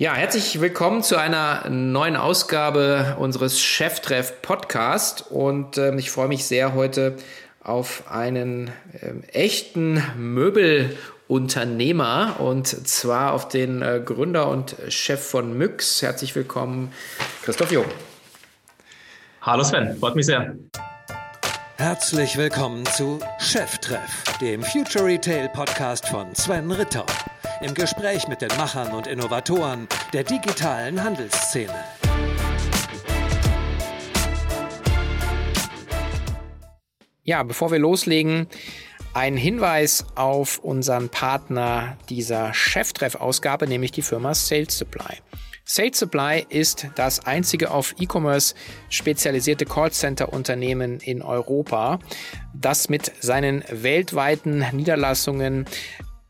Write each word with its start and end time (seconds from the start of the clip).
Ja, 0.00 0.14
herzlich 0.14 0.60
willkommen 0.60 1.02
zu 1.02 1.16
einer 1.16 1.68
neuen 1.68 2.14
Ausgabe 2.14 3.16
unseres 3.18 3.60
Cheftreff 3.60 4.42
Podcast 4.42 5.24
und 5.28 5.76
äh, 5.76 5.92
ich 5.96 6.12
freue 6.12 6.28
mich 6.28 6.44
sehr 6.44 6.74
heute 6.74 7.16
auf 7.64 8.04
einen 8.08 8.70
äh, 8.92 9.14
echten 9.32 10.00
Möbelunternehmer 10.16 12.36
und 12.38 12.68
zwar 12.68 13.32
auf 13.32 13.48
den 13.48 13.82
äh, 13.82 14.00
Gründer 14.04 14.48
und 14.48 14.76
Chef 14.86 15.20
von 15.20 15.58
Myx. 15.58 16.00
Herzlich 16.00 16.36
willkommen, 16.36 16.92
Christoph 17.42 17.72
Jung. 17.72 17.86
Hallo 19.42 19.64
Sven, 19.64 19.98
freut 19.98 20.14
mich 20.14 20.26
sehr. 20.26 20.54
Herzlich 21.76 22.36
willkommen 22.36 22.86
zu 22.86 23.18
Cheftreff, 23.40 24.22
dem 24.40 24.62
Future 24.62 25.06
Retail 25.06 25.48
Podcast 25.48 26.06
von 26.06 26.32
Sven 26.36 26.70
Ritter 26.70 27.04
im 27.60 27.74
Gespräch 27.74 28.28
mit 28.28 28.40
den 28.40 28.50
Machern 28.56 28.92
und 28.92 29.06
Innovatoren 29.06 29.88
der 30.12 30.24
digitalen 30.24 31.02
Handelsszene. 31.02 31.74
Ja, 37.24 37.42
bevor 37.42 37.70
wir 37.70 37.78
loslegen, 37.78 38.46
ein 39.12 39.36
Hinweis 39.36 40.06
auf 40.14 40.58
unseren 40.58 41.08
Partner 41.08 41.98
dieser 42.08 42.54
Cheftreff-Ausgabe, 42.54 43.66
nämlich 43.66 43.92
die 43.92 44.02
Firma 44.02 44.34
Sales 44.34 44.78
Supply. 44.78 45.16
Sales 45.64 45.98
Supply 45.98 46.46
ist 46.48 46.86
das 46.94 47.26
einzige 47.26 47.70
auf 47.70 47.94
E-Commerce 47.98 48.54
spezialisierte 48.88 49.66
Callcenter-Unternehmen 49.66 51.00
in 51.00 51.20
Europa, 51.20 51.98
das 52.54 52.88
mit 52.88 53.12
seinen 53.20 53.62
weltweiten 53.70 54.64
Niederlassungen 54.72 55.66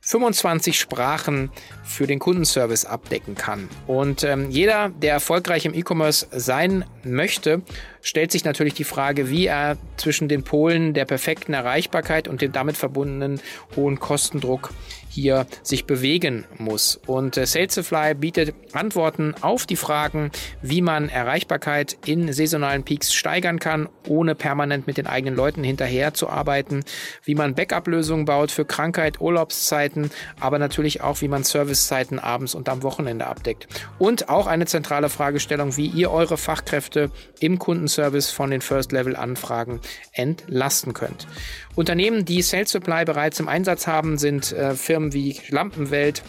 25 0.08 0.80
Sprachen 0.80 1.50
für 1.84 2.06
den 2.06 2.18
Kundenservice 2.18 2.86
abdecken 2.86 3.34
kann. 3.34 3.68
Und 3.86 4.24
ähm, 4.24 4.50
jeder, 4.50 4.88
der 4.88 5.12
erfolgreich 5.12 5.66
im 5.66 5.74
E-Commerce 5.74 6.26
sein 6.30 6.86
möchte, 7.04 7.60
stellt 8.00 8.32
sich 8.32 8.42
natürlich 8.42 8.72
die 8.72 8.84
Frage, 8.84 9.28
wie 9.28 9.44
er 9.44 9.76
zwischen 9.98 10.28
den 10.28 10.44
Polen 10.44 10.94
der 10.94 11.04
perfekten 11.04 11.52
Erreichbarkeit 11.52 12.26
und 12.26 12.40
dem 12.40 12.52
damit 12.52 12.78
verbundenen 12.78 13.38
hohen 13.76 14.00
Kostendruck 14.00 14.70
hier 15.08 15.46
sich 15.62 15.84
bewegen 15.86 16.44
muss. 16.58 17.00
Und 17.06 17.36
äh, 17.36 17.46
Salesify 17.46 18.14
bietet 18.14 18.54
Antworten 18.72 19.34
auf 19.40 19.66
die 19.66 19.76
Fragen, 19.76 20.30
wie 20.62 20.82
man 20.82 21.08
Erreichbarkeit 21.08 21.96
in 22.06 22.32
saisonalen 22.32 22.84
Peaks 22.84 23.12
steigern 23.12 23.58
kann, 23.58 23.88
ohne 24.06 24.34
permanent 24.34 24.86
mit 24.86 24.96
den 24.96 25.06
eigenen 25.06 25.36
Leuten 25.36 25.64
hinterher 25.64 26.14
zu 26.14 26.28
arbeiten, 26.28 26.84
wie 27.24 27.34
man 27.34 27.54
Backup-Lösungen 27.54 28.24
baut 28.24 28.50
für 28.50 28.64
Krankheit, 28.64 29.20
Urlaubszeiten, 29.20 30.10
aber 30.40 30.58
natürlich 30.58 31.00
auch, 31.00 31.20
wie 31.20 31.28
man 31.28 31.44
Servicezeiten 31.44 32.18
abends 32.18 32.54
und 32.54 32.68
am 32.68 32.82
Wochenende 32.82 33.26
abdeckt. 33.26 33.68
Und 33.98 34.28
auch 34.28 34.46
eine 34.46 34.66
zentrale 34.66 35.08
Fragestellung, 35.08 35.76
wie 35.76 35.86
ihr 35.86 36.10
eure 36.10 36.36
Fachkräfte 36.36 37.10
im 37.40 37.58
Kundenservice 37.58 38.30
von 38.30 38.50
den 38.50 38.60
First-Level-Anfragen 38.60 39.80
entlasten 40.12 40.94
könnt. 40.94 41.26
Unternehmen, 41.74 42.24
die 42.24 42.42
Sales 42.42 42.72
Supply 42.72 43.04
bereits 43.04 43.38
im 43.38 43.46
Einsatz 43.46 43.86
haben, 43.86 44.18
sind 44.18 44.52
äh, 44.52 44.74
Firmen 44.74 44.97
wie 45.12 45.36
Lampenwelt, 45.48 46.22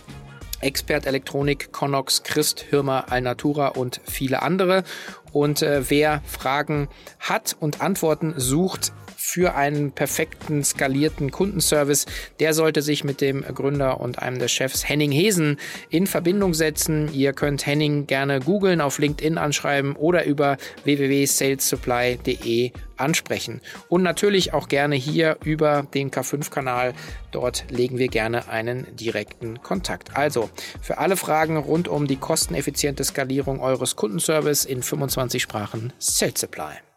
Expert 0.61 1.05
Elektronik, 1.05 1.71
Connox, 1.71 2.23
Christ, 2.23 2.65
Hirmer, 2.69 3.11
Alnatura 3.11 3.69
und 3.69 4.01
viele 4.05 4.41
andere. 4.41 4.83
Und 5.31 5.61
äh, 5.61 5.89
wer 5.89 6.21
Fragen 6.25 6.87
hat 7.19 7.55
und 7.59 7.81
Antworten 7.81 8.33
sucht, 8.37 8.91
für 9.29 9.55
einen 9.55 9.91
perfekten 9.91 10.63
skalierten 10.63 11.29
Kundenservice, 11.29 12.07
der 12.39 12.53
sollte 12.53 12.81
sich 12.81 13.03
mit 13.03 13.21
dem 13.21 13.41
Gründer 13.41 14.01
und 14.01 14.19
einem 14.19 14.39
der 14.39 14.47
Chefs 14.47 14.89
Henning 14.89 15.11
Hesen 15.11 15.57
in 15.89 16.07
Verbindung 16.07 16.55
setzen. 16.55 17.13
Ihr 17.13 17.33
könnt 17.33 17.65
Henning 17.65 18.07
gerne 18.07 18.39
googeln, 18.39 18.81
auf 18.81 18.97
LinkedIn 18.97 19.37
anschreiben 19.37 19.95
oder 19.95 20.25
über 20.25 20.57
www.salesupply.de 20.83 22.71
ansprechen. 22.97 23.61
Und 23.87 24.03
natürlich 24.03 24.53
auch 24.53 24.67
gerne 24.67 24.95
hier 24.95 25.37
über 25.43 25.85
den 25.93 26.09
K5-Kanal. 26.09 26.93
Dort 27.31 27.65
legen 27.69 27.99
wir 27.99 28.07
gerne 28.07 28.49
einen 28.49 28.87
direkten 28.95 29.61
Kontakt. 29.61 30.17
Also 30.17 30.49
für 30.81 30.97
alle 30.97 31.17
Fragen 31.17 31.57
rund 31.57 31.87
um 31.87 32.07
die 32.07 32.17
kosteneffiziente 32.17 33.03
Skalierung 33.03 33.59
eures 33.61 33.95
Kundenservice 33.95 34.65
in 34.65 34.81
25 34.81 35.41
Sprachen 35.41 35.93
Sales 35.99 36.41
Supply. 36.41 36.88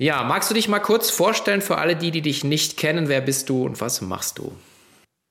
Ja, 0.00 0.22
magst 0.22 0.48
du 0.48 0.54
dich 0.54 0.68
mal 0.68 0.78
kurz 0.78 1.10
vorstellen 1.10 1.60
für 1.60 1.78
alle 1.78 1.96
die, 1.96 2.12
die 2.12 2.22
dich 2.22 2.44
nicht 2.44 2.76
kennen? 2.76 3.08
Wer 3.08 3.20
bist 3.20 3.48
du 3.48 3.64
und 3.64 3.80
was 3.80 4.00
machst 4.00 4.38
du? 4.38 4.52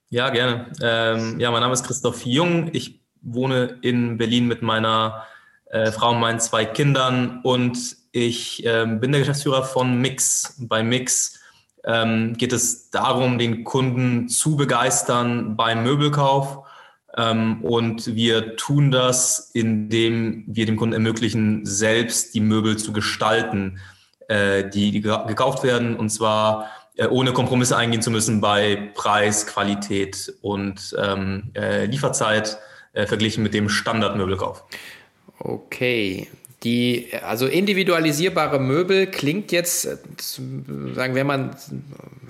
Ja, 0.09 0.29
gerne. 0.29 0.69
Ähm, 0.81 1.39
ja, 1.39 1.51
mein 1.51 1.61
Name 1.61 1.73
ist 1.73 1.85
Christoph 1.85 2.25
Jung. 2.25 2.69
Ich 2.73 2.99
wohne 3.21 3.77
in 3.81 4.17
Berlin 4.17 4.45
mit 4.45 4.61
meiner 4.61 5.25
äh, 5.67 5.89
Frau 5.93 6.11
und 6.11 6.19
meinen 6.19 6.41
zwei 6.41 6.65
Kindern 6.65 7.39
und 7.43 7.95
ich 8.11 8.65
äh, 8.65 8.85
bin 8.85 9.13
der 9.13 9.21
Geschäftsführer 9.21 9.63
von 9.63 10.01
Mix. 10.01 10.57
Bei 10.59 10.83
Mix 10.83 11.39
ähm, 11.85 12.35
geht 12.35 12.51
es 12.51 12.89
darum, 12.89 13.37
den 13.37 13.63
Kunden 13.63 14.27
zu 14.27 14.57
begeistern 14.57 15.55
beim 15.55 15.83
Möbelkauf. 15.83 16.67
Ähm, 17.15 17.63
und 17.63 18.15
wir 18.15 18.57
tun 18.57 18.91
das, 18.91 19.49
indem 19.53 20.43
wir 20.45 20.65
dem 20.65 20.75
Kunden 20.75 20.93
ermöglichen, 20.93 21.65
selbst 21.65 22.35
die 22.35 22.41
Möbel 22.41 22.75
zu 22.75 22.91
gestalten 22.91 23.79
äh, 24.27 24.69
die, 24.69 24.91
die 24.91 25.01
gekauft 25.01 25.63
werden 25.63 25.95
und 25.95 26.09
zwar 26.09 26.69
äh, 26.97 27.07
ohne 27.07 27.33
Kompromisse 27.33 27.77
eingehen 27.77 28.01
zu 28.01 28.11
müssen 28.11 28.41
bei 28.41 28.91
Preis, 28.95 29.45
Qualität 29.47 30.33
und 30.41 30.95
ähm, 30.99 31.51
äh, 31.55 31.85
Lieferzeit 31.85 32.57
äh, 32.93 33.05
verglichen 33.05 33.43
mit 33.43 33.53
dem 33.53 33.69
Standardmöbelkauf. 33.69 34.63
Okay, 35.39 36.27
die, 36.63 37.09
also 37.23 37.45
individualisierbare 37.45 38.59
Möbel 38.59 39.05
klingt 39.05 39.51
jetzt, 39.51 39.85
äh, 39.85 39.97
sagen 40.95 41.13
wenn 41.13 41.27
man 41.27 41.55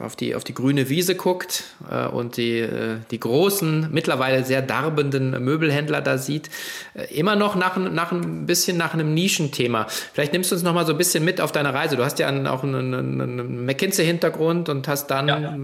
auf 0.02 0.18
die, 0.18 0.36
auf 0.36 0.44
die 0.44 0.54
grüne 0.54 0.90
Wiese 0.90 1.16
guckt 1.16 1.64
äh, 1.90 2.08
und 2.08 2.36
die, 2.36 2.60
äh, 2.60 2.98
die 3.10 3.22
großen, 3.22 3.88
mittlerweile 3.92 4.44
sehr 4.44 4.62
darbenden 4.62 5.32
Möbelhändler 5.44 6.02
da 6.02 6.18
sieht, 6.18 6.50
äh, 6.94 7.06
immer 7.18 7.38
noch 7.38 7.56
nach, 7.56 7.78
nach 7.78 8.12
ein 8.12 8.46
bisschen 8.46 8.76
nach 8.76 8.94
einem 8.94 9.14
Nischenthema. 9.14 9.88
Vielleicht 9.88 10.34
nimmst 10.34 10.52
du 10.52 10.56
uns 10.56 10.64
noch 10.64 10.74
mal 10.74 10.86
so 10.86 10.92
ein 10.92 10.98
bisschen 10.98 11.24
mit 11.24 11.40
auf 11.40 11.54
deine 11.54 11.74
Reise. 11.74 11.96
Du 11.96 12.04
hast 12.04 12.20
ja 12.20 12.28
einen, 12.28 12.48
auch 12.48 12.64
einen, 12.64 12.94
einen 12.94 13.66
McKinsey-Hintergrund 13.66 14.68
und 14.68 14.90
hast 14.90 15.08
dann 15.08 15.28
ja. 15.30 15.58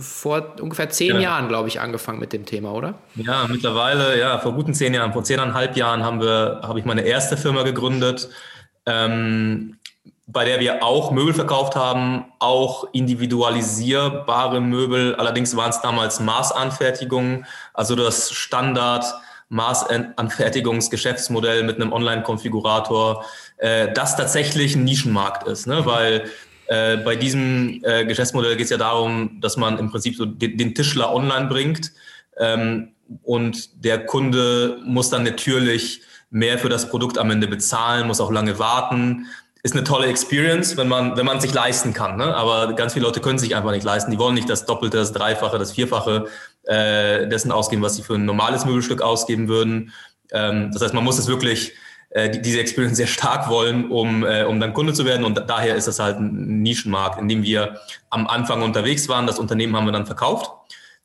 vor 0.00 0.54
ungefähr 0.58 0.88
zehn 0.88 1.16
ja. 1.16 1.20
Jahren, 1.20 1.48
glaube 1.48 1.68
ich, 1.68 1.80
angefangen 1.80 2.18
mit 2.18 2.32
dem 2.32 2.46
Thema, 2.46 2.72
oder? 2.72 2.94
Ja, 3.14 3.46
mittlerweile, 3.46 4.18
ja, 4.18 4.38
vor 4.38 4.54
guten 4.54 4.72
zehn 4.72 4.94
Jahren, 4.94 5.12
vor 5.12 5.22
zehneinhalb 5.22 5.76
Jahren 5.76 6.02
haben 6.02 6.22
wir, 6.22 6.60
habe 6.62 6.78
ich 6.78 6.86
meine 6.86 7.02
erste 7.02 7.36
Firma 7.36 7.62
gegründet 7.62 8.05
gegründet, 8.06 8.28
ähm, 8.86 9.78
bei 10.28 10.44
der 10.44 10.58
wir 10.58 10.82
auch 10.82 11.12
Möbel 11.12 11.34
verkauft 11.34 11.76
haben, 11.76 12.24
auch 12.40 12.88
individualisierbare 12.92 14.60
Möbel. 14.60 15.14
Allerdings 15.14 15.54
waren 15.56 15.70
es 15.70 15.80
damals 15.80 16.18
Maßanfertigungen, 16.20 17.46
also 17.72 17.94
das 17.94 18.32
Standard 18.32 19.04
Maßanfertigungsgeschäftsmodell 19.48 21.62
mit 21.62 21.76
einem 21.76 21.92
Online-Konfigurator, 21.92 23.24
äh, 23.58 23.92
das 23.92 24.16
tatsächlich 24.16 24.74
ein 24.74 24.82
Nischenmarkt 24.82 25.46
ist, 25.46 25.68
ne? 25.68 25.86
weil 25.86 26.24
äh, 26.66 26.96
bei 26.96 27.14
diesem 27.14 27.80
äh, 27.84 28.04
Geschäftsmodell 28.04 28.56
geht 28.56 28.64
es 28.64 28.70
ja 28.70 28.78
darum, 28.78 29.40
dass 29.40 29.56
man 29.56 29.78
im 29.78 29.92
Prinzip 29.92 30.16
so 30.16 30.26
den, 30.26 30.58
den 30.58 30.74
Tischler 30.74 31.14
online 31.14 31.46
bringt 31.46 31.92
ähm, 32.38 32.96
und 33.22 33.84
der 33.84 34.04
Kunde 34.04 34.80
muss 34.84 35.10
dann 35.10 35.22
natürlich 35.22 36.02
mehr 36.30 36.58
für 36.58 36.68
das 36.68 36.88
Produkt 36.88 37.18
am 37.18 37.30
Ende 37.30 37.46
bezahlen, 37.46 38.06
muss 38.06 38.20
auch 38.20 38.30
lange 38.30 38.58
warten. 38.58 39.26
Ist 39.62 39.74
eine 39.74 39.84
tolle 39.84 40.06
Experience, 40.06 40.76
wenn 40.76 40.88
man, 40.88 41.16
wenn 41.16 41.26
man 41.26 41.40
sich 41.40 41.52
leisten 41.52 41.92
kann. 41.92 42.16
Ne? 42.16 42.34
Aber 42.34 42.74
ganz 42.74 42.92
viele 42.92 43.06
Leute 43.06 43.20
können 43.20 43.38
sich 43.38 43.56
einfach 43.56 43.72
nicht 43.72 43.84
leisten. 43.84 44.10
Die 44.10 44.18
wollen 44.18 44.34
nicht 44.34 44.48
das 44.48 44.64
Doppelte, 44.64 44.98
das 44.98 45.12
Dreifache, 45.12 45.58
das 45.58 45.72
Vierfache 45.72 46.26
äh, 46.64 47.26
dessen 47.28 47.50
ausgeben, 47.50 47.82
was 47.82 47.96
sie 47.96 48.02
für 48.02 48.14
ein 48.14 48.24
normales 48.24 48.64
Möbelstück 48.64 49.02
ausgeben 49.02 49.48
würden. 49.48 49.92
Ähm, 50.30 50.70
das 50.72 50.82
heißt, 50.82 50.94
man 50.94 51.04
muss 51.04 51.18
es 51.18 51.26
wirklich 51.26 51.72
äh, 52.10 52.30
die, 52.30 52.40
diese 52.42 52.60
Experience 52.60 52.96
sehr 52.96 53.06
stark 53.06 53.48
wollen, 53.48 53.90
um, 53.90 54.24
äh, 54.24 54.44
um 54.44 54.60
dann 54.60 54.72
Kunde 54.72 54.92
zu 54.92 55.04
werden. 55.04 55.24
Und 55.24 55.42
daher 55.48 55.74
ist 55.74 55.88
das 55.88 55.98
halt 55.98 56.18
ein 56.18 56.62
Nischenmarkt, 56.62 57.20
in 57.20 57.28
dem 57.28 57.42
wir 57.42 57.80
am 58.10 58.26
Anfang 58.26 58.62
unterwegs 58.62 59.08
waren. 59.08 59.26
Das 59.26 59.38
Unternehmen 59.38 59.76
haben 59.76 59.86
wir 59.86 59.92
dann 59.92 60.06
verkauft. 60.06 60.50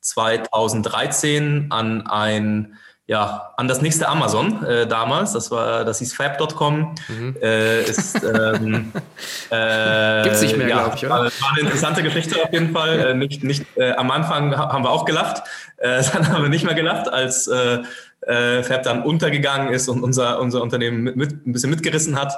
2013 0.00 1.66
an 1.70 2.06
ein 2.06 2.76
ja, 3.12 3.52
an 3.58 3.68
das 3.68 3.82
nächste 3.82 4.08
Amazon 4.08 4.64
äh, 4.64 4.86
damals. 4.86 5.34
Das 5.34 5.50
war, 5.50 5.84
das 5.84 5.98
hieß 5.98 6.14
Fab.com. 6.14 6.94
Mhm. 7.08 7.36
Äh, 7.42 7.82
ist, 7.82 8.14
ähm, 8.24 8.90
äh, 9.50 10.22
Gibt's 10.22 10.40
nicht 10.40 10.56
mehr, 10.56 10.66
ja, 10.66 10.78
glaube 10.78 10.96
ich, 10.96 11.04
oder? 11.04 11.14
War, 11.16 11.24
war, 11.24 11.50
eine 11.50 11.60
interessante 11.60 12.02
Geschichte 12.02 12.42
auf 12.42 12.50
jeden 12.54 12.72
Fall. 12.72 12.98
Äh, 12.98 13.14
nicht, 13.14 13.44
nicht, 13.44 13.66
äh, 13.76 13.92
am 13.92 14.10
Anfang 14.10 14.56
haben 14.56 14.82
wir 14.82 14.88
auch 14.88 15.04
gelacht, 15.04 15.42
äh, 15.76 16.02
dann 16.14 16.26
haben 16.26 16.42
wir 16.42 16.48
nicht 16.48 16.64
mehr 16.64 16.74
gelacht, 16.74 17.12
als 17.12 17.48
äh, 17.48 17.80
äh, 18.22 18.62
Fab 18.62 18.82
dann 18.82 19.02
untergegangen 19.02 19.74
ist 19.74 19.90
und 19.90 20.02
unser, 20.02 20.40
unser 20.40 20.62
Unternehmen 20.62 21.02
mit, 21.02 21.16
mit, 21.16 21.46
ein 21.46 21.52
bisschen 21.52 21.68
mitgerissen 21.68 22.18
hat. 22.18 22.32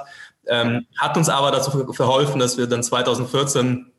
Ähm, 0.45 0.87
hat 0.97 1.15
uns 1.15 1.29
aber 1.29 1.51
dazu 1.51 1.93
verholfen, 1.93 2.37
dass 2.37 2.57
wir 2.57 2.67
dann 2.67 2.83
2014 2.83 3.93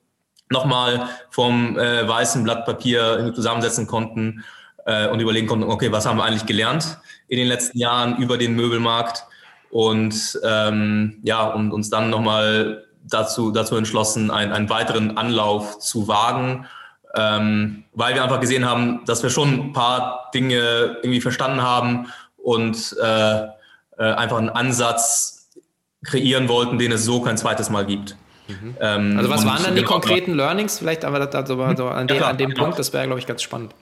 nochmal 0.50 1.08
vom 1.30 1.78
äh, 1.78 2.06
weißen 2.06 2.44
Blatt 2.44 2.66
Papier 2.66 3.32
zusammensetzen 3.34 3.86
konnten 3.86 4.44
äh, 4.86 5.08
und 5.08 5.20
überlegen 5.20 5.46
konnten, 5.46 5.68
okay, 5.68 5.92
was 5.92 6.06
haben 6.06 6.16
wir 6.16 6.24
eigentlich 6.24 6.46
gelernt 6.46 6.98
in 7.28 7.38
den 7.38 7.48
letzten 7.48 7.78
Jahren 7.78 8.16
über 8.16 8.38
den 8.38 8.54
Möbelmarkt 8.54 9.24
und 9.70 10.40
ähm, 10.44 11.18
ja, 11.22 11.44
und 11.48 11.72
uns 11.72 11.90
dann 11.90 12.08
nochmal 12.08 12.84
dazu, 13.02 13.50
dazu 13.50 13.76
entschlossen, 13.76 14.30
einen, 14.30 14.52
einen 14.52 14.70
weiteren 14.70 15.18
Anlauf 15.18 15.78
zu 15.78 16.08
wagen, 16.08 16.66
ähm, 17.14 17.84
weil 17.92 18.14
wir 18.14 18.22
einfach 18.22 18.40
gesehen 18.40 18.64
haben, 18.64 19.04
dass 19.06 19.22
wir 19.22 19.30
schon 19.30 19.52
ein 19.54 19.72
paar 19.72 20.30
Dinge 20.34 20.98
irgendwie 21.02 21.20
verstanden 21.20 21.62
haben 21.62 22.12
und 22.36 22.96
äh, 23.02 23.38
äh, 23.38 23.48
einfach 23.98 24.38
einen 24.38 24.50
Ansatz 24.50 25.50
kreieren 26.04 26.48
wollten, 26.48 26.78
den 26.78 26.92
es 26.92 27.04
so 27.04 27.20
kein 27.20 27.36
zweites 27.36 27.70
Mal 27.70 27.86
gibt. 27.86 28.16
Mhm. 28.48 28.76
Ähm, 28.80 29.18
also 29.18 29.30
was 29.30 29.44
waren 29.44 29.62
dann 29.64 29.74
die 29.74 29.80
genau, 29.80 29.92
konkreten 29.92 30.34
Learnings? 30.34 30.78
Vielleicht 30.78 31.04
aber 31.04 31.26
das, 31.26 31.48
so, 31.48 31.56
so 31.56 31.88
an, 31.88 32.06
den, 32.06 32.18
ja, 32.18 32.28
an 32.28 32.38
dem 32.38 32.50
genau. 32.50 32.64
Punkt, 32.64 32.78
das 32.78 32.92
wäre, 32.92 33.06
glaube 33.06 33.18
ich, 33.18 33.26
ganz 33.26 33.42
spannend. 33.42 33.74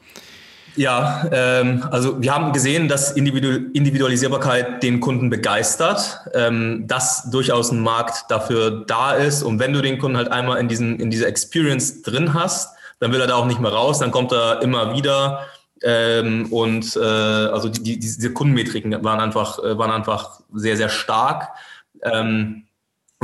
Ja, 0.76 1.28
ähm, 1.30 1.84
also 1.90 2.20
wir 2.20 2.34
haben 2.34 2.52
gesehen, 2.52 2.88
dass 2.88 3.12
Individualisierbarkeit 3.12 4.82
den 4.82 5.00
Kunden 5.00 5.30
begeistert, 5.30 6.20
ähm, 6.34 6.86
dass 6.86 7.30
durchaus 7.30 7.70
ein 7.70 7.80
Markt 7.80 8.24
dafür 8.28 8.84
da 8.86 9.12
ist. 9.12 9.42
Und 9.42 9.60
wenn 9.60 9.72
du 9.72 9.82
den 9.82 9.98
Kunden 9.98 10.16
halt 10.16 10.32
einmal 10.32 10.58
in, 10.58 10.68
diesen, 10.68 10.98
in 10.98 11.10
dieser 11.10 11.28
Experience 11.28 12.02
drin 12.02 12.34
hast, 12.34 12.74
dann 12.98 13.12
will 13.12 13.20
er 13.20 13.26
da 13.26 13.34
auch 13.34 13.46
nicht 13.46 13.60
mehr 13.60 13.72
raus, 13.72 13.98
dann 14.00 14.10
kommt 14.10 14.32
er 14.32 14.62
immer 14.62 14.94
wieder. 14.94 15.46
Ähm, 15.82 16.46
und 16.50 16.96
äh, 16.96 17.00
also 17.00 17.68
die, 17.68 17.82
die, 17.82 17.98
diese 17.98 18.32
Kundenmetriken 18.32 19.04
waren 19.04 19.20
einfach, 19.20 19.58
äh, 19.58 19.78
waren 19.78 19.90
einfach 19.90 20.40
sehr, 20.52 20.76
sehr 20.76 20.88
stark. 20.88 21.48
Ähm, 22.02 22.64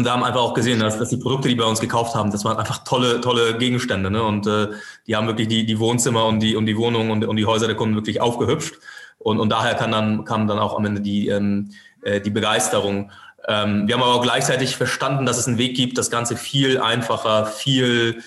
und 0.01 0.07
da 0.07 0.13
haben 0.13 0.25
einfach 0.25 0.41
auch 0.41 0.55
gesehen, 0.55 0.81
dass, 0.81 0.99
dass 0.99 1.11
die 1.11 1.19
Produkte, 1.19 1.47
die 1.47 1.55
bei 1.55 1.67
uns 1.67 1.79
gekauft 1.79 2.15
haben, 2.15 2.31
das 2.31 2.43
waren 2.43 2.57
einfach 2.57 2.85
tolle, 2.85 3.21
tolle 3.21 3.59
Gegenstände. 3.59 4.11
Ne? 4.11 4.23
Und 4.23 4.47
äh, 4.47 4.69
die 5.07 5.15
haben 5.15 5.27
wirklich 5.27 5.47
die, 5.47 5.67
die 5.67 5.79
Wohnzimmer 5.79 6.25
und 6.25 6.41
die, 6.41 6.57
und 6.57 6.65
die 6.65 6.75
Wohnungen 6.79 7.11
und, 7.11 7.27
und 7.27 7.37
die 7.37 7.45
Häuser 7.45 7.67
der 7.67 7.77
Kunden 7.77 7.97
wirklich 7.97 8.19
aufgehübscht. 8.19 8.77
Und, 9.19 9.39
und 9.39 9.51
daher 9.51 9.75
kann 9.75 9.93
dann, 9.93 10.25
kam 10.25 10.49
dann 10.49 10.59
auch 10.59 10.75
am 10.75 10.87
Ende 10.87 11.03
die, 11.03 11.29
ähm, 11.29 11.73
äh, 12.01 12.19
die 12.19 12.31
Begeisterung. 12.31 13.13
Ähm, 13.47 13.87
wir 13.87 13.95
haben 13.95 14.03
aber 14.03 14.15
auch 14.15 14.23
gleichzeitig 14.23 14.75
verstanden, 14.75 15.27
dass 15.27 15.37
es 15.37 15.47
einen 15.47 15.59
Weg 15.59 15.77
gibt, 15.77 15.99
das 15.99 16.11
Ganze 16.11 16.39
viel 16.39 16.81
einfacher, 16.81 17.45
viel 17.45 18.23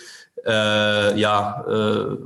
äh, 0.45 1.19
ja, 1.19 1.65
äh, 1.67 2.17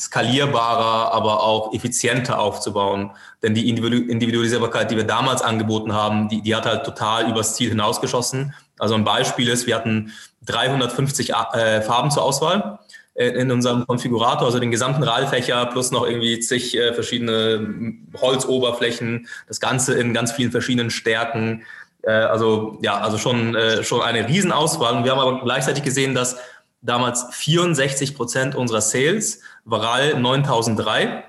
skalierbarer, 0.00 1.12
aber 1.12 1.42
auch 1.42 1.74
effizienter 1.74 2.38
aufzubauen. 2.38 3.10
Denn 3.42 3.54
die 3.54 3.68
Individualisierbarkeit, 3.68 4.90
die 4.90 4.96
wir 4.96 5.04
damals 5.04 5.42
angeboten 5.42 5.92
haben, 5.92 6.28
die, 6.28 6.40
die 6.40 6.56
hat 6.56 6.66
halt 6.66 6.84
total 6.84 7.28
übers 7.28 7.54
Ziel 7.54 7.68
hinausgeschossen. 7.68 8.54
Also 8.78 8.94
ein 8.94 9.04
Beispiel 9.04 9.48
ist, 9.48 9.66
wir 9.66 9.76
hatten 9.76 10.12
350 10.46 11.30
äh, 11.30 11.82
Farben 11.82 12.10
zur 12.10 12.22
Auswahl 12.22 12.78
äh, 13.14 13.28
in 13.28 13.50
unserem 13.50 13.86
Konfigurator, 13.86 14.46
also 14.46 14.58
den 14.58 14.70
gesamten 14.70 15.02
Rahlfächer 15.02 15.66
plus 15.66 15.90
noch 15.90 16.06
irgendwie 16.06 16.40
zig 16.40 16.76
äh, 16.76 16.94
verschiedene 16.94 17.94
Holzoberflächen, 18.18 19.28
das 19.48 19.60
Ganze 19.60 20.00
in 20.00 20.14
ganz 20.14 20.32
vielen 20.32 20.50
verschiedenen 20.50 20.90
Stärken. 20.90 21.62
Äh, 22.02 22.12
also 22.12 22.78
ja, 22.80 22.98
also 22.98 23.18
schon, 23.18 23.54
äh, 23.54 23.84
schon 23.84 24.00
eine 24.00 24.26
Riesenauswahl. 24.26 24.96
Und 24.96 25.04
wir 25.04 25.12
haben 25.12 25.20
aber 25.20 25.42
gleichzeitig 25.42 25.84
gesehen, 25.84 26.14
dass 26.14 26.38
damals 26.82 27.26
64 27.30 28.14
Prozent 28.14 28.54
unserer 28.54 28.80
Sales 28.80 29.40
Varal 29.64 30.18
9003. 30.18 31.24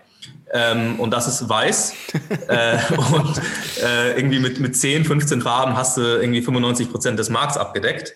Ähm, 0.53 0.99
und 0.99 1.11
das 1.11 1.27
ist 1.27 1.47
weiß. 1.47 1.93
äh, 2.47 2.77
und 2.95 3.41
äh, 3.83 4.17
irgendwie 4.17 4.39
mit, 4.39 4.59
mit 4.59 4.75
10, 4.75 5.05
15 5.05 5.41
Farben 5.41 5.75
hast 5.75 5.97
du 5.97 6.01
irgendwie 6.01 6.41
95 6.41 6.91
Prozent 6.91 7.19
des 7.19 7.29
Markts 7.29 7.57
abgedeckt. 7.57 8.13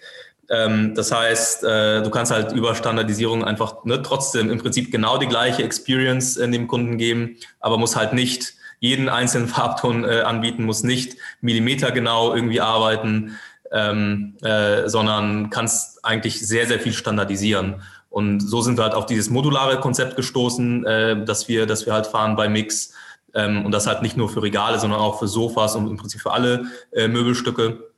Ähm, 0.50 0.94
das 0.96 1.12
heißt, 1.12 1.64
äh, 1.64 2.04
du 2.04 2.10
kannst 2.10 2.32
halt 2.32 2.52
über 2.52 2.76
Standardisierung 2.76 3.44
einfach 3.44 3.84
ne, 3.84 4.02
trotzdem 4.02 4.52
im 4.52 4.60
Prinzip 4.60 4.92
genau 4.92 5.18
die 5.18 5.28
gleiche 5.28 5.64
Experience 5.64 6.38
in 6.38 6.52
dem 6.52 6.68
Kunden 6.68 6.98
geben, 6.98 7.38
aber 7.60 7.78
muss 7.78 7.96
halt 7.96 8.14
nicht 8.14 8.54
jeden 8.80 9.10
einzelnen 9.10 9.48
Farbton 9.48 10.04
äh, 10.04 10.22
anbieten, 10.22 10.64
muss 10.64 10.84
nicht 10.84 11.16
millimetergenau 11.42 12.36
irgendwie 12.36 12.62
arbeiten, 12.62 13.38
ähm, 13.72 14.38
äh, 14.42 14.88
sondern 14.88 15.50
kannst 15.50 16.04
eigentlich 16.06 16.46
sehr, 16.46 16.68
sehr 16.68 16.80
viel 16.80 16.94
standardisieren. 16.94 17.82
Und 18.10 18.40
so 18.40 18.62
sind 18.62 18.78
wir 18.78 18.84
halt 18.84 18.94
auf 18.94 19.06
dieses 19.06 19.30
modulare 19.30 19.80
Konzept 19.80 20.16
gestoßen, 20.16 20.86
äh, 20.86 21.26
dass 21.26 21.48
wir, 21.48 21.66
dass 21.66 21.86
wir 21.86 21.94
halt 21.94 22.08
fahren 22.08 22.36
bei 22.36 22.48
Mix. 22.48 22.94
Ähm, 23.34 23.66
und 23.66 23.72
das 23.74 23.88
halt 23.88 24.02
nicht 24.02 24.16
nur 24.16 24.30
für 24.30 24.42
Regale, 24.42 24.80
sondern 24.80 25.00
auch 25.00 25.20
für 25.20 25.28
Sofas 25.28 25.76
und 25.76 25.88
im 25.88 25.98
Prinzip 25.98 26.22
für 26.22 26.32
alle 26.32 26.66
äh, 26.94 27.08
Möbelstücke. 27.08 27.90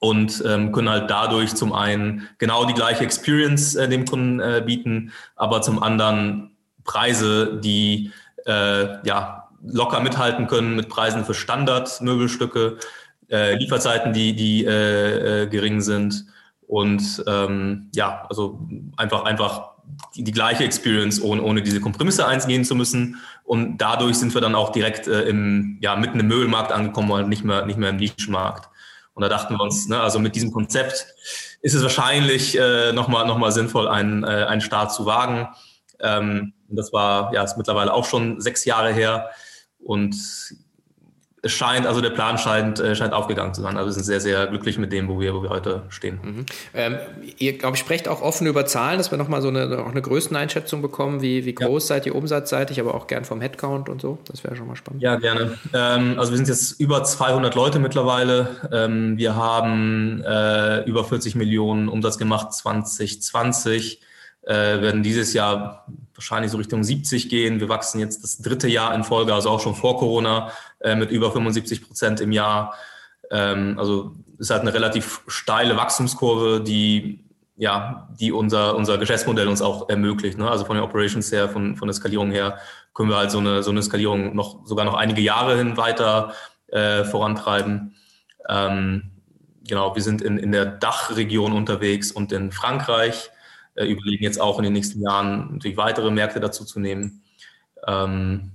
Und 0.00 0.44
ähm, 0.46 0.70
können 0.70 0.88
halt 0.88 1.10
dadurch 1.10 1.56
zum 1.56 1.72
einen 1.72 2.28
genau 2.38 2.64
die 2.66 2.74
gleiche 2.74 3.02
Experience 3.02 3.74
äh, 3.74 3.88
dem 3.88 4.04
Kunden 4.04 4.38
äh, 4.38 4.62
bieten, 4.64 5.12
aber 5.34 5.60
zum 5.60 5.82
anderen 5.82 6.52
Preise, 6.84 7.58
die 7.60 8.12
äh, 8.46 9.04
ja 9.04 9.48
locker 9.66 9.98
mithalten 9.98 10.46
können 10.46 10.76
mit 10.76 10.88
Preisen 10.88 11.24
für 11.24 11.34
Standardmöbelstücke, 11.34 12.78
äh, 13.30 13.54
Lieferzeiten, 13.56 14.12
die, 14.12 14.34
die 14.34 14.64
äh, 14.64 15.42
äh, 15.42 15.46
gering 15.46 15.80
sind 15.80 16.26
und 16.68 17.24
ähm, 17.26 17.90
ja, 17.94 18.26
also 18.28 18.60
einfach, 18.96 19.24
einfach 19.24 19.70
die, 20.14 20.22
die, 20.22 20.32
gleiche 20.32 20.64
Experience, 20.64 21.20
ohne, 21.20 21.42
ohne 21.42 21.62
diese 21.62 21.80
Kompromisse 21.80 22.26
eingehen 22.26 22.64
zu 22.64 22.74
müssen. 22.74 23.16
Und 23.44 23.78
dadurch 23.78 24.16
sind 24.18 24.34
wir 24.34 24.42
dann 24.42 24.54
auch 24.54 24.70
direkt 24.70 25.06
äh, 25.06 25.22
im, 25.22 25.78
ja, 25.80 25.96
mitten 25.96 26.20
im 26.20 26.28
Möbelmarkt 26.28 26.70
angekommen 26.70 27.10
und 27.10 27.28
nicht 27.30 27.42
mehr, 27.42 27.64
nicht 27.64 27.78
mehr 27.78 27.90
im 27.90 27.96
Nischenmarkt. 27.96 28.68
Und 29.14 29.22
da 29.22 29.30
dachten 29.30 29.54
wir 29.54 29.62
uns, 29.62 29.88
ne, 29.88 29.98
also 29.98 30.18
mit 30.18 30.36
diesem 30.36 30.52
Konzept 30.52 31.06
ist 31.62 31.74
es 31.74 31.82
wahrscheinlich 31.82 32.56
äh, 32.58 32.92
nochmal 32.92 33.26
noch 33.26 33.38
mal 33.38 33.50
sinnvoll, 33.50 33.88
einen, 33.88 34.22
äh, 34.22 34.44
einen 34.44 34.60
Start 34.60 34.92
zu 34.92 35.06
wagen. 35.06 35.48
Ähm, 36.00 36.52
das 36.68 36.92
war, 36.92 37.32
ja, 37.32 37.42
ist 37.42 37.56
mittlerweile 37.56 37.94
auch 37.94 38.04
schon 38.04 38.42
sechs 38.42 38.66
Jahre 38.66 38.92
her. 38.92 39.30
Und 39.78 40.14
es 41.42 41.52
scheint, 41.52 41.86
also 41.86 42.00
der 42.00 42.10
Plan 42.10 42.36
scheint, 42.36 42.80
äh, 42.80 42.96
scheint 42.96 43.12
aufgegangen 43.12 43.54
zu 43.54 43.62
sein. 43.62 43.76
Also 43.76 43.88
wir 43.88 43.92
sind 43.92 44.04
sehr, 44.04 44.20
sehr 44.20 44.46
glücklich 44.48 44.78
mit 44.78 44.92
dem, 44.92 45.08
wo 45.08 45.20
wir, 45.20 45.34
wo 45.34 45.42
wir 45.42 45.50
heute 45.50 45.82
stehen. 45.88 46.18
Mhm. 46.22 46.46
Ähm, 46.74 46.96
ihr, 47.38 47.56
glaube 47.56 47.76
ich, 47.76 47.80
sprecht 47.80 48.08
auch 48.08 48.22
offen 48.22 48.46
über 48.46 48.66
Zahlen, 48.66 48.98
dass 48.98 49.10
wir 49.10 49.18
nochmal 49.18 49.40
so 49.40 49.48
eine, 49.48 49.78
auch 49.78 49.90
eine 49.90 50.02
Größeneinschätzung 50.02 50.82
bekommen, 50.82 51.22
wie, 51.22 51.44
wie 51.44 51.54
groß 51.54 51.88
ja. 51.88 51.94
seid 51.94 52.06
ihr 52.06 52.14
umsatzseitig, 52.14 52.80
aber 52.80 52.94
auch 52.94 53.06
gern 53.06 53.24
vom 53.24 53.40
Headcount 53.40 53.88
und 53.88 54.00
so. 54.00 54.18
Das 54.26 54.42
wäre 54.42 54.56
schon 54.56 54.66
mal 54.66 54.76
spannend. 54.76 55.02
Ja, 55.02 55.16
gerne. 55.16 55.58
Ähm, 55.72 56.18
also 56.18 56.32
wir 56.32 56.36
sind 56.36 56.48
jetzt 56.48 56.80
über 56.80 57.04
200 57.04 57.54
Leute 57.54 57.78
mittlerweile. 57.78 58.48
Ähm, 58.72 59.16
wir 59.16 59.36
haben 59.36 60.22
äh, 60.24 60.82
über 60.84 61.04
40 61.04 61.36
Millionen 61.36 61.88
Umsatz 61.88 62.18
gemacht 62.18 62.52
2020 62.52 64.00
äh, 64.42 64.80
werden 64.80 65.02
dieses 65.02 65.34
Jahr 65.34 65.86
wahrscheinlich 66.18 66.50
so 66.50 66.58
Richtung 66.58 66.82
70 66.82 67.28
gehen. 67.28 67.60
Wir 67.60 67.68
wachsen 67.68 68.00
jetzt 68.00 68.24
das 68.24 68.38
dritte 68.38 68.68
Jahr 68.68 68.94
in 68.94 69.04
Folge, 69.04 69.32
also 69.32 69.50
auch 69.50 69.60
schon 69.60 69.76
vor 69.76 69.98
Corona, 69.98 70.50
äh, 70.80 70.96
mit 70.96 71.10
über 71.10 71.30
75 71.30 71.86
Prozent 71.86 72.20
im 72.20 72.32
Jahr. 72.32 72.74
Ähm, 73.30 73.78
also 73.78 74.16
ist 74.38 74.50
halt 74.50 74.62
eine 74.62 74.74
relativ 74.74 75.22
steile 75.28 75.76
Wachstumskurve, 75.76 76.60
die 76.60 77.24
ja, 77.56 78.08
die 78.18 78.30
unser, 78.30 78.76
unser 78.76 78.98
Geschäftsmodell 78.98 79.48
uns 79.48 79.62
auch 79.62 79.88
ermöglicht. 79.88 80.38
Ne? 80.38 80.48
Also 80.48 80.64
von 80.64 80.76
den 80.76 80.84
Operations 80.84 81.32
her, 81.32 81.48
von, 81.48 81.76
von 81.76 81.88
der 81.88 81.94
Skalierung 81.94 82.30
her, 82.30 82.58
können 82.94 83.10
wir 83.10 83.16
halt 83.16 83.32
so 83.32 83.38
eine, 83.38 83.64
so 83.64 83.70
eine 83.70 83.82
Skalierung 83.82 84.34
noch 84.34 84.64
sogar 84.64 84.84
noch 84.84 84.94
einige 84.94 85.20
Jahre 85.20 85.56
hin 85.56 85.76
weiter 85.76 86.34
äh, 86.68 87.02
vorantreiben. 87.02 87.96
Ähm, 88.48 89.10
genau, 89.66 89.94
wir 89.94 90.02
sind 90.02 90.22
in, 90.22 90.38
in 90.38 90.52
der 90.52 90.66
Dachregion 90.66 91.52
unterwegs 91.52 92.12
und 92.12 92.30
in 92.30 92.52
Frankreich 92.52 93.30
äh, 93.78 93.86
überlegen 93.86 94.24
jetzt 94.24 94.40
auch 94.40 94.58
in 94.58 94.64
den 94.64 94.72
nächsten 94.72 95.00
Jahren 95.00 95.54
natürlich 95.54 95.76
weitere 95.76 96.10
Märkte 96.10 96.40
dazu 96.40 96.64
zu 96.64 96.80
nehmen. 96.80 97.22
Ähm, 97.86 98.52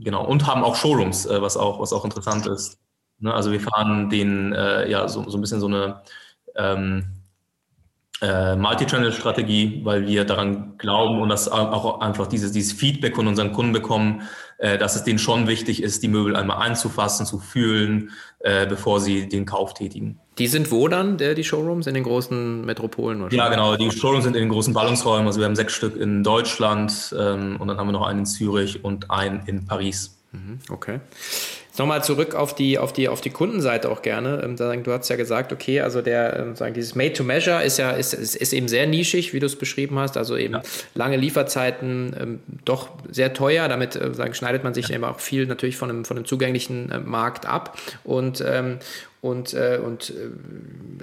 genau, 0.00 0.24
und 0.26 0.46
haben 0.46 0.64
auch 0.64 0.76
Showrooms, 0.76 1.26
äh, 1.26 1.40
was, 1.40 1.56
auch, 1.56 1.80
was 1.80 1.92
auch 1.92 2.04
interessant 2.04 2.46
ist. 2.46 2.78
Ne? 3.20 3.32
Also 3.32 3.52
wir 3.52 3.60
fahren 3.60 4.10
den, 4.10 4.52
äh, 4.52 4.90
ja, 4.90 5.08
so, 5.08 5.28
so 5.28 5.38
ein 5.38 5.40
bisschen 5.40 5.60
so 5.60 5.66
eine 5.66 6.02
ähm, 6.56 7.04
äh, 8.20 8.56
Multi-Channel-Strategie, 8.56 9.80
weil 9.84 10.06
wir 10.06 10.24
daran 10.24 10.78
glauben 10.78 11.20
und 11.20 11.28
das 11.28 11.48
auch 11.48 12.00
einfach 12.00 12.26
dieses, 12.26 12.52
dieses 12.52 12.72
Feedback 12.72 13.16
von 13.16 13.26
unseren 13.26 13.52
Kunden 13.52 13.72
bekommen, 13.72 14.22
äh, 14.58 14.78
dass 14.78 14.96
es 14.96 15.04
denen 15.04 15.18
schon 15.18 15.46
wichtig 15.46 15.82
ist, 15.82 16.02
die 16.02 16.08
Möbel 16.08 16.36
einmal 16.36 16.66
anzufassen, 16.66 17.26
zu 17.26 17.38
fühlen, 17.38 18.10
äh, 18.40 18.66
bevor 18.66 19.00
sie 19.00 19.28
den 19.28 19.46
Kauf 19.46 19.74
tätigen. 19.74 20.20
Die 20.38 20.48
sind 20.48 20.70
wo 20.72 20.88
dann, 20.88 21.16
der, 21.16 21.34
die 21.34 21.44
Showrooms? 21.44 21.86
In 21.86 21.94
den 21.94 22.02
großen 22.02 22.64
Metropolen? 22.64 23.30
Ja, 23.30 23.48
genau. 23.48 23.76
Die 23.76 23.90
Showrooms 23.90 24.24
sind 24.24 24.34
in 24.34 24.42
den 24.42 24.48
großen 24.48 24.74
Ballungsräumen. 24.74 25.26
Also 25.26 25.40
wir 25.40 25.46
haben 25.46 25.56
sechs 25.56 25.74
Stück 25.74 25.96
in 25.96 26.24
Deutschland 26.24 27.14
ähm, 27.16 27.56
und 27.60 27.68
dann 27.68 27.76
haben 27.76 27.88
wir 27.88 27.92
noch 27.92 28.06
einen 28.06 28.20
in 28.20 28.26
Zürich 28.26 28.84
und 28.84 29.10
einen 29.10 29.42
in 29.46 29.66
Paris. 29.66 30.18
Mhm, 30.32 30.58
okay. 30.70 31.00
Nochmal 31.76 32.04
zurück 32.04 32.36
auf 32.36 32.54
die, 32.54 32.78
auf 32.78 32.92
die, 32.92 33.08
auf 33.08 33.20
die 33.20 33.30
Kundenseite 33.30 33.90
auch 33.90 34.02
gerne. 34.02 34.40
Ähm, 34.44 34.84
du 34.84 34.92
hast 34.92 35.08
ja 35.08 35.16
gesagt, 35.16 35.52
okay, 35.52 35.80
also 35.80 36.02
der, 36.02 36.38
ähm, 36.38 36.54
sagen, 36.54 36.72
dieses 36.72 36.94
Made 36.94 37.14
to 37.14 37.24
Measure 37.24 37.64
ist 37.64 37.78
ja, 37.78 37.90
ist, 37.90 38.14
ist, 38.14 38.36
ist 38.36 38.52
eben 38.52 38.68
sehr 38.68 38.86
nischig, 38.86 39.32
wie 39.32 39.40
du 39.40 39.46
es 39.46 39.56
beschrieben 39.56 39.98
hast. 39.98 40.16
Also 40.16 40.36
eben 40.36 40.54
ja. 40.54 40.62
lange 40.94 41.16
Lieferzeiten, 41.16 42.14
ähm, 42.20 42.40
doch 42.64 42.90
sehr 43.10 43.32
teuer. 43.32 43.68
Damit 43.68 43.96
äh, 43.96 44.14
sagen, 44.14 44.34
schneidet 44.34 44.62
man 44.62 44.72
sich 44.72 44.88
ja. 44.88 44.94
eben 44.94 45.04
auch 45.04 45.18
viel 45.18 45.46
natürlich 45.46 45.76
von 45.76 45.90
einem, 45.90 46.04
von 46.04 46.16
einem 46.16 46.26
zugänglichen 46.26 46.92
äh, 46.92 47.00
Markt 47.00 47.46
ab. 47.46 47.76
Und, 48.04 48.44
und, 49.20 49.54
äh, 49.54 49.80
und 49.82 50.12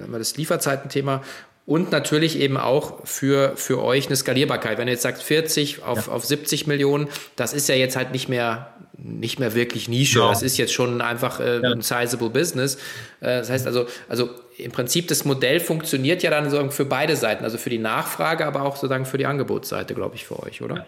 haben 0.00 0.12
wir 0.12 0.18
das 0.18 0.36
Lieferzeitenthema. 0.36 1.22
Und 1.64 1.92
natürlich 1.92 2.38
eben 2.38 2.56
auch 2.56 3.06
für, 3.06 3.52
für 3.56 3.82
euch 3.82 4.06
eine 4.06 4.16
Skalierbarkeit. 4.16 4.78
Wenn 4.78 4.88
ihr 4.88 4.94
jetzt 4.94 5.02
sagt 5.02 5.22
40 5.22 5.84
auf, 5.84 6.08
ja. 6.08 6.12
auf 6.12 6.24
70 6.24 6.66
Millionen, 6.66 7.08
das 7.36 7.52
ist 7.52 7.68
ja 7.68 7.76
jetzt 7.76 7.96
halt 7.96 8.10
nicht 8.10 8.28
mehr, 8.28 8.74
nicht 8.98 9.38
mehr 9.38 9.54
wirklich 9.54 9.88
Nische. 9.88 10.18
Ja. 10.18 10.28
Das 10.28 10.42
ist 10.42 10.56
jetzt 10.58 10.72
schon 10.72 11.00
einfach 11.00 11.38
äh, 11.38 11.60
ja. 11.60 11.70
ein 11.70 11.80
sizable 11.80 12.30
Business. 12.30 12.76
Äh, 13.20 13.38
das 13.38 13.50
heißt 13.50 13.66
also, 13.66 13.86
also 14.08 14.30
im 14.58 14.72
Prinzip 14.72 15.08
das 15.08 15.24
Modell 15.24 15.60
funktioniert 15.60 16.22
ja 16.22 16.30
dann 16.30 16.44
sozusagen 16.44 16.72
für 16.72 16.84
beide 16.84 17.14
Seiten, 17.14 17.44
also 17.44 17.58
für 17.58 17.70
die 17.70 17.78
Nachfrage, 17.78 18.44
aber 18.44 18.62
auch 18.62 18.74
sozusagen 18.74 19.06
für 19.06 19.18
die 19.18 19.26
Angebotsseite, 19.26 19.94
glaube 19.94 20.16
ich, 20.16 20.24
für 20.24 20.42
euch, 20.42 20.62
oder? 20.62 20.86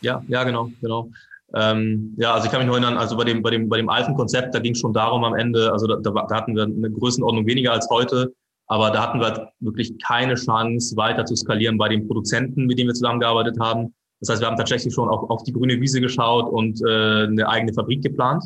Ja, 0.00 0.22
ja, 0.28 0.44
genau, 0.44 0.70
genau. 0.80 1.10
Ähm, 1.54 2.14
ja, 2.18 2.34
also 2.34 2.46
ich 2.46 2.50
kann 2.50 2.60
mich 2.60 2.66
noch 2.66 2.74
erinnern, 2.74 2.98
also 2.98 3.16
bei 3.16 3.24
dem, 3.24 3.42
bei 3.42 3.50
dem, 3.50 3.68
bei 3.68 3.78
dem 3.78 3.88
alten 3.88 4.14
Konzept, 4.14 4.54
da 4.54 4.58
ging 4.58 4.72
es 4.72 4.80
schon 4.80 4.92
darum 4.92 5.24
am 5.24 5.34
Ende, 5.34 5.72
also 5.72 5.86
da, 5.86 5.96
da 5.96 6.34
hatten 6.34 6.54
wir 6.54 6.64
eine 6.64 6.90
Größenordnung 6.90 7.46
weniger 7.46 7.72
als 7.72 7.88
heute, 7.88 8.32
aber 8.68 8.90
da 8.90 9.02
hatten 9.02 9.20
wir 9.20 9.50
wirklich 9.60 9.98
keine 9.98 10.34
Chance, 10.34 10.96
weiter 10.96 11.24
zu 11.24 11.34
skalieren 11.34 11.78
bei 11.78 11.88
den 11.88 12.06
Produzenten, 12.06 12.66
mit 12.66 12.78
denen 12.78 12.88
wir 12.88 12.94
zusammengearbeitet 12.94 13.58
haben. 13.58 13.94
Das 14.20 14.28
heißt, 14.28 14.42
wir 14.42 14.48
haben 14.48 14.56
tatsächlich 14.56 14.92
schon 14.92 15.08
auf, 15.08 15.28
auf 15.30 15.42
die 15.44 15.52
grüne 15.52 15.80
Wiese 15.80 16.00
geschaut 16.00 16.52
und 16.52 16.80
äh, 16.86 17.24
eine 17.24 17.48
eigene 17.48 17.72
Fabrik 17.72 18.02
geplant, 18.02 18.44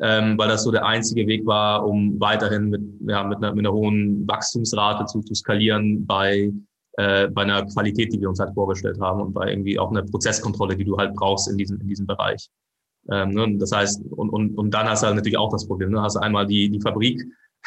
ähm, 0.00 0.36
weil 0.36 0.48
das 0.48 0.64
so 0.64 0.70
der 0.70 0.84
einzige 0.84 1.26
Weg 1.26 1.46
war, 1.46 1.86
um 1.86 2.20
weiterhin 2.20 2.68
mit, 2.68 2.82
ja, 3.08 3.24
mit, 3.24 3.38
einer, 3.38 3.54
mit 3.54 3.64
einer 3.64 3.72
hohen 3.72 4.28
Wachstumsrate 4.28 5.06
zu, 5.06 5.20
zu 5.20 5.34
skalieren 5.34 6.04
bei, 6.06 6.52
äh, 6.98 7.28
bei 7.28 7.42
einer 7.42 7.64
Qualität, 7.64 8.12
die 8.12 8.20
wir 8.20 8.28
uns 8.28 8.40
halt 8.40 8.52
vorgestellt 8.52 9.00
haben 9.00 9.22
und 9.22 9.32
bei 9.32 9.48
irgendwie 9.48 9.78
auch 9.78 9.90
einer 9.90 10.02
Prozesskontrolle, 10.02 10.76
die 10.76 10.84
du 10.84 10.98
halt 10.98 11.14
brauchst 11.14 11.48
in 11.48 11.56
diesem, 11.56 11.80
in 11.80 11.88
diesem 11.88 12.06
Bereich. 12.06 12.50
Ähm, 13.10 13.30
ne? 13.30 13.56
Das 13.58 13.72
heißt, 13.72 14.02
und, 14.10 14.28
und, 14.28 14.58
und 14.58 14.74
dann 14.74 14.86
hast 14.86 15.02
du 15.02 15.06
halt 15.06 15.16
natürlich 15.16 15.38
auch 15.38 15.50
das 15.50 15.66
Problem. 15.66 15.92
Ne? 15.92 16.02
Hast 16.02 16.16
einmal 16.16 16.46
die, 16.46 16.68
die 16.68 16.80
Fabrik, 16.80 17.22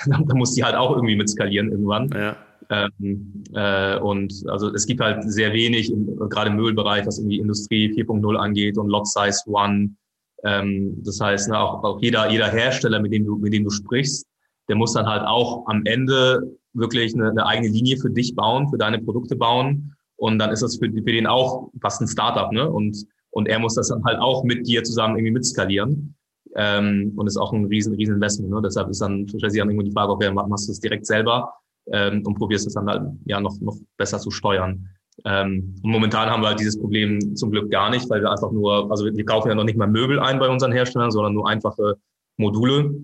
da 0.27 0.36
muss 0.36 0.53
die 0.53 0.63
halt 0.63 0.75
auch 0.75 0.96
irgendwie 0.96 1.15
mit 1.15 1.29
skalieren 1.29 1.72
irgendwann. 1.72 2.10
Ja. 2.10 2.38
Ähm, 2.70 3.44
äh, 3.53 3.98
und 3.98 4.34
also 4.48 4.74
es 4.74 4.86
gibt 4.86 5.01
halt 5.01 5.24
sehr 5.24 5.53
wenig, 5.53 5.91
im, 5.91 6.18
gerade 6.29 6.51
im 6.51 6.56
Müllbereich, 6.56 7.06
was 7.06 7.18
irgendwie 7.18 7.39
Industrie 7.39 7.91
4.0 7.91 8.36
angeht 8.36 8.77
und 8.77 8.89
Lot 8.89 9.08
Size 9.08 9.41
One. 9.48 9.96
Ähm, 10.44 11.01
das 11.03 11.20
heißt, 11.20 11.50
ne, 11.50 11.60
auch, 11.60 11.84
auch 11.84 12.01
jeder, 12.01 12.29
jeder 12.29 12.50
Hersteller, 12.50 13.00
mit 13.00 13.12
dem 13.12 13.25
du, 13.25 13.38
mit 13.38 13.53
dem 13.53 13.63
du 13.63 13.72
sprichst, 13.72 14.27
der 14.68 14.75
muss 14.75 14.94
dann 14.94 15.08
halt 15.08 15.24
auch 15.25 15.65
am 15.68 15.82
Ende 15.86 16.58
wirklich 16.74 17.15
eine, 17.15 17.32
eine 17.32 17.46
eigene 17.46 17.70
Linie 17.70 17.98
für 17.98 18.12
dich 18.12 18.36
bauen, 18.36 18.70
für 18.70 18.77
deine 18.77 19.00
Produkte 19.00 19.36
bauen. 19.36 19.96
Und 20.15 20.38
dann 20.38 20.51
ist 20.51 20.62
das 20.62 20.77
für, 20.77 20.91
für 20.91 21.12
den 21.12 21.25
auch 21.25 21.72
fast 21.82 22.01
ein 22.01 22.08
Startup, 22.08 22.51
ne? 22.51 22.70
Und, 22.70 23.06
und 23.32 23.48
er 23.48 23.60
muss 23.60 23.75
das 23.75 23.89
dann 23.89 24.03
halt 24.03 24.20
auch 24.20 24.44
mit 24.44 24.68
dir 24.68 24.84
zusammen 24.84 25.15
irgendwie 25.15 25.32
mitskalieren. 25.32 26.15
Ähm, 26.56 27.13
und 27.15 27.27
ist 27.27 27.38
auch 27.38 27.53
ein 27.53 27.65
riesen, 27.65 27.94
riesen 27.96 28.15
Investment. 28.15 28.51
Ne? 28.51 28.62
Deshalb 28.63 28.89
ist 28.89 29.01
dann 29.01 29.27
stellt 29.27 29.51
sich 29.51 29.60
dann 29.60 29.70
irgendwo 29.70 29.86
die 29.86 29.91
Frage, 29.91 30.12
okay, 30.12 30.32
machst 30.32 30.68
du 30.68 30.72
es 30.72 30.79
direkt 30.79 31.06
selber 31.06 31.53
ähm, 31.91 32.25
und 32.25 32.36
probierst 32.36 32.68
es 32.68 32.74
dann 32.74 32.88
halt 32.88 33.03
ja 33.25 33.39
noch, 33.39 33.60
noch 33.62 33.77
besser 33.98 34.20
zu 34.20 34.32
steuern. 34.32 34.88
Ähm, 35.25 35.75
und 35.84 35.91
momentan 35.91 36.29
haben 36.29 36.41
wir 36.41 36.48
halt 36.48 36.60
dieses 36.60 36.79
Problem 36.79 37.36
zum 37.36 37.51
Glück 37.51 37.70
gar 37.70 37.89
nicht, 37.89 38.10
weil 38.10 38.22
wir 38.22 38.32
einfach 38.32 38.51
nur, 38.51 38.89
also 38.89 39.06
wir 39.06 39.25
kaufen 39.25 39.50
ja 39.50 39.56
noch 39.56 39.63
nicht 39.63 39.77
mal 39.77 39.88
Möbel 39.88 40.20
ein 40.20 40.39
bei 40.39 40.48
unseren 40.48 40.72
Herstellern, 40.72 41.12
sondern 41.12 41.34
nur 41.34 41.48
einfache 41.48 41.98
Module 42.38 42.96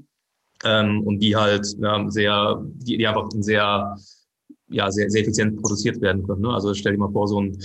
ähm, 0.64 1.04
und 1.04 1.20
die 1.20 1.36
halt 1.36 1.68
ja, 1.80 2.10
sehr, 2.10 2.64
die, 2.76 2.98
die 2.98 3.08
einfach 3.08 3.28
sehr, 3.40 3.96
ja, 4.70 4.92
sehr, 4.92 5.10
sehr 5.10 5.22
effizient 5.22 5.62
produziert 5.62 6.02
werden 6.02 6.26
können. 6.26 6.42
Ne? 6.42 6.54
Also 6.54 6.74
stell 6.74 6.94
dir 6.94 7.00
mal 7.00 7.12
vor, 7.12 7.28
so 7.28 7.42
ein, 7.42 7.58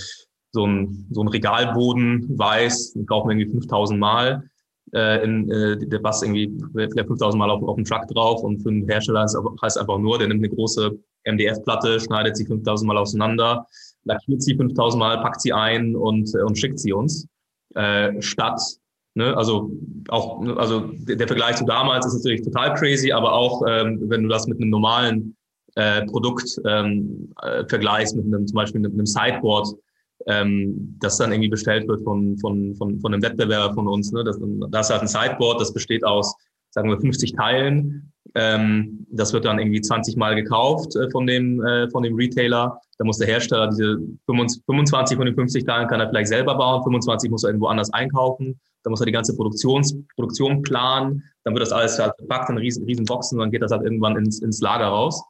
so 0.51 0.65
ein, 0.67 1.07
so 1.11 1.21
ein 1.21 1.29
Regalboden 1.29 2.37
weiß, 2.37 2.93
den 2.93 3.05
kaufen 3.05 3.29
wir 3.29 3.37
irgendwie 3.37 3.51
5000 3.51 3.99
Mal 3.99 4.50
äh, 4.93 5.23
in, 5.23 5.49
äh, 5.49 5.77
der 5.77 5.99
passt 5.99 6.23
irgendwie 6.23 6.51
vielleicht 6.73 7.07
5000 7.07 7.39
Mal 7.39 7.49
auf, 7.49 7.63
auf 7.63 7.75
den 7.75 7.85
Truck 7.85 8.07
drauf 8.07 8.43
und 8.43 8.61
für 8.61 8.69
einen 8.69 8.87
Hersteller 8.87 9.25
heißt 9.61 9.77
einfach 9.77 9.97
nur, 9.97 10.17
der 10.17 10.27
nimmt 10.27 10.43
eine 10.43 10.53
große 10.53 10.91
MDF-Platte, 11.25 11.99
schneidet 11.99 12.37
sie 12.37 12.45
5000 12.45 12.87
Mal 12.87 12.97
auseinander, 12.97 13.65
lackiert 14.05 14.41
sie 14.41 14.55
5000 14.55 14.99
Mal, 14.99 15.21
packt 15.21 15.41
sie 15.41 15.53
ein 15.53 15.95
und, 15.95 16.33
äh, 16.35 16.41
und 16.41 16.57
schickt 16.57 16.79
sie 16.79 16.93
uns. 16.93 17.27
Äh, 17.75 18.21
statt, 18.21 18.59
ne, 19.15 19.35
also 19.37 19.71
auch, 20.09 20.41
also 20.57 20.91
der, 20.93 21.15
der 21.15 21.27
Vergleich 21.27 21.55
zu 21.55 21.65
damals 21.65 22.05
ist 22.05 22.15
natürlich 22.15 22.41
total 22.41 22.73
crazy, 22.73 23.11
aber 23.11 23.33
auch 23.33 23.63
ähm, 23.67 24.01
wenn 24.09 24.23
du 24.23 24.29
das 24.29 24.47
mit 24.47 24.59
einem 24.59 24.69
normalen 24.69 25.35
äh, 25.75 26.05
Produkt 26.05 26.59
ähm, 26.65 27.33
äh, 27.41 27.63
vergleichst, 27.67 28.15
mit 28.15 28.25
einem 28.25 28.45
zum 28.45 28.55
Beispiel 28.55 28.81
mit 28.81 28.91
einem 28.91 29.05
Sideboard, 29.05 29.69
ähm, 30.27 30.97
das 30.99 31.17
dann 31.17 31.31
irgendwie 31.31 31.49
bestellt 31.49 31.87
wird 31.87 32.01
von, 32.03 32.37
von, 32.37 32.75
von, 32.75 32.99
von 32.99 33.13
einem 33.13 33.23
Wettbewerber 33.23 33.73
von 33.73 33.87
uns. 33.87 34.11
Ne? 34.11 34.23
Das, 34.23 34.39
das 34.69 34.87
ist 34.87 34.91
halt 34.91 35.01
ein 35.01 35.07
Sideboard, 35.07 35.61
das 35.61 35.73
besteht 35.73 36.03
aus, 36.03 36.35
sagen 36.69 36.89
wir, 36.89 36.99
50 36.99 37.33
Teilen. 37.33 38.11
Ähm, 38.35 39.05
das 39.11 39.33
wird 39.33 39.45
dann 39.45 39.59
irgendwie 39.59 39.81
20 39.81 40.15
Mal 40.15 40.35
gekauft 40.35 40.95
äh, 40.95 41.09
von, 41.09 41.27
dem, 41.27 41.63
äh, 41.65 41.89
von 41.89 42.03
dem 42.03 42.15
Retailer. 42.15 42.79
Da 42.97 43.03
muss 43.03 43.17
der 43.17 43.27
Hersteller 43.27 43.67
diese 43.67 43.99
25 44.25 45.17
von 45.17 45.25
den 45.25 45.35
50 45.35 45.65
Teilen 45.65 45.87
kann 45.87 45.99
er 45.99 46.07
vielleicht 46.07 46.29
selber 46.29 46.55
bauen, 46.55 46.83
25 46.83 47.29
muss 47.29 47.43
er 47.43 47.49
irgendwo 47.49 47.67
anders 47.67 47.91
einkaufen. 47.93 48.59
Da 48.83 48.89
muss 48.89 49.01
er 49.01 49.05
die 49.05 49.11
ganze 49.11 49.35
Produktions, 49.35 49.95
Produktion 50.15 50.61
planen. 50.61 51.23
Dann 51.43 51.53
wird 51.53 51.63
das 51.63 51.71
alles 51.71 51.99
halt 51.99 52.13
verpackt 52.17 52.49
in 52.49 52.57
riesen, 52.57 52.85
riesen 52.85 53.05
Boxen 53.05 53.39
dann 53.39 53.51
geht 53.51 53.61
das 53.61 53.71
halt 53.71 53.83
irgendwann 53.83 54.17
ins, 54.17 54.41
ins 54.41 54.61
Lager 54.61 54.87
raus. 54.87 55.21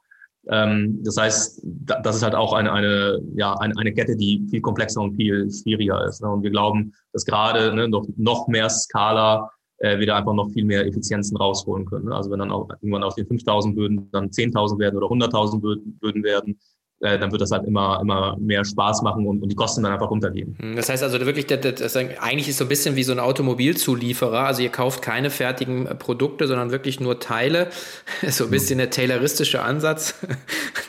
Ähm, 0.50 1.00
das 1.04 1.18
heißt, 1.18 1.62
das 1.64 2.16
ist 2.16 2.24
halt 2.24 2.36
auch 2.36 2.54
eine, 2.54 2.72
eine, 2.72 3.22
ja, 3.36 3.54
eine, 3.56 3.78
eine 3.78 3.94
Kette, 3.94 4.16
die 4.16 4.46
viel 4.50 4.62
komplexer 4.62 5.02
und 5.02 5.16
viel 5.16 5.52
schwieriger 5.52 6.06
ist. 6.06 6.22
Ne? 6.22 6.30
Und 6.30 6.44
wir 6.44 6.50
glauben, 6.50 6.94
dass 7.14 7.26
gerade 7.26 7.76
ne, 7.76 7.88
noch, 7.88 8.06
noch 8.18 8.48
mehr 8.48 8.70
Skala 8.70 9.52
äh, 9.78 10.00
wir 10.00 10.08
da 10.08 10.18
einfach 10.18 10.34
noch 10.34 10.50
viel 10.52 10.66
mehr 10.66 10.86
Effizienzen 10.86 11.38
rausholen 11.38 11.86
können. 11.86 12.06
Ne? 12.06 12.16
Also 12.16 12.32
wenn 12.32 12.40
dann 12.40 12.52
auch 12.52 12.70
irgendwann 12.82 13.04
aus 13.04 13.16
den 13.16 13.28
5000 13.28 13.76
Böden 13.76 14.10
dann 14.12 14.30
10.000 14.30 14.80
werden 14.80 14.98
oder 14.98 15.08
100.000 15.08 15.60
Böden 16.00 16.24
werden, 16.24 16.60
äh, 17.02 17.18
dann 17.18 17.32
wird 17.32 17.42
das 17.42 17.52
halt 17.52 17.66
immer, 17.66 18.00
immer 18.02 18.38
mehr 18.40 18.64
Spaß 18.64 19.02
machen 19.02 19.26
und, 19.26 19.42
und 19.42 19.50
die 19.50 19.56
Kosten 19.56 19.84
dann 19.84 19.94
einfach 19.94 20.10
runtergehen. 20.10 20.56
Hm, 20.60 20.76
das 20.76 20.88
heißt 20.88 21.02
also 21.02 21.20
wirklich, 21.26 21.48
das, 21.48 21.60
das, 21.60 21.96
eigentlich 21.96 22.48
ist 22.48 22.58
so 22.58 22.66
ein 22.66 22.68
bisschen 22.68 22.96
wie 22.96 23.04
so 23.04 23.12
ein 23.12 23.20
Automobilzulieferer. 23.20 24.46
Also 24.46 24.62
ihr 24.62 24.70
kauft 24.70 25.02
keine 25.02 25.32
fertigen 25.32 25.88
äh, 25.88 25.96
Produkte, 25.96 26.48
sondern 26.48 26.72
wirklich 26.72 27.00
nur 27.00 27.20
Teile. 27.20 27.70
so 28.28 28.46
ein 28.46 28.52
bisschen 28.52 28.78
der 28.78 28.92
tayloristische 28.92 29.62
Ansatz. 29.62 30.16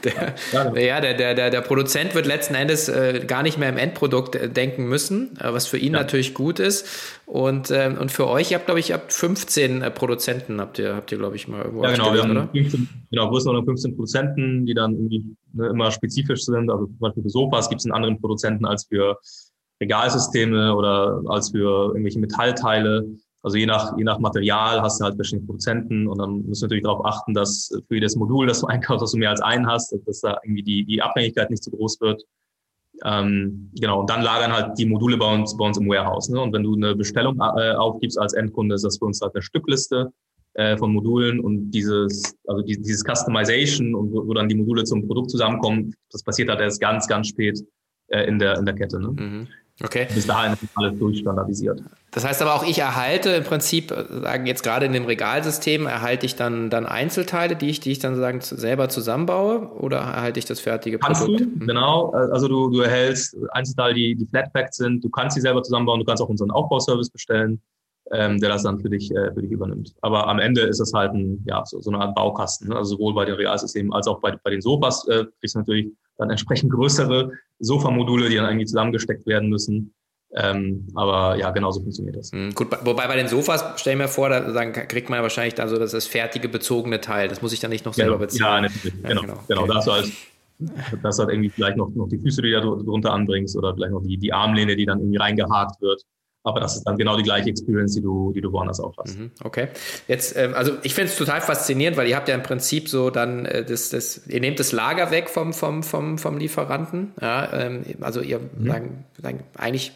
Der, 0.05 0.35
ja, 0.83 1.01
der, 1.01 1.15
der, 1.15 1.35
der, 1.35 1.51
der 1.51 1.61
Produzent 1.61 2.17
wird 2.17 2.27
letzten 2.27 2.57
Endes 2.57 2.89
äh, 2.89 3.21
gar 3.25 3.45
nicht 3.45 3.57
mehr 3.57 3.69
im 3.69 3.79
Endprodukt 3.79 4.35
äh, 4.35 4.49
denken 4.49 4.89
müssen, 4.89 5.39
äh, 5.39 5.53
was 5.53 5.69
für 5.69 5.79
ihn 5.79 5.93
ja. 5.93 6.01
natürlich 6.01 6.35
gut 6.35 6.59
ist. 6.59 6.89
Und, 7.33 7.71
ähm, 7.71 7.97
und 7.97 8.13
für 8.13 8.29
euch, 8.29 8.51
ihr 8.51 8.59
habt, 8.59 8.67
glaube 8.67 8.81
ich, 8.81 8.93
habt 8.93 9.11
15 9.11 9.81
äh, 9.81 9.91
Produzenten, 9.91 10.61
habt 10.61 10.79
ihr, 10.79 10.95
habt 10.95 11.11
ihr, 11.13 11.17
glaube 11.17 11.35
ich, 11.35 11.49
mal 11.49 11.63
irgendwo 11.63 11.83
Ja, 11.83 11.93
genau, 11.93 12.13
wir 12.13 12.23
haben 12.25 12.51
15, 12.53 12.89
genau, 13.11 13.31
größtenteils 13.31 13.65
15 13.65 13.93
Produzenten, 13.93 14.67
die 14.67 14.75
dann 14.75 14.93
irgendwie 14.93 15.35
ne, 15.55 15.69
immer 15.69 15.91
spezifisch 15.91 16.43
sind. 16.43 16.71
Also 16.71 16.85
zum 16.85 16.99
Beispiel 16.99 17.23
für 17.23 17.31
Sofas 17.31 17.71
gibt 17.71 17.81
es 17.81 17.87
einen 17.87 17.95
anderen 17.95 18.21
Produzenten 18.21 18.67
als 18.67 18.85
für 18.85 19.17
Regalsysteme 19.81 20.77
oder 20.77 21.23
als 21.25 21.53
für 21.53 21.93
irgendwelche 21.93 22.19
Metallteile. 22.19 23.07
Also 23.43 23.57
je 23.57 23.65
nach, 23.65 23.97
je 23.97 24.05
nach 24.05 24.19
Material 24.19 24.83
hast 24.83 25.01
du 25.01 25.07
halt 25.07 25.15
verschiedene 25.15 25.47
Produzenten 25.47 26.09
und 26.09 26.19
dann 26.19 26.45
musst 26.45 26.61
du 26.61 26.67
natürlich 26.67 26.85
darauf 26.85 27.03
achten, 27.07 27.33
dass 27.33 27.71
für 27.89 27.95
jedes 27.95 28.15
Modul, 28.15 28.47
das 28.47 28.61
du 28.61 28.67
einkaufst, 28.67 29.05
dass 29.05 29.13
du 29.13 29.17
mehr 29.17 29.31
als 29.31 29.41
einen 29.41 29.67
hast, 29.67 29.97
dass 30.05 30.21
da 30.21 30.39
irgendwie 30.45 30.65
die, 30.65 30.85
die 30.85 31.01
Abhängigkeit 31.01 31.49
nicht 31.49 31.65
zu 31.65 31.71
groß 31.71 31.99
wird. 32.03 32.23
Ähm, 33.05 33.71
genau, 33.79 34.01
und 34.01 34.11
dann 34.11 34.23
lagern 34.23 34.53
halt 34.53 34.79
die 34.79 34.87
Module 34.87 35.17
bei 35.17 35.35
uns, 35.35 35.57
bei 35.57 35.65
uns 35.65 35.79
im 35.79 35.89
Warehouse. 35.89 36.29
Ne? 36.29 36.41
Und 36.41 36.53
wenn 36.53 36.63
du 36.63 36.75
eine 36.75 36.95
Bestellung 36.95 37.39
äh, 37.41 37.73
aufgibst 37.73 38.19
als 38.19 38.33
Endkunde, 38.35 38.75
ist 38.75 38.85
das 38.85 38.99
für 38.99 39.07
uns 39.07 39.21
halt 39.21 39.35
eine 39.35 39.43
Stückliste 39.43 40.13
äh, 40.55 40.77
von 40.77 40.93
Modulen 40.93 41.41
und 41.41 41.71
dieses, 41.71 42.37
also 42.47 42.63
die, 42.63 42.81
dieses 42.81 43.03
Customization 43.03 43.95
und 43.95 44.13
wo, 44.13 44.27
wo, 44.27 44.35
dann 44.35 44.49
die 44.49 44.55
Module 44.55 44.85
zum 44.85 45.07
Produkt 45.07 45.31
zusammenkommen, 45.31 45.95
das 46.11 46.23
passiert 46.23 46.51
halt 46.51 46.61
erst 46.61 46.81
ganz, 46.81 47.09
ganz 47.09 47.29
spät 47.29 47.59
äh, 48.09 48.25
in, 48.25 48.39
der, 48.39 48.59
in 48.59 48.67
der 48.67 48.75
Kette. 48.75 49.01
Ne? 49.01 49.09
Mhm. 49.09 49.49
Okay. 49.85 50.07
Bis 50.13 50.27
dahin 50.27 50.53
ist 50.53 50.71
alles 50.75 50.99
durchstandardisiert. 50.99 51.83
Das 52.13 52.27
heißt 52.27 52.43
aber 52.43 52.55
auch, 52.55 52.65
ich 52.65 52.79
erhalte 52.79 53.31
im 53.31 53.45
Prinzip, 53.45 53.91
sagen 53.91 54.47
jetzt 54.47 54.63
gerade 54.63 54.87
in 54.87 54.93
dem 54.93 55.07
Regalsystem, 55.07 55.87
erhalte 55.87 56.27
ich 56.27 56.37
dann, 56.37 56.69
dann 56.69 56.85
Einzelteile, 56.85 57.57
die 57.57 57.71
ich, 57.71 57.81
die 57.81 57.91
ich 57.91 57.99
dann 57.99 58.17
sagen 58.17 58.41
selber 58.43 58.91
zusammenbaue 58.91 59.73
oder 59.79 59.99
erhalte 59.99 60.39
ich 60.39 60.45
das 60.45 60.61
fertige 60.61 60.99
kannst 60.99 61.23
Produkt? 61.23 61.41
Du, 61.41 61.67
genau. 61.67 62.11
Also 62.11 62.49
du, 62.49 62.71
du 62.71 62.81
erhältst 62.81 63.37
Einzelteile, 63.53 63.95
die, 63.95 64.15
die 64.15 64.27
flatpacked 64.27 64.75
sind. 64.75 65.03
Du 65.03 65.09
kannst 65.09 65.37
sie 65.37 65.41
selber 65.41 65.63
zusammenbauen. 65.63 66.01
Du 66.01 66.07
kannst 66.07 66.23
auch 66.23 66.29
unseren 66.29 66.51
Aufbauservice 66.51 67.09
bestellen, 67.09 67.63
ähm, 68.13 68.39
der 68.39 68.51
das 68.51 68.63
dann 68.63 68.79
für 68.79 68.91
dich, 68.91 69.11
äh, 69.11 69.33
für 69.33 69.41
dich 69.41 69.51
übernimmt. 69.51 69.95
Aber 70.03 70.29
am 70.29 70.39
Ende 70.39 70.61
ist 70.63 70.81
es 70.81 70.93
halt 70.93 71.15
ein, 71.15 71.43
ja, 71.47 71.65
so, 71.65 71.81
so 71.81 71.91
eine 71.91 72.01
Art 72.01 72.15
Baukasten. 72.15 72.69
Ne? 72.69 72.77
Also 72.77 72.97
sowohl 72.97 73.15
bei 73.15 73.25
den 73.25 73.37
Realsystemen 73.37 73.93
als 73.93 74.07
auch 74.07 74.21
bei, 74.21 74.37
bei 74.45 74.51
den 74.51 74.61
Sofas 74.61 75.09
äh, 75.09 75.25
kriegst 75.41 75.55
du 75.55 75.61
natürlich 75.61 75.87
dann 76.23 76.31
entsprechend 76.31 76.73
größere 76.73 77.33
Sofamodule, 77.59 78.29
die 78.29 78.37
dann 78.37 78.47
eigentlich 78.47 78.69
zusammengesteckt 78.69 79.27
werden 79.27 79.49
müssen. 79.49 79.95
Ähm, 80.35 80.89
aber 80.95 81.37
ja, 81.37 81.51
genauso 81.51 81.81
funktioniert 81.81 82.17
das. 82.17 82.33
Mhm, 82.33 82.55
gut, 82.55 82.69
wobei 82.85 83.07
bei 83.07 83.17
den 83.17 83.29
Sofas, 83.29 83.65
stell 83.77 83.97
mir 83.97 84.09
vor, 84.09 84.31
da 84.31 84.41
dann 84.41 84.73
kriegt 84.73 85.11
man 85.11 85.19
ja 85.19 85.23
wahrscheinlich 85.23 85.55
dann 85.55 85.69
so 85.69 85.77
das, 85.77 85.93
das 85.93 86.07
fertige 86.07 86.49
bezogene 86.49 87.01
Teil. 87.03 87.29
Das 87.29 87.43
muss 87.43 87.53
ich 87.53 87.61
dann 87.61 87.71
nicht 87.71 87.85
noch 87.85 87.93
selber 87.93 88.13
genau. 88.13 88.25
beziehen. 88.25 88.41
Ja, 88.41 88.61
natürlich. 88.61 88.95
Ja, 89.03 89.09
genau. 89.09 89.21
genau. 89.21 89.33
Okay. 89.35 89.45
genau. 89.49 89.67
Da 89.67 89.75
hast 89.75 89.87
du 89.87 89.93
halt, 89.93 90.13
das 91.03 91.19
hat 91.19 91.29
irgendwie 91.29 91.51
vielleicht 91.51 91.77
noch, 91.77 91.91
noch 91.91 92.09
die 92.09 92.19
Füße, 92.19 92.41
die 92.41 92.51
du 92.51 92.61
da 92.61 92.83
drunter 92.83 93.13
anbringst 93.13 93.57
oder 93.57 93.75
vielleicht 93.75 93.93
noch 93.93 94.03
die, 94.03 94.17
die 94.17 94.33
Armlehne, 94.33 94.75
die 94.75 94.87
dann 94.87 95.01
irgendwie 95.01 95.19
reingehakt 95.19 95.83
wird. 95.83 96.03
Aber 96.45 96.61
das 96.61 96.77
ist 96.77 96.85
dann 96.85 96.97
genau 96.97 97.17
die 97.17 97.23
gleiche 97.23 97.51
Experience, 97.51 97.95
die 97.95 98.01
du, 98.01 98.33
die 98.33 98.41
du 98.41 98.53
woanders 98.53 98.81
auch 98.81 98.97
hast. 98.99 99.19
Mhm, 99.19 99.31
okay. 99.45 99.69
Jetzt, 100.09 100.37
ähm, 100.37 100.55
also 100.55 100.73
ich 100.83 100.95
finde 100.95 101.11
es 101.11 101.17
total 101.17 101.41
faszinierend, 101.41 101.97
weil 101.97 102.09
ihr 102.09 102.17
habt 102.17 102.29
ja 102.29 102.35
im 102.35 102.43
Prinzip 102.43 102.89
so 102.89 103.11
dann 103.11 103.47
äh, 103.47 103.65
das, 103.65 103.91
das, 103.91 104.27
ihr 104.27 104.41
nehmt 104.41 104.59
das 104.59 104.73
Lager 104.73 105.11
weg 105.11 105.31
vom, 105.31 105.53
vom, 105.53 105.83
vom, 105.83 106.19
vom 106.19 106.39
Lieferanten. 106.39 107.13
Ja, 107.21 107.53
ähm, 107.53 107.85
also 108.01 108.21
ihr 108.21 108.41
mhm. 108.41 108.67
sagen, 108.67 109.05
sagen, 109.21 109.41
eigentlich 109.57 109.93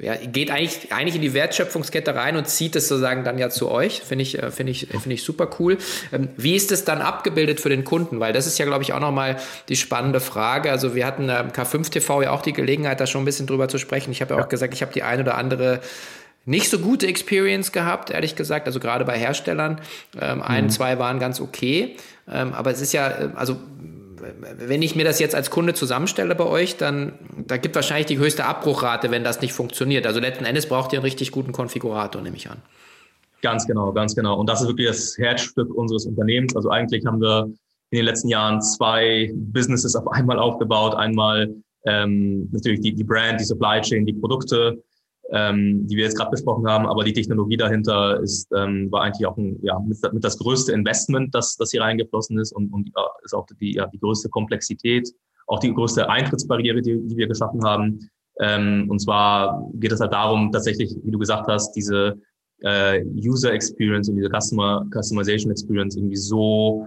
ja, 0.00 0.14
geht 0.16 0.50
eigentlich, 0.50 0.92
eigentlich 0.92 1.14
in 1.14 1.20
die 1.20 1.34
Wertschöpfungskette 1.34 2.14
rein 2.14 2.36
und 2.36 2.48
zieht 2.48 2.74
es 2.76 2.88
sozusagen 2.88 3.24
dann 3.24 3.38
ja 3.38 3.50
zu 3.50 3.70
euch. 3.70 4.00
Finde 4.00 4.22
ich, 4.22 4.42
äh, 4.42 4.50
finde 4.50 4.72
ich, 4.72 4.88
finde 4.88 5.12
ich 5.12 5.22
super 5.22 5.50
cool. 5.58 5.78
Ähm, 6.12 6.28
wie 6.36 6.56
ist 6.56 6.72
es 6.72 6.84
dann 6.84 7.00
abgebildet 7.00 7.60
für 7.60 7.68
den 7.68 7.84
Kunden? 7.84 8.20
Weil 8.20 8.32
das 8.32 8.46
ist 8.46 8.58
ja, 8.58 8.64
glaube 8.64 8.82
ich, 8.82 8.92
auch 8.92 9.00
nochmal 9.00 9.36
die 9.68 9.76
spannende 9.76 10.20
Frage. 10.20 10.70
Also 10.70 10.94
wir 10.94 11.06
hatten 11.06 11.28
am 11.28 11.48
K5 11.48 11.90
TV 11.90 12.22
ja 12.22 12.30
auch 12.30 12.42
die 12.42 12.52
Gelegenheit, 12.52 13.00
da 13.00 13.06
schon 13.06 13.22
ein 13.22 13.26
bisschen 13.26 13.46
drüber 13.46 13.68
zu 13.68 13.78
sprechen. 13.78 14.10
Ich 14.10 14.20
habe 14.20 14.34
ja 14.34 14.42
auch 14.42 14.48
gesagt, 14.48 14.74
ich 14.74 14.82
habe 14.82 14.92
die 14.92 15.02
ein 15.02 15.20
oder 15.20 15.36
andere 15.36 15.80
nicht 16.46 16.70
so 16.70 16.78
gute 16.78 17.06
Experience 17.06 17.70
gehabt, 17.70 18.10
ehrlich 18.10 18.36
gesagt. 18.36 18.66
Also 18.66 18.80
gerade 18.80 19.04
bei 19.04 19.18
Herstellern. 19.18 19.80
Ähm, 20.20 20.42
ein, 20.42 20.64
mhm. 20.64 20.70
zwei 20.70 20.98
waren 20.98 21.18
ganz 21.18 21.40
okay. 21.40 21.96
Ähm, 22.30 22.54
aber 22.54 22.70
es 22.70 22.80
ist 22.80 22.92
ja, 22.92 23.08
äh, 23.08 23.28
also 23.34 23.58
wenn 24.58 24.82
ich 24.82 24.96
mir 24.96 25.04
das 25.04 25.18
jetzt 25.18 25.34
als 25.34 25.50
Kunde 25.50 25.74
zusammenstelle 25.74 26.34
bei 26.34 26.44
euch, 26.44 26.76
dann 26.76 27.12
da 27.46 27.56
gibt 27.56 27.74
wahrscheinlich 27.74 28.06
die 28.06 28.18
höchste 28.18 28.44
Abbruchrate, 28.44 29.10
wenn 29.10 29.24
das 29.24 29.40
nicht 29.40 29.52
funktioniert. 29.52 30.06
Also 30.06 30.20
letzten 30.20 30.44
Endes 30.44 30.66
braucht 30.66 30.92
ihr 30.92 30.98
einen 30.98 31.04
richtig 31.04 31.32
guten 31.32 31.52
Konfigurator, 31.52 32.22
nehme 32.22 32.36
ich 32.36 32.48
an. 32.48 32.58
Ganz 33.42 33.66
genau, 33.66 33.92
ganz 33.92 34.14
genau. 34.14 34.38
Und 34.38 34.48
das 34.48 34.60
ist 34.60 34.68
wirklich 34.68 34.88
das 34.88 35.16
Herzstück 35.16 35.74
unseres 35.74 36.06
Unternehmens. 36.06 36.54
Also 36.54 36.70
eigentlich 36.70 37.06
haben 37.06 37.20
wir 37.20 37.50
in 37.90 37.96
den 37.96 38.04
letzten 38.04 38.28
Jahren 38.28 38.60
zwei 38.60 39.30
Businesses 39.34 39.96
auf 39.96 40.06
einmal 40.08 40.38
aufgebaut. 40.38 40.94
Einmal 40.94 41.54
ähm, 41.86 42.48
natürlich 42.52 42.80
die, 42.80 42.92
die 42.92 43.04
Brand, 43.04 43.40
die 43.40 43.44
Supply 43.44 43.80
Chain, 43.80 44.04
die 44.04 44.12
Produkte 44.12 44.82
ähm, 45.32 45.86
die 45.86 45.96
wir 45.96 46.04
jetzt 46.04 46.16
gerade 46.16 46.30
besprochen 46.30 46.66
haben, 46.68 46.86
aber 46.86 47.04
die 47.04 47.12
Technologie 47.12 47.56
dahinter 47.56 48.20
ist, 48.20 48.48
ähm, 48.56 48.90
war 48.90 49.02
eigentlich 49.02 49.26
auch 49.26 49.36
ein, 49.36 49.58
ja, 49.62 49.78
mit, 49.78 49.98
mit 50.12 50.24
das 50.24 50.38
größte 50.38 50.72
Investment, 50.72 51.34
das, 51.34 51.56
das 51.56 51.70
hier 51.70 51.82
reingeflossen 51.82 52.38
ist 52.38 52.52
und, 52.52 52.72
und 52.72 52.90
ja, 52.96 53.06
ist 53.24 53.34
auch 53.34 53.46
die, 53.60 53.74
ja, 53.74 53.86
die 53.86 54.00
größte 54.00 54.28
Komplexität, 54.28 55.08
auch 55.46 55.60
die 55.60 55.72
größte 55.72 56.08
Eintrittsbarriere, 56.08 56.82
die, 56.82 57.00
die 57.06 57.16
wir 57.16 57.28
geschaffen 57.28 57.64
haben. 57.64 58.10
Ähm, 58.40 58.86
und 58.88 59.00
zwar 59.00 59.68
geht 59.74 59.92
es 59.92 60.00
halt 60.00 60.12
darum, 60.12 60.50
tatsächlich, 60.50 60.96
wie 61.02 61.10
du 61.10 61.18
gesagt 61.18 61.46
hast, 61.46 61.72
diese 61.72 62.18
äh, 62.62 63.04
User 63.04 63.52
Experience 63.52 64.08
und 64.08 64.16
diese 64.16 64.30
Customer 64.30 64.84
Customization 64.92 65.50
Experience 65.50 65.96
irgendwie 65.96 66.16
so, 66.16 66.86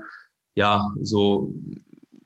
ja, 0.56 0.86
so 1.02 1.54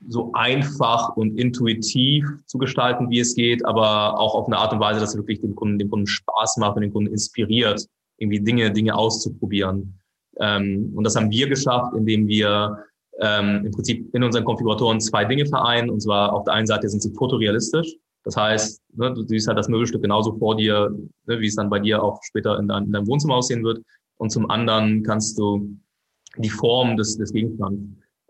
so 0.07 0.31
einfach 0.33 1.15
und 1.17 1.37
intuitiv 1.37 2.25
zu 2.45 2.57
gestalten, 2.57 3.09
wie 3.09 3.19
es 3.19 3.35
geht, 3.35 3.65
aber 3.65 4.19
auch 4.19 4.35
auf 4.35 4.47
eine 4.47 4.57
Art 4.57 4.73
und 4.73 4.79
Weise, 4.79 4.99
dass 4.99 5.09
es 5.11 5.17
wirklich 5.17 5.41
dem 5.41 5.55
Kunden, 5.55 5.77
dem 5.77 5.89
Kunden 5.89 6.07
Spaß 6.07 6.57
macht 6.57 6.75
und 6.75 6.81
den 6.81 6.93
Kunden 6.93 7.11
inspiriert, 7.11 7.85
irgendwie 8.17 8.39
Dinge, 8.39 8.71
Dinge 8.71 8.95
auszuprobieren. 8.95 9.99
Ähm, 10.39 10.93
und 10.95 11.03
das 11.03 11.15
haben 11.15 11.29
wir 11.29 11.47
geschafft, 11.49 11.93
indem 11.95 12.27
wir 12.27 12.77
ähm, 13.19 13.65
im 13.65 13.71
Prinzip 13.71 14.13
in 14.13 14.23
unseren 14.23 14.45
Konfiguratoren 14.45 15.01
zwei 15.01 15.25
Dinge 15.25 15.45
vereinen. 15.45 15.89
Und 15.89 16.01
zwar 16.01 16.33
auf 16.33 16.45
der 16.45 16.53
einen 16.53 16.67
Seite 16.67 16.87
sind 16.87 17.01
sie 17.01 17.13
fotorealistisch. 17.13 17.95
Das 18.23 18.37
heißt, 18.37 18.81
ne, 18.93 19.13
du 19.13 19.25
siehst 19.25 19.47
halt 19.47 19.57
das 19.57 19.69
Möbelstück 19.69 20.01
genauso 20.01 20.37
vor 20.37 20.55
dir, 20.55 20.89
ne, 21.25 21.39
wie 21.39 21.47
es 21.47 21.55
dann 21.55 21.69
bei 21.69 21.79
dir 21.79 22.01
auch 22.01 22.21
später 22.23 22.59
in, 22.59 22.67
dein, 22.67 22.85
in 22.85 22.91
deinem 22.91 23.07
Wohnzimmer 23.07 23.35
aussehen 23.35 23.63
wird. 23.63 23.81
Und 24.17 24.31
zum 24.31 24.49
anderen 24.49 25.03
kannst 25.03 25.37
du 25.37 25.77
die 26.37 26.49
Form 26.49 26.97
des, 26.97 27.17
des 27.17 27.33
Gegenstands 27.33 27.81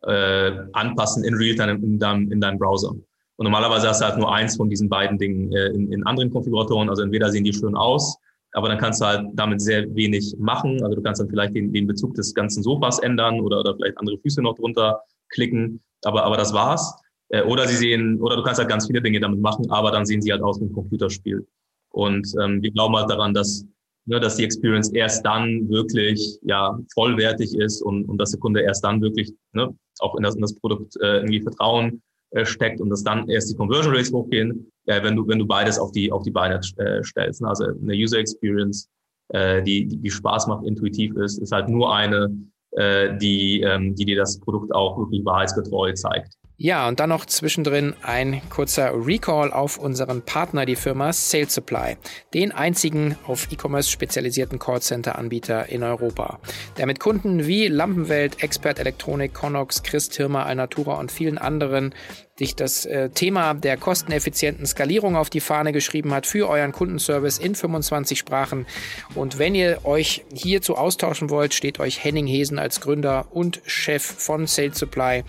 äh, 0.04 0.52
anpassen 0.74 1.24
in 1.24 1.36
Realtime 1.36 1.74
in 1.74 2.00
deinem, 2.00 2.32
in 2.32 2.42
deinem 2.42 2.60
Browser. 2.60 2.92
Und 2.92 3.44
normalerweise 3.44 3.88
hast 3.88 4.02
du 4.02 4.06
halt 4.06 4.18
nur 4.18 4.34
eins 4.34 4.58
von 4.58 4.70
diesen 4.70 4.90
beiden 4.90 5.18
Dingen 5.18 5.52
äh, 5.54 5.68
in, 5.68 5.92
in 5.92 6.06
anderen 6.06 6.32
Konfiguratoren. 6.32 6.90
Also 6.90 7.04
entweder 7.04 7.30
sehen 7.30 7.44
die 7.44 7.54
schön 7.54 7.76
aus, 7.76 8.18
aber 8.54 8.68
dann 8.68 8.78
kannst 8.78 9.02
du 9.02 9.06
halt 9.06 9.28
damit 9.34 9.62
sehr 9.62 9.94
wenig 9.96 10.36
machen. 10.40 10.84
Also 10.84 10.96
du 10.96 11.02
kannst 11.02 11.22
dann 11.22 11.30
vielleicht 11.30 11.56
den, 11.56 11.72
den 11.72 11.88
Bezug 11.88 12.16
des 12.16 12.34
ganzen 12.34 12.64
Sofas 12.64 13.00
ändern 13.00 13.40
oder, 13.40 13.60
oder 13.60 13.76
vielleicht 13.76 13.98
andere 13.98 14.18
Füße 14.18 14.42
noch 14.42 14.56
drunter 14.56 15.02
klicken. 15.30 15.82
Aber, 16.04 16.24
aber 16.24 16.38
das 16.38 16.54
war's. 16.54 16.96
Äh, 17.30 17.44
oder 17.44 17.68
sie 17.68 17.76
sehen, 17.76 18.20
oder 18.22 18.36
du 18.36 18.44
kannst 18.44 18.60
halt 18.60 18.70
ganz 18.70 18.88
viele 18.88 19.02
Dinge 19.02 19.20
damit 19.20 19.40
machen, 19.40 19.70
aber 19.70 19.92
dann 19.92 20.06
sehen 20.06 20.22
sie 20.22 20.32
halt 20.32 20.42
aus 20.42 20.60
wie 20.60 20.66
ein 20.66 20.74
Computerspiel. 20.74 21.46
Und 21.92 22.28
ähm, 22.42 22.62
wir 22.62 22.72
glauben 22.72 22.96
halt 22.96 23.10
daran, 23.10 23.34
dass 23.34 23.66
ne, 24.08 24.20
dass 24.20 24.38
die 24.38 24.44
Experience 24.44 24.90
erst 24.90 25.26
dann 25.26 25.70
wirklich 25.70 26.40
ja 26.42 26.78
vollwertig 26.94 27.56
ist 27.56 27.82
und, 27.82 28.06
und 28.06 28.18
dass 28.18 28.32
der 28.32 28.40
Kunde 28.40 28.62
erst 28.62 28.84
dann 28.84 29.02
wirklich 29.02 29.32
ne, 29.54 29.76
auch 30.02 30.16
in 30.16 30.24
das, 30.24 30.36
in 30.36 30.42
das 30.42 30.56
Produkt 30.56 30.96
äh, 31.02 31.18
irgendwie 31.18 31.42
Vertrauen 31.42 32.02
äh, 32.32 32.46
steckt 32.46 32.82
und 32.82 32.90
dass 32.90 33.04
dann 33.04 33.30
erst 33.30 33.52
die 33.52 33.56
Conversion 33.56 33.94
Rates 33.94 34.12
hochgehen, 34.12 34.72
äh, 34.86 35.02
wenn 35.04 35.16
du 35.16 35.28
wenn 35.28 35.40
du 35.40 35.46
beides 35.46 35.80
auf 35.80 35.92
die 35.92 36.12
auf 36.12 36.24
die 36.24 36.32
Beine 36.32 36.60
äh, 36.78 37.04
stellst. 37.04 37.42
Ne? 37.42 37.48
Also 37.48 37.66
eine 37.66 37.94
User 37.94 38.20
Experience, 38.20 38.90
äh, 39.30 39.64
die, 39.64 39.88
die 39.88 39.98
die 39.98 40.12
Spaß 40.12 40.48
macht, 40.48 40.66
intuitiv 40.66 41.16
ist, 41.16 41.40
ist 41.40 41.52
halt 41.52 41.70
nur 41.70 41.94
eine, 41.94 42.36
äh, 42.72 43.18
die 43.18 43.62
ähm, 43.62 43.96
die 43.96 44.06
dir 44.06 44.18
das 44.18 44.40
Produkt 44.40 44.74
auch 44.74 44.98
wirklich 44.98 45.24
wahrheitsgetreu 45.24 45.94
zeigt. 45.94 46.34
Ja, 46.60 46.88
und 46.88 47.00
dann 47.00 47.10
noch 47.10 47.28
zwischendrin 47.28 47.94
ein 48.02 48.42
kurzer 48.50 48.92
Recall 49.06 49.54
auf 49.54 49.78
unseren 49.78 50.24
Partner, 50.24 50.66
die 50.66 50.76
Firma 50.76 51.14
Sales 51.14 51.54
Supply, 51.54 51.98
den 52.34 52.52
einzigen 52.52 53.16
auf 53.28 53.52
E-Commerce 53.52 53.92
spezialisierten 53.92 54.58
Callcenter-Anbieter 54.58 55.70
in 55.70 55.84
Europa, 55.84 56.40
der 56.78 56.88
mit 56.88 57.00
Kunden 57.00 57.46
wie 57.46 57.68
Lampenwelt, 57.68 58.42
Expert 58.42 58.80
Elektronik, 58.80 59.36
Connox, 59.36 59.84
Christ 59.84 60.16
Hirmer, 60.16 60.48
Alnatura 60.48 60.96
und 60.96 61.12
vielen 61.12 61.38
anderen 61.38 61.94
sich 62.38 62.56
das 62.56 62.86
äh, 62.86 63.10
Thema 63.10 63.54
der 63.56 63.78
kosteneffizienten 63.78 64.66
Skalierung 64.66 65.16
auf 65.16 65.30
die 65.30 65.40
Fahne 65.40 65.72
geschrieben 65.74 66.14
hat 66.14 66.28
für 66.28 66.48
euren 66.48 66.72
Kundenservice 66.72 67.40
in 67.40 67.56
25 67.56 68.20
Sprachen. 68.20 68.68
Und 69.16 69.40
wenn 69.40 69.56
ihr 69.56 69.86
euch 69.86 70.24
hierzu 70.34 70.76
austauschen 70.76 71.30
wollt, 71.30 71.54
steht 71.54 71.80
euch 71.80 72.04
Henning 72.04 72.28
Hesen 72.28 72.60
als 72.60 72.80
Gründer 72.80 73.28
und 73.32 73.62
Chef 73.66 74.04
von 74.04 74.46
Sales 74.46 74.78
Supply 74.78 75.24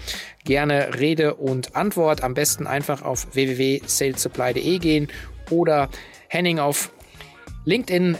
gerne 0.44 0.98
Rede 0.98 1.34
und 1.34 1.76
Antwort. 1.76 2.22
Am 2.22 2.34
besten 2.34 2.66
einfach 2.66 3.02
auf 3.02 3.34
www.salesupply.de 3.34 4.78
gehen 4.78 5.08
oder 5.50 5.88
Henning 6.28 6.58
auf 6.58 6.92
LinkedIn 7.64 8.18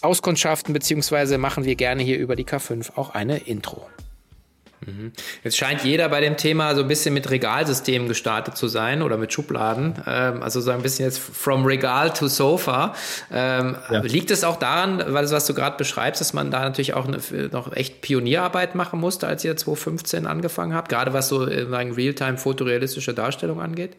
auskundschaften, 0.00 0.72
beziehungsweise 0.72 1.38
machen 1.38 1.64
wir 1.64 1.74
gerne 1.74 2.02
hier 2.02 2.18
über 2.18 2.36
die 2.36 2.44
K5 2.44 2.96
auch 2.96 3.10
eine 3.10 3.38
Intro. 3.38 3.88
Mhm. 4.86 5.12
Jetzt 5.42 5.56
scheint 5.56 5.84
jeder 5.84 6.08
bei 6.08 6.20
dem 6.20 6.36
Thema 6.36 6.74
so 6.74 6.82
ein 6.82 6.88
bisschen 6.88 7.12
mit 7.12 7.30
Regalsystemen 7.30 8.08
gestartet 8.08 8.56
zu 8.56 8.68
sein 8.68 9.02
oder 9.02 9.16
mit 9.16 9.32
Schubladen. 9.32 9.94
Ähm, 10.06 10.42
also 10.42 10.60
so 10.60 10.70
ein 10.70 10.82
bisschen 10.82 11.06
jetzt 11.06 11.18
from 11.18 11.64
Regal 11.66 12.12
to 12.12 12.28
Sofa. 12.28 12.94
Ähm, 13.32 13.76
ja. 13.90 14.00
Liegt 14.00 14.30
es 14.30 14.44
auch 14.44 14.56
daran, 14.56 14.98
weil 14.98 15.22
das, 15.22 15.32
was 15.32 15.46
du 15.46 15.54
gerade 15.54 15.76
beschreibst, 15.76 16.20
dass 16.20 16.32
man 16.32 16.50
da 16.50 16.60
natürlich 16.60 16.94
auch 16.94 17.06
eine, 17.06 17.18
noch 17.52 17.72
echt 17.74 18.00
Pionierarbeit 18.00 18.74
machen 18.74 19.00
musste, 19.00 19.26
als 19.26 19.44
ihr 19.44 19.56
2015 19.56 20.26
angefangen 20.26 20.74
habt, 20.74 20.88
gerade 20.88 21.12
was 21.12 21.28
so 21.28 21.44
äh, 21.44 21.62
Realtime 21.62 22.38
fotorealistische 22.38 23.12
Darstellung 23.12 23.60
angeht? 23.60 23.96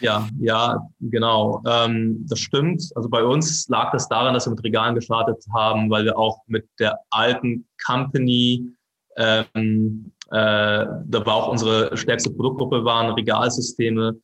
Ja, 0.00 0.28
ja, 0.38 0.88
genau. 1.00 1.62
Ähm, 1.66 2.24
das 2.28 2.38
stimmt. 2.38 2.90
Also 2.94 3.08
bei 3.08 3.24
uns 3.24 3.68
lag 3.68 3.90
das 3.92 4.08
daran, 4.08 4.34
dass 4.34 4.46
wir 4.46 4.50
mit 4.50 4.62
Regalen 4.62 4.94
gestartet 4.94 5.44
haben, 5.52 5.90
weil 5.90 6.04
wir 6.04 6.16
auch 6.16 6.42
mit 6.46 6.68
der 6.78 7.00
alten 7.10 7.66
Company 7.84 8.64
ähm, 9.16 10.12
äh, 10.30 10.86
da 11.06 11.26
war 11.26 11.34
auch 11.34 11.48
unsere 11.48 11.96
stärkste 11.96 12.30
Produktgruppe 12.30 12.84
waren 12.84 13.12
Regalsysteme. 13.12 14.14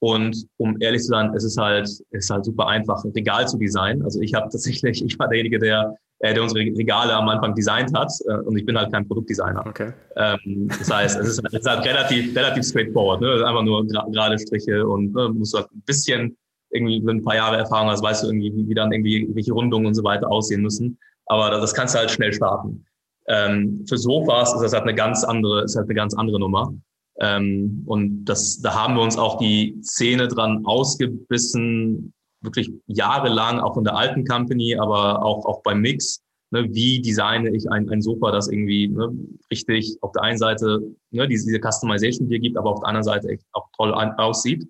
Und 0.00 0.46
um 0.58 0.76
ehrlich 0.80 1.00
zu 1.00 1.08
sein, 1.08 1.32
es 1.34 1.44
ist 1.44 1.56
halt, 1.56 1.86
es 1.86 2.02
ist 2.10 2.30
halt 2.30 2.44
super 2.44 2.66
einfach, 2.66 3.02
ein 3.04 3.12
Regal 3.12 3.48
zu 3.48 3.56
designen. 3.56 4.02
Also 4.02 4.20
ich 4.20 4.34
habe 4.34 4.48
tatsächlich, 4.50 5.02
ich 5.04 5.18
war 5.18 5.28
derjenige, 5.28 5.58
der, 5.58 5.94
äh, 6.18 6.34
der 6.34 6.42
unsere 6.42 6.60
Regale 6.60 7.14
am 7.14 7.28
Anfang 7.28 7.54
designt 7.54 7.96
hat. 7.96 8.12
Äh, 8.28 8.34
und 8.40 8.58
ich 8.58 8.66
bin 8.66 8.76
halt 8.76 8.92
kein 8.92 9.08
Produktdesigner. 9.08 9.64
Okay. 9.66 9.92
Ähm, 10.16 10.68
das 10.68 10.92
heißt, 10.92 11.18
es 11.20 11.28
ist, 11.28 11.42
es 11.46 11.52
ist 11.54 11.66
halt 11.66 11.86
relativ, 11.86 12.36
relativ 12.36 12.64
straightforward. 12.64 13.22
Ne? 13.22 13.46
Einfach 13.46 13.62
nur 13.62 13.86
gerade 13.86 14.38
Striche 14.38 14.86
und 14.86 15.14
ne, 15.14 15.30
musst 15.30 15.54
halt 15.54 15.70
ein 15.72 15.82
bisschen 15.86 16.36
irgendwie, 16.70 17.00
wenn 17.06 17.18
ein 17.18 17.24
paar 17.24 17.36
Jahre 17.36 17.56
Erfahrung 17.56 17.88
hast, 17.88 18.02
weißt 18.02 18.24
du 18.24 18.26
irgendwie, 18.26 18.52
wie, 18.54 18.68
wie 18.68 18.74
dann 18.74 18.92
irgendwie 18.92 19.30
welche 19.32 19.52
Rundungen 19.52 19.86
und 19.86 19.94
so 19.94 20.04
weiter 20.04 20.30
aussehen 20.30 20.60
müssen. 20.60 20.98
Aber 21.26 21.50
das 21.50 21.72
kannst 21.72 21.94
du 21.94 22.00
halt 22.00 22.10
schnell 22.10 22.32
starten. 22.32 22.84
Ähm, 23.28 23.84
für 23.88 23.96
Sofas 23.96 24.54
ist 24.54 24.60
das 24.60 24.72
halt 24.72 24.84
eine 24.84 24.94
ganz 24.94 25.24
andere, 25.24 25.64
ist 25.64 25.76
halt 25.76 25.86
eine 25.86 25.94
ganz 25.94 26.14
andere 26.14 26.38
Nummer. 26.38 26.74
Ähm, 27.20 27.82
und 27.86 28.24
das, 28.24 28.60
da 28.60 28.74
haben 28.74 28.94
wir 28.96 29.02
uns 29.02 29.16
auch 29.16 29.38
die 29.38 29.78
Szene 29.82 30.28
dran 30.28 30.64
ausgebissen, 30.66 32.12
wirklich 32.40 32.70
jahrelang, 32.86 33.60
auch 33.60 33.76
in 33.76 33.84
der 33.84 33.96
alten 33.96 34.24
Company, 34.24 34.76
aber 34.76 35.24
auch, 35.24 35.46
auch 35.46 35.62
beim 35.62 35.80
Mix. 35.80 36.20
Ne, 36.50 36.68
wie 36.72 37.02
designe 37.02 37.50
ich 37.50 37.68
ein, 37.70 37.88
ein 37.90 38.02
Sofa, 38.02 38.30
das 38.30 38.48
irgendwie 38.48 38.86
ne, 38.86 39.12
richtig 39.50 39.96
auf 40.02 40.12
der 40.12 40.22
einen 40.22 40.38
Seite 40.38 40.82
ne, 41.10 41.26
diese, 41.26 41.46
diese 41.46 41.58
Customization 41.58 42.28
hier 42.28 42.38
gibt, 42.38 42.56
aber 42.56 42.70
auf 42.70 42.80
der 42.80 42.88
anderen 42.88 43.04
Seite 43.04 43.28
echt 43.28 43.44
auch 43.52 43.66
toll 43.76 43.92
aussieht. 43.92 44.68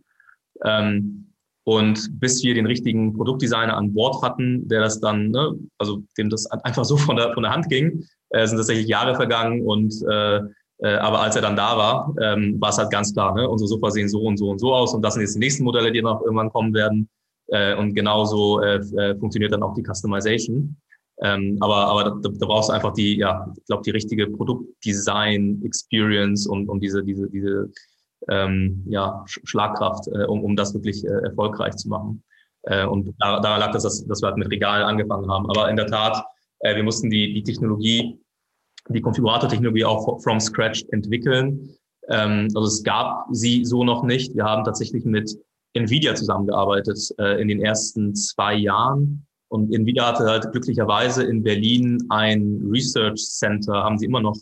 Ähm, 0.64 1.33
und 1.64 2.20
bis 2.20 2.42
wir 2.42 2.55
den 2.55 2.66
richtigen 2.66 3.14
Produktdesigner 3.14 3.77
an 3.77 3.94
Bord 3.94 4.22
hatten, 4.22 4.68
der 4.68 4.81
das 4.81 5.00
dann, 5.00 5.31
ne, 5.31 5.55
also 5.79 6.03
dem 6.18 6.31
das 6.31 6.46
einfach 6.46 6.85
so 6.85 6.96
von 6.96 7.16
der, 7.16 7.33
von 7.33 7.42
der 7.42 7.53
Hand 7.53 7.68
ging, 7.68 8.05
äh, 8.31 8.46
sind 8.46 8.59
tatsächlich 8.59 8.87
Jahre 8.87 9.14
vergangen 9.14 9.62
und 9.62 9.94
äh, 10.11 10.40
äh, 10.79 10.96
aber 10.96 11.20
als 11.20 11.37
er 11.37 11.42
dann 11.42 11.57
da 11.57 11.77
war, 11.77 12.14
ähm, 12.20 12.61
war 12.61 12.70
es 12.70 12.79
halt 12.79 12.90
ganz 12.90 13.14
klar, 13.14 13.35
ne? 13.35 13.48
unsere 13.48 13.68
Sofa 13.68 13.90
sehen 13.90 14.09
so 14.09 14.20
und 14.22 14.37
so 14.37 14.50
und 14.50 14.59
so 14.59 14.74
aus 14.74 14.92
und 14.92 15.03
das 15.03 15.14
sind 15.14 15.22
jetzt 15.22 15.37
die 15.37 15.40
nächsten 15.40 15.64
Modelle, 15.64 15.92
die 15.92 16.03
noch 16.03 16.20
irgendwann 16.22 16.50
kommen 16.50 16.74
werden. 16.74 17.09
Äh, 17.48 17.74
und 17.77 17.94
genauso 17.94 18.61
äh, 18.61 18.77
äh, 18.77 19.18
funktioniert 19.18 19.53
dann 19.53 19.62
auch 19.62 19.74
die 19.74 19.83
Customization. 19.83 20.77
Ähm, 21.22 21.59
aber 21.61 21.87
aber 21.87 22.05
da, 22.05 22.29
da 22.29 22.46
brauchst 22.46 22.70
du 22.70 22.72
einfach 22.72 22.92
die, 22.92 23.18
ja, 23.18 23.53
ich 23.57 23.64
glaube, 23.66 23.85
die 23.85 23.90
richtige 23.90 24.27
Produktdesign-Experience 24.27 26.46
und, 26.46 26.68
und 26.68 26.81
diese, 26.81 27.05
diese, 27.05 27.31
diese 27.31 27.70
ähm, 28.28 28.84
ja, 28.87 29.24
Schlagkraft, 29.26 30.08
äh, 30.08 30.24
um, 30.24 30.42
um 30.44 30.56
das 30.56 30.74
wirklich 30.74 31.04
äh, 31.04 31.08
erfolgreich 31.08 31.76
zu 31.76 31.88
machen. 31.88 32.22
Äh, 32.62 32.87
und 32.87 33.14
da, 33.18 33.40
daran 33.40 33.60
lag 33.60 33.72
das, 33.72 33.82
dass, 33.82 34.04
dass 34.06 34.22
wir 34.22 34.28
halt 34.28 34.38
mit 34.38 34.50
Regalen 34.50 34.84
angefangen 34.84 35.30
haben. 35.30 35.48
Aber 35.50 35.68
in 35.68 35.76
der 35.76 35.87
Tat, 35.87 36.24
äh, 36.60 36.74
wir 36.76 36.82
mussten 36.82 37.10
die, 37.10 37.34
die 37.34 37.42
Technologie, 37.42 38.18
die 38.88 39.00
Konfigurator-Technologie 39.00 39.84
auch 39.84 40.20
from 40.22 40.40
scratch 40.40 40.84
entwickeln. 40.90 41.70
Ähm, 42.08 42.48
also 42.54 42.66
es 42.68 42.82
gab 42.82 43.26
sie 43.30 43.64
so 43.64 43.84
noch 43.84 44.02
nicht. 44.02 44.34
Wir 44.34 44.44
haben 44.44 44.64
tatsächlich 44.64 45.04
mit 45.04 45.37
Nvidia 45.74 46.14
zusammengearbeitet 46.14 46.98
äh, 47.18 47.40
in 47.40 47.48
den 47.48 47.60
ersten 47.60 48.14
zwei 48.14 48.54
Jahren. 48.54 49.26
Und 49.48 49.72
Nvidia 49.72 50.08
hatte 50.08 50.24
halt 50.24 50.50
glücklicherweise 50.52 51.24
in 51.24 51.42
Berlin 51.42 52.02
ein 52.08 52.60
Research 52.70 53.20
Center, 53.20 53.72
haben 53.72 53.98
sie 53.98 54.06
immer 54.06 54.20
noch, 54.20 54.37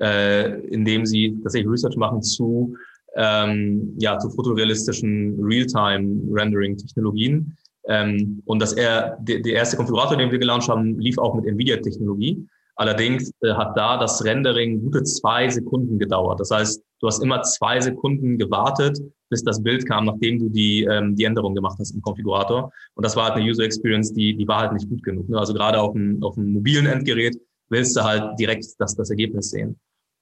äh, 0.00 0.60
in 0.68 0.84
dem 0.84 1.06
sie 1.06 1.38
tatsächlich 1.42 1.70
Research 1.70 1.96
machen 1.96 2.22
zu, 2.22 2.76
ähm, 3.16 3.94
ja, 3.98 4.18
zu 4.18 4.30
fotorealistischen 4.30 5.38
Realtime-Rendering-Technologien. 5.42 7.56
Ähm, 7.88 8.42
und 8.44 8.60
dass 8.60 8.72
er, 8.72 9.16
der, 9.20 9.44
erste 9.44 9.76
Konfigurator, 9.76 10.16
den 10.16 10.30
wir 10.30 10.38
gelauncht 10.38 10.68
haben, 10.68 10.98
lief 10.98 11.18
auch 11.18 11.34
mit 11.34 11.46
Nvidia-Technologie. 11.46 12.46
Allerdings 12.76 13.30
äh, 13.40 13.54
hat 13.54 13.76
da 13.76 13.96
das 13.96 14.24
Rendering 14.24 14.82
gute 14.82 15.02
zwei 15.04 15.48
Sekunden 15.48 15.98
gedauert. 15.98 16.40
Das 16.40 16.50
heißt, 16.50 16.82
du 17.00 17.06
hast 17.06 17.22
immer 17.22 17.42
zwei 17.42 17.80
Sekunden 17.80 18.38
gewartet, 18.38 18.98
bis 19.30 19.42
das 19.42 19.62
Bild 19.62 19.86
kam, 19.86 20.04
nachdem 20.04 20.38
du 20.38 20.48
die, 20.50 20.84
ähm, 20.84 21.16
die 21.16 21.24
Änderung 21.24 21.54
gemacht 21.54 21.78
hast 21.80 21.92
im 21.92 22.02
Konfigurator. 22.02 22.70
Und 22.94 23.04
das 23.04 23.16
war 23.16 23.30
halt 23.30 23.36
eine 23.36 23.48
User 23.48 23.64
Experience, 23.64 24.12
die, 24.12 24.36
die 24.36 24.46
war 24.46 24.60
halt 24.60 24.72
nicht 24.72 24.88
gut 24.88 25.02
genug. 25.02 25.28
Ne? 25.28 25.38
Also 25.38 25.54
gerade 25.54 25.80
auf 25.80 25.94
dem, 25.94 26.22
auf 26.22 26.34
dem 26.34 26.52
mobilen 26.52 26.86
Endgerät 26.86 27.36
willst 27.70 27.96
du 27.96 28.02
halt 28.02 28.38
direkt 28.38 28.66
das, 28.78 28.94
das 28.94 29.10
Ergebnis 29.10 29.50
sehen. 29.50 29.76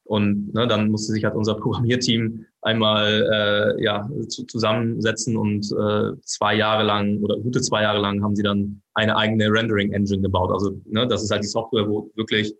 Und 0.04 0.52
ne, 0.52 0.66
dann 0.66 0.90
musste 0.90 1.12
sich 1.12 1.24
halt 1.24 1.34
unser 1.34 1.54
Programmierteam 1.54 2.44
einmal 2.60 3.76
äh, 3.78 3.82
ja, 3.82 4.08
zu, 4.28 4.44
zusammensetzen 4.44 5.36
und 5.36 5.64
äh, 5.72 6.20
zwei 6.22 6.54
Jahre 6.56 6.84
lang 6.84 7.18
oder 7.22 7.38
gute 7.38 7.62
zwei 7.62 7.82
Jahre 7.82 8.00
lang 8.00 8.22
haben 8.22 8.36
sie 8.36 8.42
dann 8.42 8.82
eine 8.92 9.16
eigene 9.16 9.50
Rendering-Engine 9.50 10.22
gebaut. 10.22 10.50
Also 10.52 10.78
ne, 10.84 11.06
das 11.06 11.22
ist 11.22 11.30
halt 11.30 11.42
die 11.42 11.48
Software, 11.48 11.88
wo 11.88 12.10
wirklich 12.16 12.54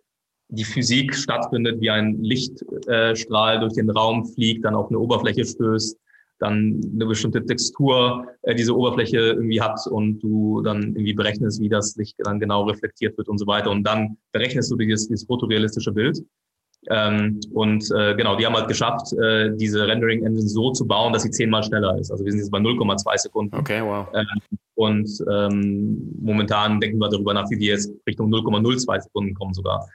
die 0.49 0.63
Physik 0.63 1.15
stattfindet, 1.15 1.81
wie 1.81 1.89
ein 1.89 2.21
Lichtstrahl 2.21 3.57
äh, 3.57 3.59
durch 3.59 3.73
den 3.73 3.89
Raum 3.89 4.25
fliegt, 4.25 4.65
dann 4.65 4.75
auf 4.75 4.89
eine 4.89 4.99
Oberfläche 4.99 5.45
stößt, 5.45 5.97
dann 6.39 6.81
eine 6.93 7.05
bestimmte 7.05 7.45
Textur 7.45 8.27
äh, 8.43 8.55
diese 8.55 8.75
Oberfläche 8.75 9.17
irgendwie 9.17 9.61
hat 9.61 9.79
und 9.87 10.19
du 10.19 10.61
dann 10.61 10.81
irgendwie 10.81 11.13
berechnest, 11.13 11.61
wie 11.61 11.69
das 11.69 11.95
Licht 11.95 12.15
dann 12.23 12.39
genau 12.39 12.63
reflektiert 12.63 13.17
wird 13.17 13.27
und 13.27 13.37
so 13.37 13.47
weiter. 13.47 13.71
Und 13.71 13.83
dann 13.83 14.17
berechnest 14.31 14.71
du 14.71 14.75
dieses, 14.75 15.07
dieses 15.07 15.25
fotorealistische 15.25 15.91
Bild. 15.91 16.21
Ähm, 16.89 17.39
und 17.51 17.89
äh, 17.91 18.15
genau, 18.15 18.35
die 18.35 18.45
haben 18.45 18.55
halt 18.55 18.67
geschafft, 18.67 19.13
äh, 19.13 19.55
diese 19.55 19.87
Rendering 19.87 20.23
Engine 20.25 20.47
so 20.47 20.71
zu 20.71 20.85
bauen, 20.85 21.13
dass 21.13 21.23
sie 21.23 21.31
zehnmal 21.31 21.63
schneller 21.63 21.97
ist. 21.97 22.11
Also 22.11 22.23
wir 22.23 22.31
sind 22.31 22.41
jetzt 22.41 22.51
bei 22.51 22.59
0,2 22.59 23.17
Sekunden. 23.17 23.55
Okay, 23.55 23.81
wow. 23.83 24.07
Ähm, 24.13 24.57
und 24.75 25.09
ähm, 25.31 26.11
momentan 26.21 26.79
denken 26.79 26.99
wir 26.99 27.09
darüber 27.09 27.33
nach, 27.33 27.49
wie 27.49 27.59
wir 27.59 27.73
jetzt 27.73 27.91
Richtung 28.07 28.31
0,02 28.31 29.01
Sekunden 29.01 29.33
kommen 29.33 29.53
sogar. 29.53 29.87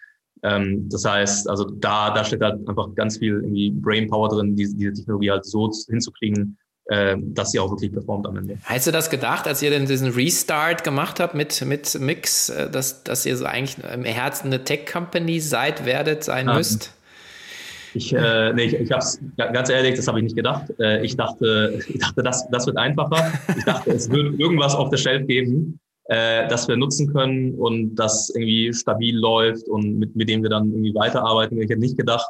Ähm, 0.42 0.88
das 0.88 1.04
heißt, 1.04 1.48
also 1.48 1.64
da, 1.64 2.10
da 2.10 2.24
steht 2.24 2.40
halt 2.40 2.66
einfach 2.66 2.94
ganz 2.94 3.18
viel 3.18 3.34
irgendwie 3.34 3.70
Brainpower 3.70 4.28
drin, 4.30 4.56
diese, 4.56 4.74
diese 4.74 4.92
Technologie 4.94 5.30
halt 5.30 5.44
so 5.44 5.70
hinzukriegen, 5.88 6.56
dass 6.90 7.52
sie 7.52 7.60
auch 7.60 7.70
wirklich 7.70 7.92
performt 7.92 8.26
am 8.26 8.36
Ende. 8.36 8.58
Hast 8.64 8.88
du 8.88 8.90
das 8.90 9.10
gedacht, 9.10 9.46
als 9.46 9.62
ihr 9.62 9.70
denn 9.70 9.86
diesen 9.86 10.08
Restart 10.08 10.82
gemacht 10.82 11.20
habt 11.20 11.36
mit, 11.36 11.64
mit 11.64 11.98
Mix, 12.00 12.48
äh, 12.48 12.68
dass, 12.68 13.04
dass 13.04 13.24
ihr 13.26 13.36
so 13.36 13.44
eigentlich 13.44 13.76
im 13.92 14.04
Herzen 14.04 14.48
eine 14.48 14.64
Tech-Company 14.64 15.38
seid, 15.38 15.86
werdet, 15.86 16.24
sein 16.24 16.48
ah, 16.48 16.56
müsst? 16.56 16.92
Ich, 17.94 18.12
äh, 18.12 18.52
nee, 18.52 18.64
ich, 18.64 18.74
ich 18.74 18.90
habe 18.90 19.04
ganz 19.52 19.68
ehrlich, 19.68 19.94
das 19.94 20.08
habe 20.08 20.18
ich 20.18 20.24
nicht 20.24 20.36
gedacht. 20.36 20.72
Äh, 20.80 21.04
ich 21.04 21.16
dachte, 21.16 21.80
ich 21.88 21.98
dachte, 22.00 22.22
das, 22.22 22.48
das 22.50 22.66
wird 22.66 22.76
einfacher. 22.76 23.32
Ich 23.56 23.64
dachte, 23.64 23.90
es 23.92 24.10
wird 24.10 24.38
irgendwas 24.40 24.74
auf 24.74 24.90
der 24.90 24.96
Shelf 24.96 25.26
geben, 25.26 25.78
äh, 26.06 26.48
das 26.48 26.66
wir 26.66 26.76
nutzen 26.76 27.12
können 27.12 27.54
und 27.54 27.94
das 27.94 28.30
irgendwie 28.34 28.72
stabil 28.72 29.16
läuft 29.16 29.68
und 29.68 29.98
mit, 29.98 30.16
mit 30.16 30.28
dem 30.28 30.42
wir 30.42 30.50
dann 30.50 30.70
irgendwie 30.70 30.94
weiterarbeiten. 30.94 31.60
Ich 31.60 31.70
hätte 31.70 31.80
nicht 31.80 31.96
gedacht, 31.96 32.26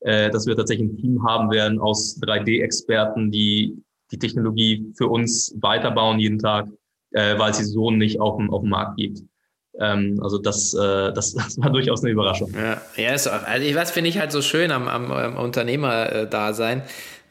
äh, 0.00 0.30
dass 0.30 0.46
wir 0.46 0.56
tatsächlich 0.56 0.90
ein 0.90 0.96
Team 0.96 1.24
haben 1.26 1.50
werden 1.50 1.78
aus 1.78 2.18
3D-Experten, 2.20 3.30
die 3.30 3.76
die 4.12 4.18
Technologie 4.18 4.92
für 4.96 5.08
uns 5.08 5.54
weiterbauen 5.60 6.18
jeden 6.18 6.38
Tag, 6.38 6.68
äh, 7.12 7.38
weil 7.38 7.54
sie 7.54 7.64
so 7.64 7.90
nicht 7.90 8.20
auf 8.20 8.36
dem, 8.36 8.52
auf 8.52 8.60
dem 8.60 8.70
Markt 8.70 8.98
gibt. 8.98 9.22
Ähm, 9.80 10.20
also 10.22 10.38
das, 10.38 10.74
äh, 10.74 11.12
das, 11.12 11.32
das 11.34 11.58
war 11.58 11.70
durchaus 11.70 12.02
eine 12.02 12.12
Überraschung. 12.12 12.52
Ja, 12.54 12.80
ja 12.96 13.14
ist 13.14 13.26
auch, 13.26 13.42
also 13.44 13.74
was 13.74 13.90
finde 13.90 14.10
ich 14.10 14.18
halt 14.18 14.32
so 14.32 14.42
schön 14.42 14.70
am, 14.70 14.86
am, 14.86 15.10
am 15.10 15.36
Unternehmer-Dasein, 15.36 16.80
äh, 16.80 16.82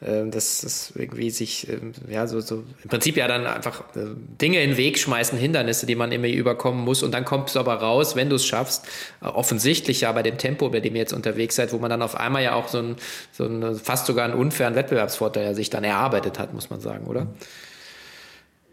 dass 0.02 0.62
das 0.62 0.92
irgendwie 0.96 1.30
sich, 1.30 1.68
äh, 1.68 1.78
ja, 2.08 2.26
so, 2.26 2.40
so 2.40 2.64
im 2.82 2.88
Prinzip 2.88 3.16
ja 3.16 3.28
dann 3.28 3.46
einfach 3.46 3.82
äh, 3.94 4.06
Dinge 4.40 4.62
in 4.62 4.70
den 4.70 4.76
Weg 4.76 4.98
schmeißen, 4.98 5.38
Hindernisse, 5.38 5.86
die 5.86 5.94
man 5.94 6.10
immer 6.12 6.28
überkommen 6.28 6.84
muss 6.84 7.02
und 7.02 7.12
dann 7.12 7.24
kommt 7.24 7.50
es 7.50 7.56
aber 7.56 7.74
raus, 7.74 8.16
wenn 8.16 8.28
du 8.28 8.36
es 8.36 8.44
schaffst, 8.44 8.86
offensichtlich 9.20 10.02
ja 10.02 10.12
bei 10.12 10.22
dem 10.22 10.38
Tempo, 10.38 10.70
bei 10.70 10.80
dem 10.80 10.94
ihr 10.94 11.02
jetzt 11.02 11.12
unterwegs 11.12 11.56
seid, 11.56 11.72
wo 11.72 11.78
man 11.78 11.90
dann 11.90 12.02
auf 12.02 12.16
einmal 12.16 12.42
ja 12.42 12.54
auch 12.54 12.68
so 12.68 12.78
ein, 12.78 12.96
so 13.32 13.44
ein 13.44 13.76
fast 13.76 14.06
sogar 14.06 14.24
einen 14.24 14.34
unfairen 14.34 14.74
Wettbewerbsvorteil 14.74 15.44
ja 15.44 15.54
sich 15.54 15.70
dann 15.70 15.84
erarbeitet 15.84 16.38
hat, 16.38 16.52
muss 16.52 16.70
man 16.70 16.80
sagen, 16.80 17.06
oder? 17.06 17.28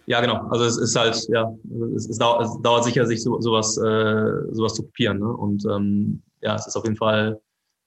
Ja, 0.09 0.21
genau. 0.21 0.47
Also 0.49 0.65
es 0.65 0.77
ist 0.77 0.95
halt, 0.95 1.15
ja, 1.29 1.53
es, 1.95 2.09
es, 2.09 2.17
dauert, 2.17 2.41
es 2.41 2.61
dauert 2.63 2.83
sicher, 2.83 3.05
sich 3.05 3.21
so, 3.21 3.39
sowas, 3.41 3.77
äh, 3.77 4.53
sowas 4.55 4.73
zu 4.73 4.81
kopieren. 4.81 5.19
Ne? 5.19 5.31
Und 5.31 5.63
ähm, 5.65 6.23
ja, 6.41 6.55
es 6.55 6.65
ist 6.65 6.75
auf 6.75 6.83
jeden 6.83 6.97
Fall 6.97 7.39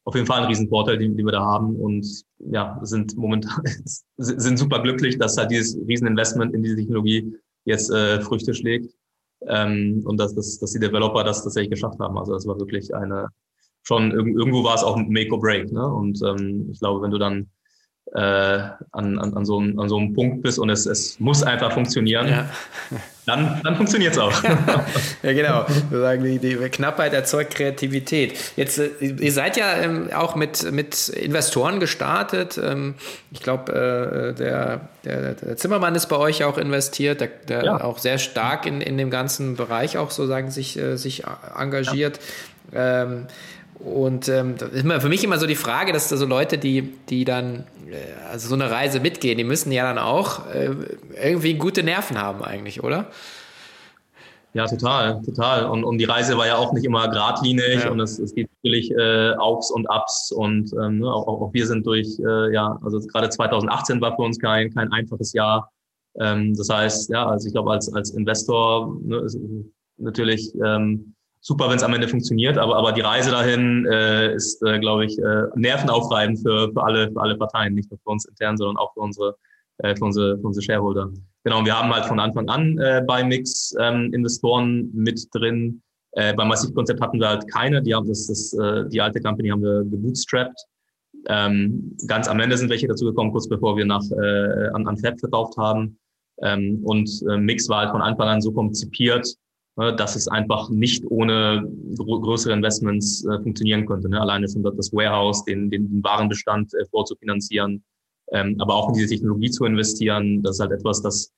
auf 0.04 0.14
jeden 0.14 0.26
Fall 0.26 0.42
ein 0.42 0.48
Riesenvorteil, 0.48 0.98
den, 0.98 1.16
den 1.16 1.26
wir 1.26 1.32
da 1.32 1.44
haben 1.44 1.76
und 1.76 2.06
ja, 2.38 2.78
sind 2.82 3.16
momentan 3.16 3.62
sind 4.16 4.58
super 4.58 4.82
glücklich, 4.82 5.18
dass 5.18 5.36
halt 5.36 5.50
dieses 5.50 5.76
Rieseninvestment 5.86 6.54
in 6.54 6.62
diese 6.62 6.76
Technologie 6.76 7.36
jetzt 7.64 7.90
äh, 7.90 8.20
Früchte 8.20 8.54
schlägt 8.54 8.92
ähm, 9.46 10.02
und 10.04 10.18
dass, 10.18 10.34
dass, 10.34 10.58
dass 10.58 10.72
die 10.72 10.80
Developer 10.80 11.22
das 11.22 11.44
tatsächlich 11.44 11.70
geschafft 11.70 12.00
haben. 12.00 12.18
Also 12.18 12.32
das 12.32 12.46
war 12.46 12.58
wirklich 12.58 12.94
eine 12.94 13.28
schon 13.82 14.12
irgendwo 14.12 14.64
war 14.64 14.76
es 14.76 14.84
auch 14.84 14.96
ein 14.96 15.08
Make 15.08 15.32
or 15.32 15.40
Break. 15.40 15.72
Ne? 15.72 15.86
Und 15.86 16.20
ähm, 16.22 16.68
ich 16.70 16.78
glaube, 16.78 17.02
wenn 17.02 17.10
du 17.10 17.18
dann 17.18 17.50
äh, 18.14 18.20
an, 18.20 19.18
an, 19.18 19.34
an, 19.34 19.44
so 19.44 19.58
einem, 19.58 19.78
an 19.78 19.88
so 19.88 19.96
einem 19.96 20.12
Punkt 20.12 20.42
bist 20.42 20.58
und 20.58 20.68
es, 20.68 20.84
es 20.86 21.18
muss 21.18 21.42
einfach 21.42 21.72
funktionieren, 21.72 22.28
ja. 22.28 22.50
dann, 23.26 23.60
dann 23.64 23.76
funktioniert 23.76 24.12
es 24.12 24.18
auch. 24.18 24.32
ja, 25.22 25.32
genau. 25.32 25.64
Wir 25.88 26.00
sagen, 26.00 26.22
die, 26.22 26.38
die, 26.38 26.56
Knappheit 26.56 27.14
erzeugt 27.14 27.54
Kreativität. 27.54 28.38
Jetzt, 28.56 28.78
äh, 28.78 28.90
ihr 29.00 29.32
seid 29.32 29.56
ja 29.56 29.76
ähm, 29.76 30.10
auch 30.12 30.34
mit, 30.34 30.70
mit 30.72 31.08
Investoren 31.08 31.80
gestartet. 31.80 32.60
Ähm, 32.62 32.94
ich 33.30 33.40
glaube, 33.40 33.72
äh, 33.72 34.38
der, 34.38 34.80
der, 35.04 35.32
der, 35.34 35.56
Zimmermann 35.56 35.94
ist 35.94 36.06
bei 36.06 36.16
euch 36.16 36.44
auch 36.44 36.58
investiert, 36.58 37.22
der, 37.22 37.28
der 37.48 37.64
ja. 37.64 37.84
auch 37.84 37.98
sehr 37.98 38.18
stark 38.18 38.66
in, 38.66 38.82
in 38.82 38.98
dem 38.98 39.10
ganzen 39.10 39.56
Bereich 39.56 39.96
auch 39.96 40.10
sozusagen 40.10 40.50
sich, 40.50 40.78
äh, 40.78 40.96
sich 40.96 41.22
engagiert. 41.56 42.20
Ja. 42.72 43.04
Ähm, 43.04 43.26
und 43.84 44.28
ähm, 44.28 44.56
das 44.58 44.70
ist 44.70 44.84
immer 44.84 45.00
für 45.00 45.08
mich 45.08 45.24
immer 45.24 45.38
so 45.38 45.46
die 45.46 45.56
Frage, 45.56 45.92
dass 45.92 46.08
da 46.08 46.16
so 46.16 46.26
Leute, 46.26 46.58
die, 46.58 46.82
die 47.08 47.24
dann 47.24 47.64
äh, 47.90 48.30
also 48.30 48.48
so 48.48 48.54
eine 48.54 48.70
Reise 48.70 49.00
mitgehen, 49.00 49.38
die 49.38 49.44
müssen 49.44 49.72
ja 49.72 49.84
dann 49.84 49.98
auch 49.98 50.46
äh, 50.46 50.70
irgendwie 51.22 51.54
gute 51.54 51.82
Nerven 51.82 52.20
haben 52.20 52.42
eigentlich, 52.42 52.82
oder? 52.82 53.10
Ja, 54.54 54.66
total, 54.66 55.22
total. 55.22 55.64
Und, 55.66 55.82
und 55.82 55.96
die 55.96 56.04
Reise 56.04 56.36
war 56.36 56.46
ja 56.46 56.56
auch 56.56 56.72
nicht 56.74 56.84
immer 56.84 57.08
geradlinig 57.08 57.84
ja. 57.84 57.90
und 57.90 58.00
es, 58.00 58.18
es 58.18 58.34
geht 58.34 58.50
natürlich 58.62 58.90
äh, 58.90 59.32
Aufs 59.36 59.70
und 59.70 59.86
Ups 59.88 60.30
und 60.30 60.72
ähm, 60.74 60.98
ne, 60.98 61.10
auch, 61.10 61.26
auch 61.26 61.52
wir 61.54 61.66
sind 61.66 61.86
durch, 61.86 62.18
äh, 62.18 62.52
ja, 62.52 62.78
also 62.84 63.00
gerade 63.00 63.30
2018 63.30 64.00
war 64.02 64.14
für 64.14 64.22
uns 64.22 64.38
kein, 64.38 64.72
kein 64.74 64.92
einfaches 64.92 65.32
Jahr. 65.32 65.72
Ähm, 66.20 66.54
das 66.54 66.68
heißt, 66.68 67.10
ja, 67.10 67.26
also 67.26 67.46
ich 67.46 67.54
glaube, 67.54 67.70
als, 67.70 67.92
als 67.94 68.10
Investor 68.10 68.94
ne, 69.02 69.20
ist 69.20 69.38
natürlich 69.96 70.54
ähm, 70.62 71.14
super, 71.42 71.68
wenn 71.68 71.76
es 71.76 71.82
am 71.82 71.92
Ende 71.92 72.08
funktioniert, 72.08 72.56
aber, 72.56 72.76
aber 72.76 72.92
die 72.92 73.00
Reise 73.00 73.32
dahin 73.32 73.84
äh, 73.86 74.34
ist, 74.34 74.62
äh, 74.62 74.78
glaube 74.78 75.04
ich, 75.04 75.18
äh, 75.18 75.46
nervenaufreibend 75.56 76.38
für, 76.38 76.72
für, 76.72 76.82
alle, 76.82 77.10
für 77.10 77.20
alle 77.20 77.36
Parteien, 77.36 77.74
nicht 77.74 77.90
nur 77.90 77.98
für 77.98 78.10
uns 78.10 78.24
intern, 78.24 78.56
sondern 78.56 78.76
auch 78.76 78.94
für 78.94 79.00
unsere, 79.00 79.36
äh, 79.78 79.94
für 79.96 80.04
unsere, 80.04 80.38
für 80.38 80.46
unsere 80.46 80.62
Shareholder. 80.62 81.10
Genau, 81.44 81.58
und 81.58 81.66
wir 81.66 81.76
haben 81.76 81.92
halt 81.92 82.06
von 82.06 82.20
Anfang 82.20 82.48
an 82.48 82.78
äh, 82.78 83.02
bei 83.06 83.24
Mix 83.24 83.74
ähm, 83.80 84.12
Investoren 84.14 84.88
mit 84.94 85.28
drin. 85.34 85.82
Äh, 86.12 86.32
beim 86.34 86.48
Massivkonzept 86.48 87.00
hatten 87.00 87.18
wir 87.18 87.28
halt 87.28 87.50
keine, 87.50 87.82
die 87.82 87.94
haben 87.94 88.06
das, 88.06 88.28
das 88.28 88.52
äh, 88.52 88.88
die 88.88 89.00
alte 89.00 89.20
Company 89.20 89.48
haben 89.48 89.62
wir 89.62 89.82
gebootstrapped. 89.82 90.64
Ähm, 91.26 91.96
ganz 92.06 92.28
am 92.28 92.38
Ende 92.38 92.56
sind 92.56 92.70
welche 92.70 92.86
dazu 92.86 93.06
gekommen, 93.06 93.32
kurz 93.32 93.48
bevor 93.48 93.76
wir 93.76 93.84
nach 93.84 94.04
äh, 94.12 94.68
an, 94.74 94.86
an 94.86 94.96
Fab 94.96 95.18
verkauft 95.18 95.56
haben. 95.56 95.98
Ähm, 96.42 96.80
und 96.84 97.10
äh, 97.28 97.36
Mix 97.36 97.68
war 97.68 97.80
halt 97.80 97.90
von 97.90 98.02
Anfang 98.02 98.28
an 98.28 98.40
so 98.40 98.52
konzipiert, 98.52 99.36
dass 99.76 100.16
es 100.16 100.28
einfach 100.28 100.68
nicht 100.68 101.04
ohne 101.10 101.66
größere 101.96 102.52
Investments 102.52 103.24
äh, 103.24 103.40
funktionieren 103.42 103.86
könnte. 103.86 104.08
Ne? 104.08 104.20
Alleine 104.20 104.48
schon 104.48 104.62
das 104.62 104.92
Warehouse, 104.92 105.44
den, 105.44 105.70
den, 105.70 105.88
den 105.88 106.04
Warenbestand 106.04 106.74
äh, 106.74 106.84
vorzufinanzieren, 106.90 107.82
ähm, 108.32 108.56
aber 108.60 108.74
auch 108.74 108.88
in 108.88 108.94
diese 108.94 109.08
Technologie 109.08 109.50
zu 109.50 109.64
investieren. 109.64 110.42
Das 110.42 110.56
ist 110.56 110.60
halt 110.60 110.72
etwas, 110.72 111.00
das 111.00 111.32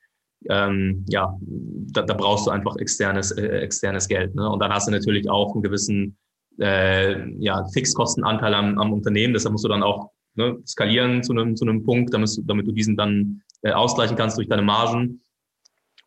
ähm, 0.49 1.05
ja, 1.09 1.37
da, 1.41 2.03
da, 2.03 2.15
brauchst 2.15 2.47
du 2.47 2.51
einfach 2.51 2.77
externes, 2.77 3.31
äh, 3.33 3.47
externes 3.47 4.09
Geld. 4.09 4.35
Ne? 4.35 4.49
Und 4.49 4.61
dann 4.61 4.73
hast 4.73 4.89
du 4.89 4.93
natürlich 4.93 5.29
auch 5.31 5.53
einen 5.55 5.63
gewissen 5.63 6.17
äh, 6.59 7.29
ja, 7.39 7.65
Fixkostenanteil 7.73 8.55
am, 8.55 8.79
am 8.79 8.93
Unternehmen. 8.93 9.33
Deshalb 9.33 9.53
musst 9.53 9.65
du 9.65 9.69
dann 9.69 9.83
auch 9.83 10.11
ne, 10.35 10.59
skalieren 10.67 11.23
zu 11.23 11.33
einem, 11.33 11.57
zu 11.57 11.65
einem 11.65 11.85
Punkt, 11.85 12.13
damit, 12.13 12.31
damit 12.45 12.67
du 12.67 12.73
diesen 12.73 12.97
dann 12.97 13.43
äh, 13.63 13.73
ausgleichen 13.73 14.17
kannst 14.17 14.37
durch 14.37 14.49
deine 14.49 14.63
Margen. 14.63 15.21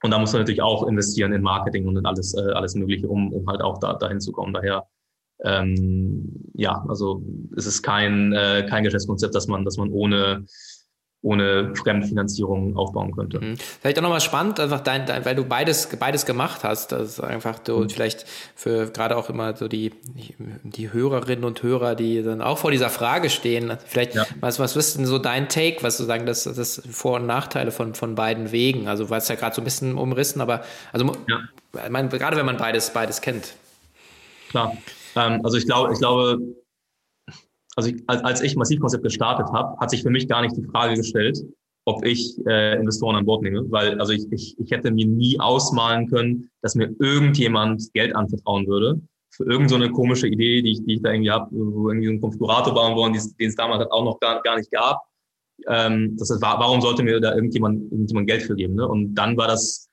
Und 0.04 0.12
da 0.12 0.20
musst 0.20 0.34
du 0.34 0.38
natürlich 0.38 0.62
auch 0.62 0.88
investieren 0.88 1.34
in 1.34 1.42
Marketing 1.42 1.88
und 1.88 1.98
in 1.98 2.06
alles, 2.06 2.34
äh, 2.36 2.52
alles 2.52 2.76
Mögliche, 2.76 3.08
um, 3.08 3.34
um 3.34 3.48
halt 3.48 3.62
auch 3.62 3.80
da, 3.80 3.94
dahin 3.94 4.20
zu 4.20 4.32
kommen. 4.32 4.54
Daher, 4.54 4.86
ähm, 5.44 6.32
ja, 6.54 6.86
also 6.88 7.24
es 7.56 7.66
ist 7.66 7.82
kein, 7.82 8.34
äh, 8.34 8.66
kein 8.70 8.84
Geschäftskonzept, 8.84 9.34
dass 9.34 9.48
man, 9.48 9.66
dass 9.66 9.78
man 9.78 9.92
ohne 9.92 10.46
ohne 11.24 11.76
Fremdfinanzierung 11.76 12.78
aufbauen 12.78 13.12
könnte. 13.16 13.40
Mhm. 13.40 13.58
Vielleicht 13.58 13.98
auch 13.98 14.04
nochmal 14.04 14.22
spannend, 14.22 14.60
einfach 14.60 14.82
dein, 14.82 15.06
dein, 15.08 15.26
weil 15.26 15.36
du 15.36 15.44
beides, 15.44 15.90
beides 16.00 16.26
gemacht 16.26 16.64
hast, 16.64 16.92
das 16.92 17.10
ist 17.10 17.20
einfach 17.20 17.60
du 17.60 17.80
mhm. 17.80 17.90
vielleicht 17.90 18.26
für 18.56 18.92
gerade 18.92 19.18
auch 19.18 19.30
immer 19.30 19.56
so 19.56 19.68
die, 19.68 19.92
die 20.64 20.94
Hörerinnen 20.94 21.44
und 21.44 21.64
Hörer, 21.64 21.96
die 21.96 22.22
dann 22.22 22.42
auch 22.42 22.60
vor 22.60 22.72
dieser 22.72 22.90
Frage 22.90 23.30
stehen, 23.30 23.74
vielleicht, 23.86 24.14
ja. 24.16 24.26
was, 24.42 24.60
was 24.60 24.76
ist 24.76 24.98
denn 24.98 25.06
so 25.06 25.18
dein 25.18 25.50
Take, 25.50 25.82
was 25.82 25.98
du 25.98 26.04
sagen, 26.04 26.26
das, 26.26 26.44
das 26.44 26.82
Vor- 26.90 27.16
und 27.16 27.26
Nachteile 27.26 27.72
von, 27.72 27.96
von 27.96 28.14
beiden 28.14 28.52
Wegen? 28.52 28.88
Also, 28.88 29.10
weil 29.10 29.18
es 29.18 29.28
ja 29.28 29.36
gerade 29.36 29.56
so 29.56 29.62
ein 29.62 29.66
bisschen 29.66 29.98
umrissen, 29.98 30.40
aber 30.40 30.64
also 30.94 31.12
ja. 31.28 31.90
meine, 31.90 32.10
gerade 32.10 32.38
wenn 32.38 32.46
man 32.46 32.58
beides, 32.58 32.92
beides 32.92 33.22
kennt. 33.22 33.56
Klar. 34.50 34.78
Ähm, 35.16 35.42
also 35.44 35.58
ich 35.58 35.66
glaube, 35.66 35.94
ich 35.94 36.00
glaube, 36.00 36.40
also 37.78 37.92
ich, 37.92 38.04
als, 38.08 38.24
als 38.24 38.42
ich 38.42 38.56
Massivkonzept 38.56 39.04
gestartet 39.04 39.48
habe, 39.54 39.80
hat 39.80 39.92
sich 39.92 40.02
für 40.02 40.10
mich 40.10 40.28
gar 40.28 40.42
nicht 40.42 40.58
die 40.58 40.64
Frage 40.64 40.96
gestellt, 40.96 41.40
ob 41.86 42.04
ich 42.04 42.36
äh, 42.46 42.76
Investoren 42.76 43.16
an 43.16 43.26
Bord 43.26 43.44
nehme, 43.44 43.70
weil 43.72 44.00
also 44.00 44.12
ich, 44.12 44.30
ich, 44.32 44.60
ich 44.60 44.72
hätte 44.72 44.92
mir 44.92 45.08
nie 45.08 45.40
ausmalen 45.40 46.10
können, 46.10 46.50
dass 46.62 46.76
mir 46.76 46.94
irgendjemand 47.00 47.94
Geld 47.94 48.16
anvertrauen 48.16 48.68
würde 48.68 49.00
für 49.30 49.46
irgendeine 49.46 49.88
so 49.88 49.92
komische 49.92 50.28
Idee, 50.28 50.64
die 50.64 50.72
ich, 50.72 50.86
die 50.86 50.96
ich 50.96 51.02
da 51.02 51.12
irgendwie 51.12 51.32
habe, 51.32 51.48
wo 51.52 51.90
irgendwie 51.90 52.10
einen 52.10 52.20
Konfigurator 52.20 52.74
bauen 52.74 52.96
wollen, 52.96 53.14
den 53.14 53.48
es 53.48 53.56
damals 53.56 53.80
halt 53.80 53.92
auch 53.92 54.04
noch 54.04 54.20
gar, 54.20 54.42
gar 54.42 54.58
nicht 54.58 54.72
gab. 54.72 55.02
Ähm, 55.68 56.18
das 56.18 56.32
heißt, 56.32 56.42
warum 56.42 56.82
sollte 56.82 57.04
mir 57.04 57.20
da 57.20 57.36
irgendjemand, 57.36 57.92
irgendjemand 57.92 58.28
Geld 58.28 58.42
für 58.42 58.56
geben? 58.56 58.76
Ne? 58.76 58.88
Und 58.88 59.14
dann 59.14 59.38
war 59.38 59.48
das 59.48 59.88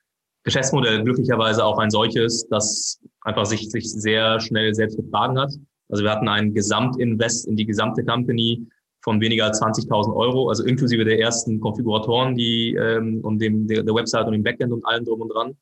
Geschäftsmodell 0.45 1.05
glücklicherweise 1.05 1.65
auch 1.65 1.79
ein 1.79 1.91
solches, 1.91 2.47
das 2.49 3.01
einfach 3.21 3.45
sich, 3.45 3.71
sich 3.71 3.91
sehr 3.91 4.41
schnell 4.41 4.75
selbst 4.75 4.97
getragen 4.97 5.39
hat. 5.39 5.53
Also 5.89 6.03
wir 6.03 6.11
hatten 6.11 6.29
einen 6.29 6.55
Gesamtinvest 6.55 7.47
in 7.47 7.57
die 7.57 7.67
gesamte 7.67 8.05
Company 8.05 8.67
von 9.03 9.21
weniger 9.21 9.45
als 9.45 9.61
20.000 9.61 10.15
Euro, 10.17 10.49
also 10.49 10.65
inklusive 10.65 11.05
der 11.05 11.21
ersten 11.21 11.61
Konfiguratoren, 11.61 12.35
die 12.35 12.75
ähm, 12.75 13.21
und 13.23 13.39
dem 13.39 13.67
der, 13.67 13.83
der 13.83 13.95
Website 13.95 14.27
und 14.27 14.33
dem 14.33 14.43
Backend 14.43 14.73
und 14.73 14.85
allem 14.87 15.05
drum 15.05 15.21
und 15.21 15.29
dran. 15.29 15.57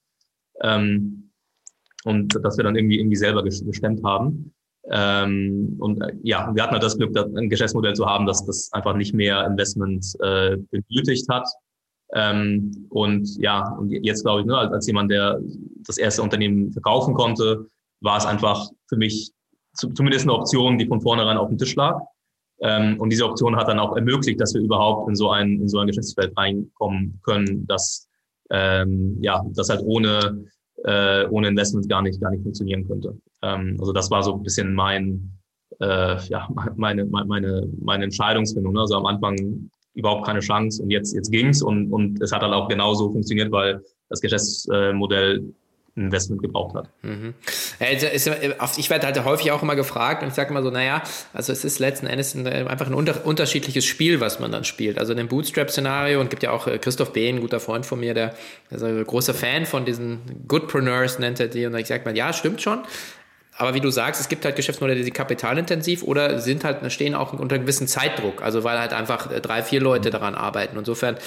Ähm, 0.62 1.30
und 2.04 2.34
dass 2.44 2.56
wir 2.56 2.64
dann 2.64 2.76
irgendwie 2.76 2.98
irgendwie 2.98 3.16
selber 3.16 3.42
gestemmt 3.42 4.02
haben. 4.04 4.52
Ähm, 4.90 5.76
und 5.78 6.00
äh, 6.02 6.12
ja, 6.22 6.52
wir 6.54 6.62
hatten 6.62 6.72
halt 6.72 6.82
das 6.82 6.96
Glück, 6.96 7.16
ein 7.16 7.48
Geschäftsmodell 7.48 7.94
zu 7.94 8.06
haben, 8.06 8.26
dass 8.26 8.44
das 8.44 8.72
einfach 8.72 8.94
nicht 8.96 9.14
mehr 9.14 9.44
Investment 9.46 10.06
äh, 10.20 10.56
benötigt 10.70 11.28
hat. 11.28 11.48
Ähm, 12.14 12.86
und 12.90 13.36
ja, 13.38 13.74
und 13.76 13.90
jetzt 13.90 14.22
glaube 14.22 14.40
ich, 14.40 14.46
ne, 14.46 14.56
als, 14.56 14.72
als 14.72 14.86
jemand, 14.86 15.10
der 15.10 15.40
das 15.86 15.98
erste 15.98 16.22
Unternehmen 16.22 16.72
verkaufen 16.72 17.14
konnte, 17.14 17.66
war 18.00 18.18
es 18.18 18.26
einfach 18.26 18.68
für 18.88 18.96
mich 18.96 19.32
zumindest 19.74 20.24
eine 20.24 20.34
Option, 20.34 20.78
die 20.78 20.86
von 20.86 21.00
vornherein 21.00 21.36
auf 21.36 21.48
dem 21.48 21.58
Tisch 21.58 21.74
lag. 21.74 22.00
Ähm, 22.60 23.00
und 23.00 23.10
diese 23.10 23.24
Option 23.24 23.56
hat 23.56 23.68
dann 23.68 23.80
auch 23.80 23.96
ermöglicht, 23.96 24.40
dass 24.40 24.54
wir 24.54 24.60
überhaupt 24.60 25.08
in 25.08 25.16
so 25.16 25.30
ein, 25.30 25.60
in 25.60 25.68
so 25.68 25.78
ein 25.78 25.88
Geschäftsfeld 25.88 26.36
reinkommen 26.36 27.20
können, 27.24 27.66
dass, 27.66 28.08
ähm, 28.50 29.18
ja, 29.20 29.44
das 29.54 29.68
halt 29.68 29.82
ohne, 29.84 30.44
äh, 30.84 31.26
ohne 31.28 31.48
Investment 31.48 31.88
gar 31.88 32.02
nicht, 32.02 32.20
gar 32.20 32.30
nicht 32.30 32.42
funktionieren 32.42 32.86
könnte. 32.86 33.18
Ähm, 33.42 33.76
also 33.80 33.92
das 33.92 34.10
war 34.10 34.22
so 34.22 34.34
ein 34.34 34.42
bisschen 34.42 34.74
mein, 34.74 35.32
äh, 35.80 36.22
ja, 36.26 36.48
meine, 36.76 37.04
meine, 37.04 37.68
meine 37.80 38.04
Entscheidungsfindung. 38.04 38.74
Ne? 38.74 38.80
Also 38.80 38.96
am 38.96 39.06
Anfang 39.06 39.70
überhaupt 39.94 40.24
keine 40.24 40.40
Chance 40.40 40.82
und 40.82 40.90
jetzt, 40.90 41.14
jetzt 41.14 41.30
ging's 41.30 41.62
und, 41.62 41.92
und 41.92 42.22
es 42.22 42.32
hat 42.32 42.42
dann 42.42 42.54
auch 42.54 42.68
genauso 42.68 43.10
funktioniert, 43.10 43.50
weil 43.50 43.82
das 44.08 44.20
Geschäftsmodell 44.20 45.52
Investment 45.94 46.40
gebraucht 46.40 46.74
hat. 46.74 46.88
Mhm. 47.02 47.34
Ich 47.78 48.90
werde 48.90 49.06
halt 49.06 49.24
häufig 49.24 49.52
auch 49.52 49.62
immer 49.62 49.76
gefragt 49.76 50.22
und 50.22 50.28
ich 50.28 50.34
sage 50.34 50.50
immer 50.50 50.62
so, 50.62 50.70
naja, 50.70 51.02
also 51.34 51.52
es 51.52 51.64
ist 51.64 51.78
letzten 51.80 52.06
Endes 52.06 52.34
einfach 52.34 52.86
ein 52.86 52.94
unter 52.94 53.26
unterschiedliches 53.26 53.84
Spiel, 53.84 54.18
was 54.20 54.40
man 54.40 54.50
dann 54.50 54.64
spielt. 54.64 54.98
Also 54.98 55.12
in 55.12 55.18
dem 55.18 55.28
Bootstrap-Szenario 55.28 56.20
und 56.20 56.30
gibt 56.30 56.42
ja 56.42 56.50
auch 56.50 56.66
äh, 56.66 56.78
Christoph 56.78 57.12
B., 57.12 57.28
ein 57.28 57.40
guter 57.40 57.60
Freund 57.60 57.84
von 57.84 58.00
mir, 58.00 58.14
der 58.14 58.34
ist 58.70 58.82
ein 58.82 59.04
großer 59.04 59.34
Fan 59.34 59.66
von 59.66 59.84
diesen 59.84 60.20
Goodpreneurs, 60.48 61.18
nennt 61.18 61.40
er 61.40 61.48
die. 61.48 61.66
Und 61.66 61.76
ich 61.76 61.88
sage 61.88 62.04
mal, 62.04 62.16
ja, 62.16 62.32
stimmt 62.32 62.62
schon. 62.62 62.82
Aber 63.56 63.74
wie 63.74 63.80
du 63.80 63.90
sagst, 63.90 64.20
es 64.20 64.28
gibt 64.28 64.44
halt 64.44 64.56
Geschäftsmodelle, 64.56 65.04
die 65.04 65.10
kapitalintensiv 65.10 66.02
oder 66.02 66.38
sind 66.38 66.64
halt, 66.64 66.90
stehen 66.90 67.14
auch 67.14 67.34
unter 67.34 67.54
einem 67.54 67.64
gewissen 67.64 67.86
Zeitdruck, 67.86 68.42
also 68.42 68.64
weil 68.64 68.78
halt 68.78 68.94
einfach 68.94 69.30
äh, 69.30 69.40
drei, 69.40 69.62
vier 69.62 69.80
Leute 69.80 70.10
daran 70.10 70.34
arbeiten. 70.34 70.78
Insofern, 70.78 71.18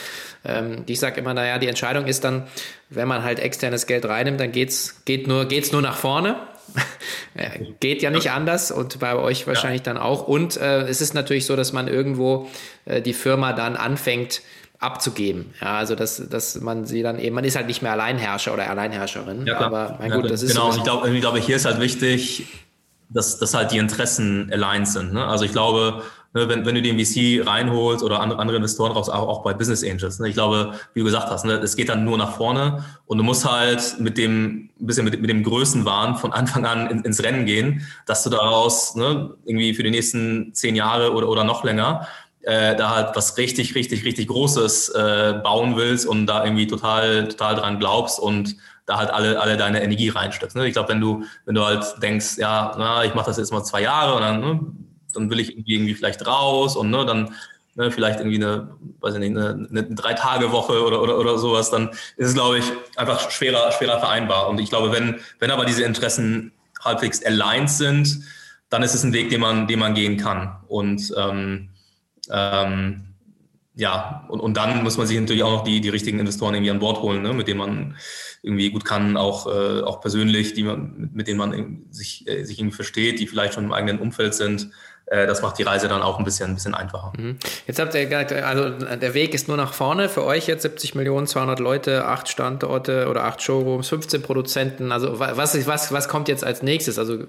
ähm, 0.43 0.83
ich 0.88 0.99
sage 0.99 1.19
immer, 1.19 1.33
naja, 1.35 1.59
die 1.59 1.67
Entscheidung 1.67 2.07
ist 2.07 2.23
dann, 2.23 2.47
wenn 2.89 3.07
man 3.07 3.23
halt 3.23 3.39
externes 3.39 3.85
Geld 3.85 4.05
reinnimmt, 4.05 4.39
dann 4.39 4.51
geht's, 4.51 5.05
geht 5.05 5.27
nur, 5.27 5.45
geht's 5.45 5.71
nur 5.71 5.81
nach 5.81 5.97
vorne. 5.97 6.38
geht 7.79 8.01
ja 8.01 8.09
nicht 8.09 8.31
anders 8.31 8.71
und 8.71 8.99
bei 8.99 9.15
euch 9.15 9.45
wahrscheinlich 9.45 9.85
ja. 9.85 9.93
dann 9.93 9.97
auch. 9.97 10.27
Und 10.27 10.57
äh, 10.57 10.81
es 10.81 11.01
ist 11.01 11.13
natürlich 11.13 11.45
so, 11.45 11.55
dass 11.55 11.73
man 11.73 11.88
irgendwo 11.88 12.49
äh, 12.85 13.01
die 13.01 13.13
Firma 13.13 13.53
dann 13.53 13.75
anfängt, 13.75 14.41
abzugeben. 14.79 15.53
Ja, 15.61 15.77
also 15.77 15.95
dass, 15.95 16.29
dass 16.29 16.59
man 16.61 16.85
sie 16.85 17.01
dann 17.01 17.19
eben, 17.19 17.35
man 17.35 17.43
ist 17.43 17.55
halt 17.55 17.67
nicht 17.67 17.81
mehr 17.81 17.93
Alleinherrscher 17.93 18.53
oder 18.53 18.69
Alleinherrscherin. 18.69 19.45
Ja, 19.45 19.59
aber 19.59 19.97
mein 19.99 20.11
ja, 20.11 20.17
gut, 20.17 20.29
das 20.29 20.43
ist 20.43 20.53
genau. 20.53 20.69
Und 20.69 20.77
ich 20.77 20.83
glaube, 20.83 21.09
ich 21.09 21.21
glaube, 21.21 21.39
hier 21.39 21.55
ist 21.55 21.65
halt 21.65 21.79
wichtig, 21.79 22.47
dass, 23.09 23.38
dass 23.39 23.53
halt 23.53 23.71
die 23.71 23.77
Interessen 23.77 24.49
aligned 24.51 24.88
sind. 24.88 25.13
Ne? 25.13 25.25
Also 25.25 25.45
ich 25.45 25.51
glaube, 25.51 26.03
ne, 26.33 26.49
wenn, 26.49 26.65
wenn 26.65 26.75
du 26.75 26.81
den 26.81 26.99
VC 26.99 27.45
reinholst 27.47 28.03
oder 28.03 28.19
andere, 28.19 28.39
andere 28.39 28.57
Investoren 28.57 28.91
raus, 28.91 29.09
auch, 29.09 29.27
auch 29.27 29.43
bei 29.43 29.53
Business 29.53 29.83
Angels. 29.83 30.19
Ne? 30.19 30.29
Ich 30.29 30.33
glaube, 30.33 30.73
wie 30.93 30.99
du 30.99 31.05
gesagt 31.05 31.29
hast, 31.29 31.45
ne, 31.45 31.53
es 31.53 31.75
geht 31.75 31.89
dann 31.89 32.03
nur 32.03 32.17
nach 32.17 32.35
vorne 32.35 32.83
und 33.05 33.17
du 33.17 33.23
musst 33.23 33.49
halt 33.49 33.99
mit 33.99 34.17
dem 34.17 34.69
ein 34.79 34.88
bisschen 34.88 35.05
mit, 35.05 35.19
mit 35.19 35.29
dem 35.29 35.43
Größenwahn 35.43 36.17
von 36.17 36.33
Anfang 36.33 36.65
an 36.65 36.88
in, 36.89 37.03
ins 37.03 37.23
Rennen 37.23 37.45
gehen, 37.45 37.88
dass 38.05 38.23
du 38.23 38.29
daraus 38.29 38.95
ne, 38.95 39.33
irgendwie 39.45 39.73
für 39.73 39.83
die 39.83 39.91
nächsten 39.91 40.53
zehn 40.53 40.75
Jahre 40.75 41.13
oder, 41.13 41.29
oder 41.29 41.43
noch 41.43 41.63
länger 41.63 42.07
äh, 42.45 42.75
da 42.75 42.95
halt 42.95 43.15
was 43.15 43.38
richtig, 43.38 43.75
richtig, 43.75 44.05
richtig 44.05 44.27
Großes 44.27 44.89
äh, 44.89 45.39
bauen 45.43 45.75
willst 45.75 46.05
und 46.05 46.27
da 46.27 46.43
irgendwie 46.43 46.67
total, 46.67 47.27
total 47.27 47.55
dran 47.55 47.79
glaubst 47.79 48.19
und 48.19 48.55
da 48.86 48.97
halt 48.97 49.10
alle, 49.10 49.39
alle 49.41 49.58
deine 49.58 49.81
Energie 49.81 50.10
reinsteckst. 50.10 50.55
Ne? 50.55 50.67
Ich 50.67 50.73
glaube, 50.73 50.89
wenn 50.89 51.01
du, 51.01 51.23
wenn 51.45 51.55
du 51.55 51.65
halt 51.65 51.84
denkst, 52.03 52.38
ja, 52.38 52.75
na, 52.77 53.03
ich 53.03 53.15
mache 53.15 53.25
das 53.25 53.38
jetzt 53.38 53.51
mal 53.51 53.63
zwei 53.63 53.81
Jahre 53.81 54.15
und 54.15 54.21
dann, 54.21 54.39
ne, 54.41 54.60
dann 55.13 55.29
will 55.31 55.39
ich 55.39 55.58
irgendwie 55.58 55.95
vielleicht 55.95 56.27
raus 56.27 56.75
und 56.75 56.91
ne, 56.91 57.03
dann 57.03 57.34
ne, 57.73 57.89
vielleicht 57.89 58.19
irgendwie 58.19 58.38
eine, 58.38 58.69
weiß 58.99 59.15
ich 59.15 59.19
nicht, 59.21 59.36
eine, 59.36 59.67
eine 59.67 59.84
Drei-Tage-Woche 59.84 60.84
oder, 60.84 61.01
oder, 61.01 61.17
oder 61.17 61.39
sowas, 61.39 61.71
dann 61.71 61.89
ist 62.17 62.27
es, 62.27 62.34
glaube 62.36 62.60
ich, 62.60 62.65
einfach 62.95 63.31
schwerer, 63.31 63.71
schwerer 63.71 63.99
vereinbar. 63.99 64.49
Und 64.49 64.60
ich 64.60 64.69
glaube, 64.69 64.91
wenn, 64.91 65.19
wenn 65.39 65.49
aber 65.49 65.65
diese 65.65 65.84
Interessen 65.84 66.51
halbwegs 66.84 67.25
aligned 67.25 67.71
sind, 67.71 68.19
dann 68.69 68.84
ist 68.84 68.93
es 68.93 69.03
ein 69.03 69.13
Weg, 69.13 69.29
den 69.29 69.41
man, 69.41 69.67
den 69.67 69.79
man 69.79 69.95
gehen 69.95 70.17
kann. 70.17 70.58
Und 70.67 71.12
ähm, 71.17 71.69
ähm, 72.31 73.15
ja, 73.77 74.25
und, 74.29 74.39
und 74.39 74.55
dann 74.55 74.83
muss 74.83 74.97
man 74.97 75.05
sich 75.05 75.19
natürlich 75.19 75.43
auch 75.43 75.51
noch 75.51 75.63
die, 75.63 75.81
die 75.81 75.89
richtigen 75.89 76.19
Investoren 76.19 76.53
irgendwie 76.55 76.71
an 76.71 76.79
Bord 76.79 77.01
holen, 77.01 77.21
ne, 77.21 77.33
mit 77.33 77.47
denen 77.47 77.59
man 77.59 77.97
irgendwie 78.41 78.71
gut 78.71 78.85
kann, 78.85 79.17
auch, 79.17 79.47
äh, 79.47 79.81
auch 79.81 79.99
persönlich, 79.99 80.53
die 80.53 80.63
man, 80.63 81.09
mit 81.13 81.27
denen 81.27 81.38
man 81.38 81.85
sich, 81.89 82.25
äh, 82.27 82.45
sich 82.45 82.59
irgendwie 82.59 82.75
versteht, 82.75 83.19
die 83.19 83.27
vielleicht 83.27 83.53
schon 83.53 83.65
im 83.65 83.73
eigenen 83.73 83.99
Umfeld 83.99 84.33
sind. 84.33 84.71
Äh, 85.08 85.28
das 85.28 85.44
macht 85.44 85.60
die 85.60 85.63
Reise 85.63 85.88
dann 85.88 86.02
auch 86.02 86.18
ein 86.18 86.26
bisschen, 86.26 86.52
ein 86.52 86.56
bisschen 86.56 86.74
einfacher. 86.74 87.13
Mhm. 87.18 87.38
Jetzt 87.68 87.80
habt 87.80 87.94
ihr 87.94 88.06
gesagt, 88.06 88.32
also 88.34 88.70
der 88.70 89.13
Weg 89.13 89.36
ist 89.36 89.48
nur 89.48 89.58
nach 89.58 89.74
vorne. 89.74 90.10
Für 90.10 90.24
euch 90.24 90.48
jetzt 90.48 90.63
70 90.63 90.96
Millionen, 90.96 91.28
200 91.28 91.60
Leute, 91.60 92.06
acht 92.06 92.28
Standorte 92.28 93.08
oder 93.08 93.24
acht 93.24 93.41
Showrooms, 93.41 93.88
15 93.89 94.24
Produzenten. 94.24 94.91
Also 94.91 95.20
was, 95.20 95.68
was, 95.68 95.91
was 95.91 96.10
kommt 96.10 96.28
jetzt 96.28 96.44
als 96.44 96.63
nächstes? 96.63 96.98
Also 96.98 97.20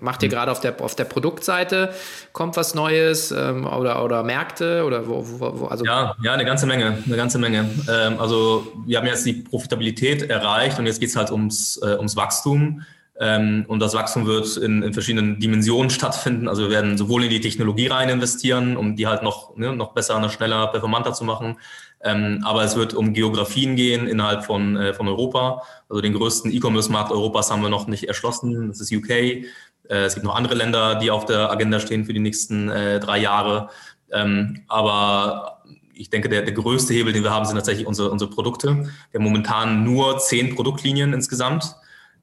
macht 0.00 0.22
ihr 0.22 0.28
mhm. 0.28 0.32
gerade 0.32 0.52
auf 0.52 0.60
der, 0.60 0.78
auf 0.80 0.94
der 0.94 1.04
Produktseite, 1.04 1.90
kommt 2.32 2.56
was 2.56 2.74
Neues 2.74 3.30
ähm, 3.30 3.66
oder, 3.66 4.04
oder 4.04 4.22
Märkte 4.22 4.84
oder 4.84 5.08
wo, 5.08 5.24
wo, 5.26 5.60
wo, 5.60 5.66
also 5.66 5.86
ja, 5.86 6.14
ja, 6.22 6.34
eine 6.34 6.44
ganze 6.44 6.66
Menge, 6.66 6.98
eine 7.06 7.16
ganze 7.16 7.38
Menge. 7.38 7.70
Ähm, 7.88 8.20
also 8.20 8.70
wir 8.84 8.98
haben 8.98 9.06
jetzt 9.06 9.24
die 9.24 9.32
Profitabilität 9.32 10.28
erreicht 10.28 10.78
und 10.78 10.86
jetzt 10.86 11.00
geht 11.00 11.08
es 11.08 11.16
halt 11.16 11.30
ums, 11.30 11.80
äh, 11.82 11.96
ums 11.96 12.14
Wachstum. 12.14 12.82
Ähm, 13.18 13.64
und 13.68 13.80
das 13.80 13.94
Wachstum 13.94 14.26
wird 14.26 14.56
in, 14.58 14.82
in, 14.82 14.92
verschiedenen 14.92 15.40
Dimensionen 15.40 15.88
stattfinden. 15.88 16.48
Also 16.48 16.62
wir 16.62 16.70
werden 16.70 16.98
sowohl 16.98 17.24
in 17.24 17.30
die 17.30 17.40
Technologie 17.40 17.86
rein 17.86 18.10
investieren, 18.10 18.76
um 18.76 18.94
die 18.94 19.06
halt 19.06 19.22
noch, 19.22 19.56
ne, 19.56 19.74
noch 19.74 19.92
besser, 19.92 20.20
noch 20.20 20.30
schneller, 20.30 20.66
performanter 20.66 21.14
zu 21.14 21.24
machen. 21.24 21.56
Ähm, 22.02 22.42
aber 22.44 22.62
es 22.62 22.76
wird 22.76 22.92
um 22.92 23.14
Geografien 23.14 23.74
gehen 23.74 24.06
innerhalb 24.06 24.44
von, 24.44 24.76
äh, 24.76 24.92
von 24.92 25.08
Europa. 25.08 25.62
Also 25.88 26.02
den 26.02 26.12
größten 26.12 26.52
E-Commerce-Markt 26.52 27.10
Europas 27.10 27.50
haben 27.50 27.62
wir 27.62 27.70
noch 27.70 27.86
nicht 27.86 28.04
erschlossen. 28.04 28.68
Das 28.68 28.80
ist 28.80 28.92
UK. 28.92 29.10
Äh, 29.10 29.44
es 29.88 30.14
gibt 30.14 30.26
noch 30.26 30.36
andere 30.36 30.54
Länder, 30.54 30.96
die 30.96 31.10
auf 31.10 31.24
der 31.24 31.50
Agenda 31.50 31.80
stehen 31.80 32.04
für 32.04 32.12
die 32.12 32.20
nächsten 32.20 32.68
äh, 32.68 33.00
drei 33.00 33.18
Jahre. 33.18 33.70
Ähm, 34.12 34.62
aber 34.68 35.62
ich 35.94 36.10
denke, 36.10 36.28
der, 36.28 36.42
der 36.42 36.52
größte 36.52 36.92
Hebel, 36.92 37.14
den 37.14 37.22
wir 37.22 37.30
haben, 37.30 37.46
sind 37.46 37.56
tatsächlich 37.56 37.86
unsere, 37.86 38.10
unsere 38.10 38.30
Produkte. 38.30 38.90
Wir 39.10 39.18
haben 39.18 39.24
momentan 39.24 39.84
nur 39.84 40.18
zehn 40.18 40.54
Produktlinien 40.54 41.14
insgesamt. 41.14 41.76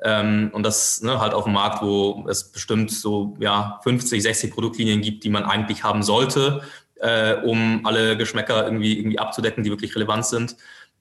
Ähm, 0.03 0.49
und 0.53 0.63
das 0.63 1.01
ne, 1.01 1.19
halt 1.19 1.33
auf 1.33 1.45
dem 1.45 1.53
Markt, 1.53 1.81
wo 1.81 2.25
es 2.27 2.51
bestimmt 2.51 2.91
so 2.91 3.35
ja, 3.39 3.79
50, 3.83 4.21
60 4.21 4.53
Produktlinien 4.53 5.01
gibt, 5.01 5.23
die 5.23 5.29
man 5.29 5.43
eigentlich 5.45 5.83
haben 5.83 6.03
sollte, 6.03 6.61
äh, 6.95 7.35
um 7.35 7.85
alle 7.85 8.17
Geschmäcker 8.17 8.65
irgendwie, 8.65 8.99
irgendwie 8.99 9.19
abzudecken, 9.19 9.63
die 9.63 9.69
wirklich 9.69 9.95
relevant 9.95 10.25
sind. 10.25 10.57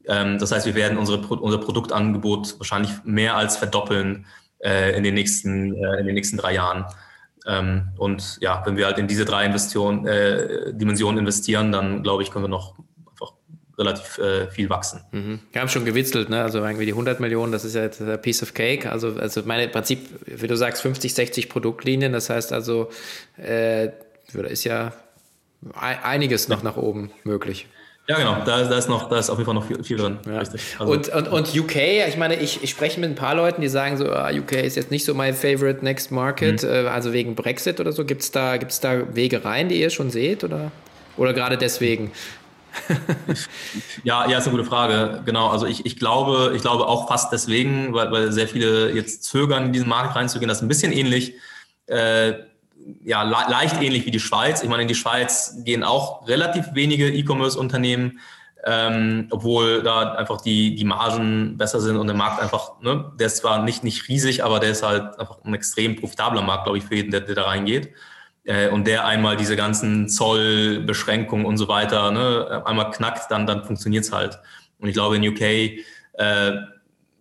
Ähm, 0.07 0.39
das 0.39 0.53
heißt, 0.53 0.67
wir 0.67 0.77
werden 0.77 0.99
unsere, 0.99 1.19
unser 1.19 1.59
Produktangebot 1.59 2.59
wahrscheinlich 2.59 2.93
mehr 3.05 3.37
als 3.37 3.57
verdoppeln 3.57 4.27
äh, 4.61 4.97
in, 4.97 5.03
den 5.03 5.15
nächsten, 5.15 5.75
äh, 5.75 6.01
in 6.01 6.07
den 6.07 6.15
nächsten 6.15 6.37
drei 6.37 6.55
Jahren. 6.55 6.87
Ähm, 7.47 7.89
und 7.97 8.39
ja, 8.41 8.63
wenn 8.65 8.77
wir 8.77 8.87
halt 8.87 8.99
in 8.99 9.09
diese 9.09 9.25
drei 9.25 9.45
Investion, 9.45 10.07
äh, 10.07 10.73
Dimensionen 10.73 11.19
investieren, 11.19 11.73
dann 11.73 12.05
glaube 12.05 12.23
ich, 12.23 12.31
können 12.31 12.45
wir 12.45 12.49
noch 12.49 12.77
relativ 13.83 14.19
äh, 14.19 14.49
viel 14.51 14.71
wachsen. 14.71 15.01
Mhm. 15.13 15.41
Wir 15.53 15.61
haben 15.61 15.69
schon 15.69 15.85
gewitzelt, 15.85 16.29
ne? 16.29 16.43
also 16.43 16.59
irgendwie 16.59 16.87
die 16.87 16.93
100 16.93 17.21
Millionen, 17.21 17.53
das 17.53 17.65
ist 17.65 17.75
ja 17.75 17.83
jetzt 17.83 18.01
ein 18.01 18.23
Piece 18.23 18.43
of 18.43 18.55
Cake. 18.55 18.91
Also, 18.91 19.15
also 19.19 19.43
meine 19.45 19.69
Prinzip, 19.69 20.09
wie 20.27 20.47
du 20.47 20.57
sagst, 20.57 20.83
50, 20.83 21.15
60 21.15 21.49
Produktlinien, 21.49 22.13
das 22.13 22.31
heißt 22.31 22.53
also, 22.53 22.91
äh, 23.37 23.91
ist 24.49 24.65
ja 24.65 24.93
einiges 25.75 26.49
noch 26.49 26.63
nach 26.63 26.77
oben 26.77 27.11
möglich. 27.25 27.67
Ja, 28.09 28.17
genau. 28.17 28.45
Da, 28.45 28.65
da, 28.65 28.79
ist 28.79 28.89
noch, 28.89 29.09
da 29.09 29.19
ist 29.19 29.31
auf 29.31 29.39
jeden 29.39 29.47
Fall 29.47 29.55
noch 29.55 29.67
viel, 29.67 29.83
viel 29.85 29.97
drin. 29.97 30.19
Ja. 30.27 30.41
Richtig. 30.41 30.77
Also 30.79 30.93
und, 30.93 31.09
und, 31.09 31.29
und 31.29 31.57
UK, 31.57 31.77
ich 32.09 32.17
meine, 32.17 32.35
ich, 32.35 32.63
ich 32.63 32.71
spreche 32.71 32.99
mit 32.99 33.11
ein 33.11 33.15
paar 33.15 33.37
Leuten, 33.37 33.61
die 33.63 33.69
sagen 33.69 33.97
so, 33.97 34.11
ah, 34.11 34.31
UK 34.33 34.53
ist 34.55 34.75
jetzt 34.75 34.91
nicht 34.91 35.05
so 35.05 35.15
my 35.15 35.33
favorite 35.33 35.85
next 35.85 36.11
market, 36.11 36.65
mhm. 36.65 36.69
äh, 36.69 36.89
also 36.89 37.13
wegen 37.13 37.37
Brexit 37.37 37.79
oder 37.79 37.93
so. 37.93 38.05
Gibt 38.05 38.23
es 38.23 38.33
da, 38.33 38.57
gibt's 38.57 38.81
da 38.81 39.15
Wege 39.15 39.45
rein, 39.45 39.69
die 39.69 39.81
ihr 39.81 39.91
schon 39.91 40.11
seht? 40.11 40.43
Oder, 40.43 40.73
oder 41.17 41.33
gerade 41.33 41.57
deswegen? 41.57 42.11
ja, 44.05 44.29
ja, 44.29 44.39
ist 44.39 44.47
eine 44.47 44.57
gute 44.57 44.69
Frage. 44.69 45.23
Genau. 45.25 45.49
Also 45.49 45.67
ich, 45.67 45.87
ich 45.87 45.97
glaube, 45.97 46.53
ich 46.55 46.63
glaube 46.63 46.87
auch 46.87 47.09
fast 47.09 47.33
deswegen, 47.33 47.93
weil, 47.95 48.11
weil 48.11 48.33
sehr 48.33 48.49
viele 48.49 48.93
jetzt 48.93 49.25
zögern, 49.25 49.67
in 49.67 49.73
diesen 49.73 49.89
Markt 49.89 50.17
reinzugehen. 50.17 50.49
Das 50.49 50.59
ist 50.59 50.63
ein 50.63 50.69
bisschen 50.69 50.93
ähnlich. 50.93 51.35
Äh, 51.87 52.35
ja, 53.05 53.23
le 53.23 53.37
leicht 53.49 53.81
ähnlich 53.81 54.07
wie 54.07 54.11
die 54.11 54.21
Schweiz. 54.21 54.63
Ich 54.63 54.69
meine, 54.69 54.83
in 54.83 54.89
die 54.89 54.95
Schweiz 54.95 55.57
gehen 55.65 55.85
auch 55.85 56.27
relativ 56.29 56.75
wenige 56.75 57.09
E-Commerce-Unternehmen, 57.09 58.21
ähm, 58.65 59.29
obwohl 59.31 59.83
da 59.83 60.15
einfach 60.15 60.41
die, 60.41 60.75
die 60.75 60.85
Margen 60.85 61.57
besser 61.57 61.81
sind 61.81 61.97
und 61.97 62.07
der 62.07 62.17
Markt 62.17 62.41
einfach, 62.41 62.81
ne, 62.81 63.13
der 63.19 63.27
ist 63.27 63.39
zwar 63.39 63.63
nicht, 63.63 63.85
nicht 63.85 64.09
riesig, 64.09 64.45
aber 64.45 64.61
der 64.61 64.71
ist 64.71 64.83
halt 64.83 65.19
einfach 65.19 65.39
ein 65.45 65.55
extrem 65.55 65.97
profitabler 65.97 66.43
Markt, 66.43 66.65
glaube 66.65 66.79
ich, 66.79 66.85
für 66.85 66.95
jeden, 66.95 67.11
der, 67.11 67.21
der 67.21 67.35
da 67.35 67.45
reingeht. 67.45 67.93
Äh, 68.45 68.69
und 68.69 68.87
der 68.87 69.07
einmal 69.07 69.37
diese 69.37 69.57
ganzen 69.57 70.09
Zollbeschränkungen 70.09 71.47
und 71.47 71.57
so 71.57 71.69
weiter 71.69 72.11
ne, 72.11 72.63
einmal 72.65 72.91
knackt, 72.91 73.31
dann, 73.31 73.47
dann 73.47 73.65
funktioniert 73.65 74.05
es 74.05 74.13
halt. 74.13 74.39
Und 74.79 74.89
ich 74.89 74.95
glaube, 74.95 75.17
in 75.17 75.27
UK 75.27 75.41
äh, 75.41 76.57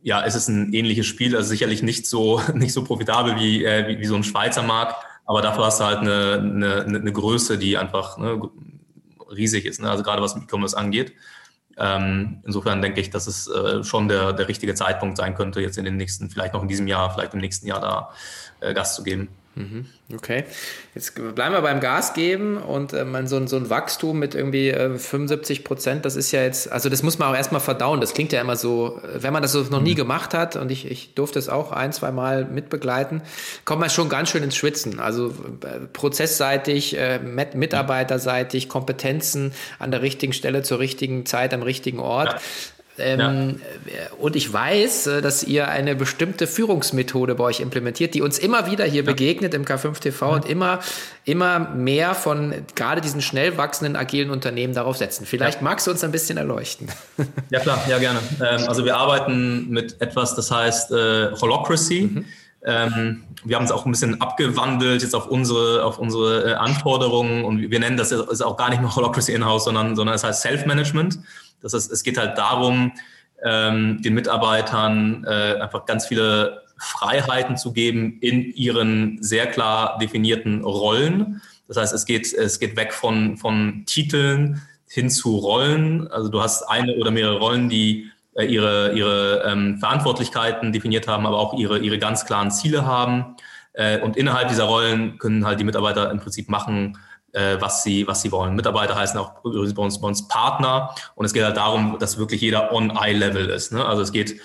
ja, 0.03 0.21
ist 0.21 0.35
es 0.35 0.47
ein 0.47 0.73
ähnliches 0.73 1.05
Spiel, 1.05 1.35
also 1.35 1.49
sicherlich 1.49 1.83
nicht 1.83 2.07
so, 2.07 2.41
nicht 2.53 2.73
so 2.73 2.83
profitabel 2.83 3.35
wie, 3.35 3.63
äh, 3.63 3.87
wie, 3.87 3.99
wie 3.99 4.05
so 4.05 4.15
ein 4.15 4.23
Schweizer 4.23 4.63
Markt, 4.63 4.95
aber 5.25 5.41
dafür 5.41 5.65
hast 5.65 5.79
du 5.79 5.85
halt 5.85 5.99
eine, 5.99 6.39
eine, 6.39 6.97
eine 6.97 7.11
Größe, 7.11 7.57
die 7.57 7.77
einfach 7.77 8.17
ne, 8.17 8.41
riesig 9.29 9.65
ist, 9.65 9.81
ne? 9.81 9.89
also 9.89 10.03
gerade 10.03 10.21
was 10.21 10.35
E-Commerce 10.35 10.77
angeht. 10.77 11.13
Ähm, 11.77 12.41
insofern 12.45 12.81
denke 12.81 12.99
ich, 12.99 13.11
dass 13.11 13.27
es 13.27 13.47
äh, 13.47 13.83
schon 13.83 14.07
der, 14.07 14.33
der 14.33 14.47
richtige 14.47 14.75
Zeitpunkt 14.75 15.17
sein 15.17 15.35
könnte, 15.35 15.61
jetzt 15.61 15.77
in 15.77 15.85
den 15.85 15.95
nächsten, 15.95 16.29
vielleicht 16.29 16.53
noch 16.53 16.61
in 16.61 16.67
diesem 16.67 16.87
Jahr, 16.87 17.13
vielleicht 17.13 17.33
im 17.33 17.39
nächsten 17.39 17.65
Jahr 17.65 17.79
da 17.79 18.11
äh, 18.59 18.73
Gas 18.73 18.95
zu 18.95 19.03
geben. 19.03 19.29
Mhm. 19.55 19.85
Okay, 20.15 20.45
jetzt 20.95 21.15
bleiben 21.15 21.53
wir 21.53 21.61
beim 21.61 21.81
Gas 21.81 22.13
geben 22.13 22.57
und 22.57 22.93
äh, 22.93 23.05
so, 23.25 23.35
ein, 23.35 23.47
so 23.47 23.57
ein 23.57 23.69
Wachstum 23.69 24.17
mit 24.17 24.33
irgendwie 24.33 24.69
äh, 24.69 24.97
75 24.97 25.65
Prozent, 25.65 26.05
das 26.05 26.15
ist 26.15 26.31
ja 26.31 26.41
jetzt, 26.41 26.71
also 26.71 26.87
das 26.87 27.03
muss 27.03 27.19
man 27.19 27.29
auch 27.29 27.35
erstmal 27.35 27.59
verdauen. 27.59 27.99
Das 27.99 28.13
klingt 28.13 28.31
ja 28.31 28.39
immer 28.39 28.55
so, 28.55 29.01
äh, 29.03 29.23
wenn 29.23 29.33
man 29.33 29.41
das 29.41 29.51
so 29.51 29.61
noch 29.63 29.81
nie 29.81 29.91
mhm. 29.91 29.97
gemacht 29.97 30.33
hat 30.33 30.55
und 30.55 30.71
ich, 30.71 30.89
ich 30.89 31.15
durfte 31.15 31.37
es 31.37 31.49
auch 31.49 31.73
ein, 31.73 31.91
zwei 31.91 32.11
Mal 32.11 32.45
mitbegleiten, 32.45 33.23
kommt 33.65 33.81
man 33.81 33.89
schon 33.89 34.07
ganz 34.07 34.29
schön 34.29 34.43
ins 34.43 34.55
Schwitzen. 34.55 35.01
Also 35.01 35.27
äh, 35.29 35.79
prozessseitig, 35.91 36.97
äh, 36.97 37.19
mitarbeiterseitig, 37.19 38.69
Kompetenzen 38.69 39.53
an 39.79 39.91
der 39.91 40.01
richtigen 40.01 40.31
Stelle 40.31 40.63
zur 40.63 40.79
richtigen 40.79 41.25
Zeit 41.25 41.53
am 41.53 41.61
richtigen 41.61 41.99
Ort. 41.99 42.41
Ähm, 43.01 43.59
ja. 43.85 44.15
Und 44.19 44.35
ich 44.35 44.51
weiß, 44.51 45.07
äh, 45.07 45.21
dass 45.21 45.43
ihr 45.43 45.67
eine 45.67 45.95
bestimmte 45.95 46.47
Führungsmethode 46.47 47.35
bei 47.35 47.43
euch 47.45 47.59
implementiert, 47.59 48.13
die 48.13 48.21
uns 48.21 48.39
immer 48.39 48.69
wieder 48.69 48.85
hier 48.85 49.03
ja. 49.03 49.11
begegnet 49.11 49.53
im 49.53 49.65
K5 49.65 49.99
TV 49.99 50.29
ja. 50.29 50.35
und 50.35 50.45
immer, 50.45 50.79
immer 51.25 51.59
mehr 51.59 52.15
von 52.15 52.53
gerade 52.75 53.01
diesen 53.01 53.21
schnell 53.21 53.57
wachsenden 53.57 53.95
agilen 53.95 54.29
Unternehmen 54.29 54.73
darauf 54.73 54.97
setzen. 54.97 55.25
Vielleicht 55.25 55.61
magst 55.61 55.87
du 55.87 55.91
uns 55.91 56.03
ein 56.03 56.11
bisschen 56.11 56.37
erleuchten. 56.37 56.87
Ja, 57.49 57.59
klar, 57.59 57.83
ja, 57.89 57.97
gerne. 57.97 58.19
Ähm, 58.39 58.67
also 58.67 58.85
wir 58.85 58.97
arbeiten 58.97 59.69
mit 59.69 60.01
etwas, 60.01 60.35
das 60.35 60.51
heißt 60.51 60.91
äh, 60.91 61.31
Holocracy. 61.39 62.01
Mhm. 62.13 62.25
Ähm, 62.63 63.23
wir 63.43 63.55
haben 63.55 63.65
es 63.65 63.71
auch 63.71 63.85
ein 63.85 63.91
bisschen 63.91 64.21
abgewandelt 64.21 65.01
jetzt 65.01 65.15
auf 65.15 65.27
unsere, 65.27 65.83
auf 65.83 65.97
unsere 65.97 66.51
äh, 66.51 66.53
Anforderungen 66.53 67.43
und 67.43 67.71
wir 67.71 67.79
nennen 67.79 67.97
das 67.97 68.11
ist 68.11 68.41
auch 68.41 68.55
gar 68.55 68.69
nicht 68.69 68.81
mehr 68.81 68.95
Holocracy 68.95 69.33
in-house, 69.33 69.63
sondern, 69.63 69.95
sondern 69.95 70.15
es 70.15 70.23
heißt 70.23 70.41
Self-Management. 70.41 71.19
Das 71.61 71.73
heißt, 71.73 71.91
es 71.91 72.03
geht 72.03 72.17
halt 72.17 72.37
darum, 72.37 72.91
ähm, 73.43 74.01
den 74.01 74.13
Mitarbeitern 74.13 75.25
äh, 75.27 75.59
einfach 75.59 75.85
ganz 75.85 76.07
viele 76.07 76.61
Freiheiten 76.77 77.57
zu 77.57 77.73
geben 77.73 78.17
in 78.21 78.51
ihren 78.53 79.21
sehr 79.21 79.47
klar 79.47 79.97
definierten 79.99 80.63
Rollen. 80.63 81.41
Das 81.67 81.77
heißt, 81.77 81.93
es 81.93 82.05
geht, 82.05 82.33
es 82.33 82.59
geht 82.59 82.75
weg 82.75 82.93
von, 82.93 83.37
von 83.37 83.83
Titeln 83.85 84.61
hin 84.87 85.09
zu 85.09 85.37
Rollen. 85.37 86.07
Also 86.09 86.29
du 86.29 86.41
hast 86.41 86.63
eine 86.63 86.95
oder 86.95 87.11
mehrere 87.11 87.39
Rollen, 87.39 87.69
die 87.69 88.11
äh, 88.33 88.45
ihre, 88.45 88.93
ihre 88.93 89.43
ähm, 89.45 89.77
Verantwortlichkeiten 89.77 90.73
definiert 90.73 91.07
haben, 91.07 91.25
aber 91.25 91.37
auch 91.37 91.53
ihre, 91.53 91.79
ihre 91.79 91.99
ganz 91.99 92.25
klaren 92.25 92.51
Ziele 92.51 92.85
haben. 92.85 93.35
Äh, 93.73 93.99
und 93.99 94.17
innerhalb 94.17 94.49
dieser 94.49 94.65
Rollen 94.65 95.17
können 95.17 95.45
halt 95.45 95.59
die 95.59 95.63
Mitarbeiter 95.63 96.11
im 96.11 96.19
Prinzip 96.19 96.49
machen, 96.49 96.97
was, 97.33 97.83
sie, 97.83 98.07
was 98.07 98.21
sie 98.21 98.31
wollen. 98.31 98.55
Mitarbeiter 98.55 98.95
heißen 98.95 99.17
auch 99.17 99.43
übrigens 99.45 99.73
bei 99.73 99.83
uns, 99.83 100.01
bei 100.01 100.07
uns 100.07 100.27
Partner 100.27 100.93
und 101.15 101.25
es 101.25 101.33
geht 101.33 101.43
halt 101.43 101.55
darum, 101.55 101.97
dass 101.97 102.17
wirklich 102.17 102.41
jeder 102.41 102.73
on-eye-Level 102.73 103.49
ist. 103.49 103.71
Ne? 103.71 103.85
Also 103.85 104.01
es 104.01 104.11
geht 104.11 104.41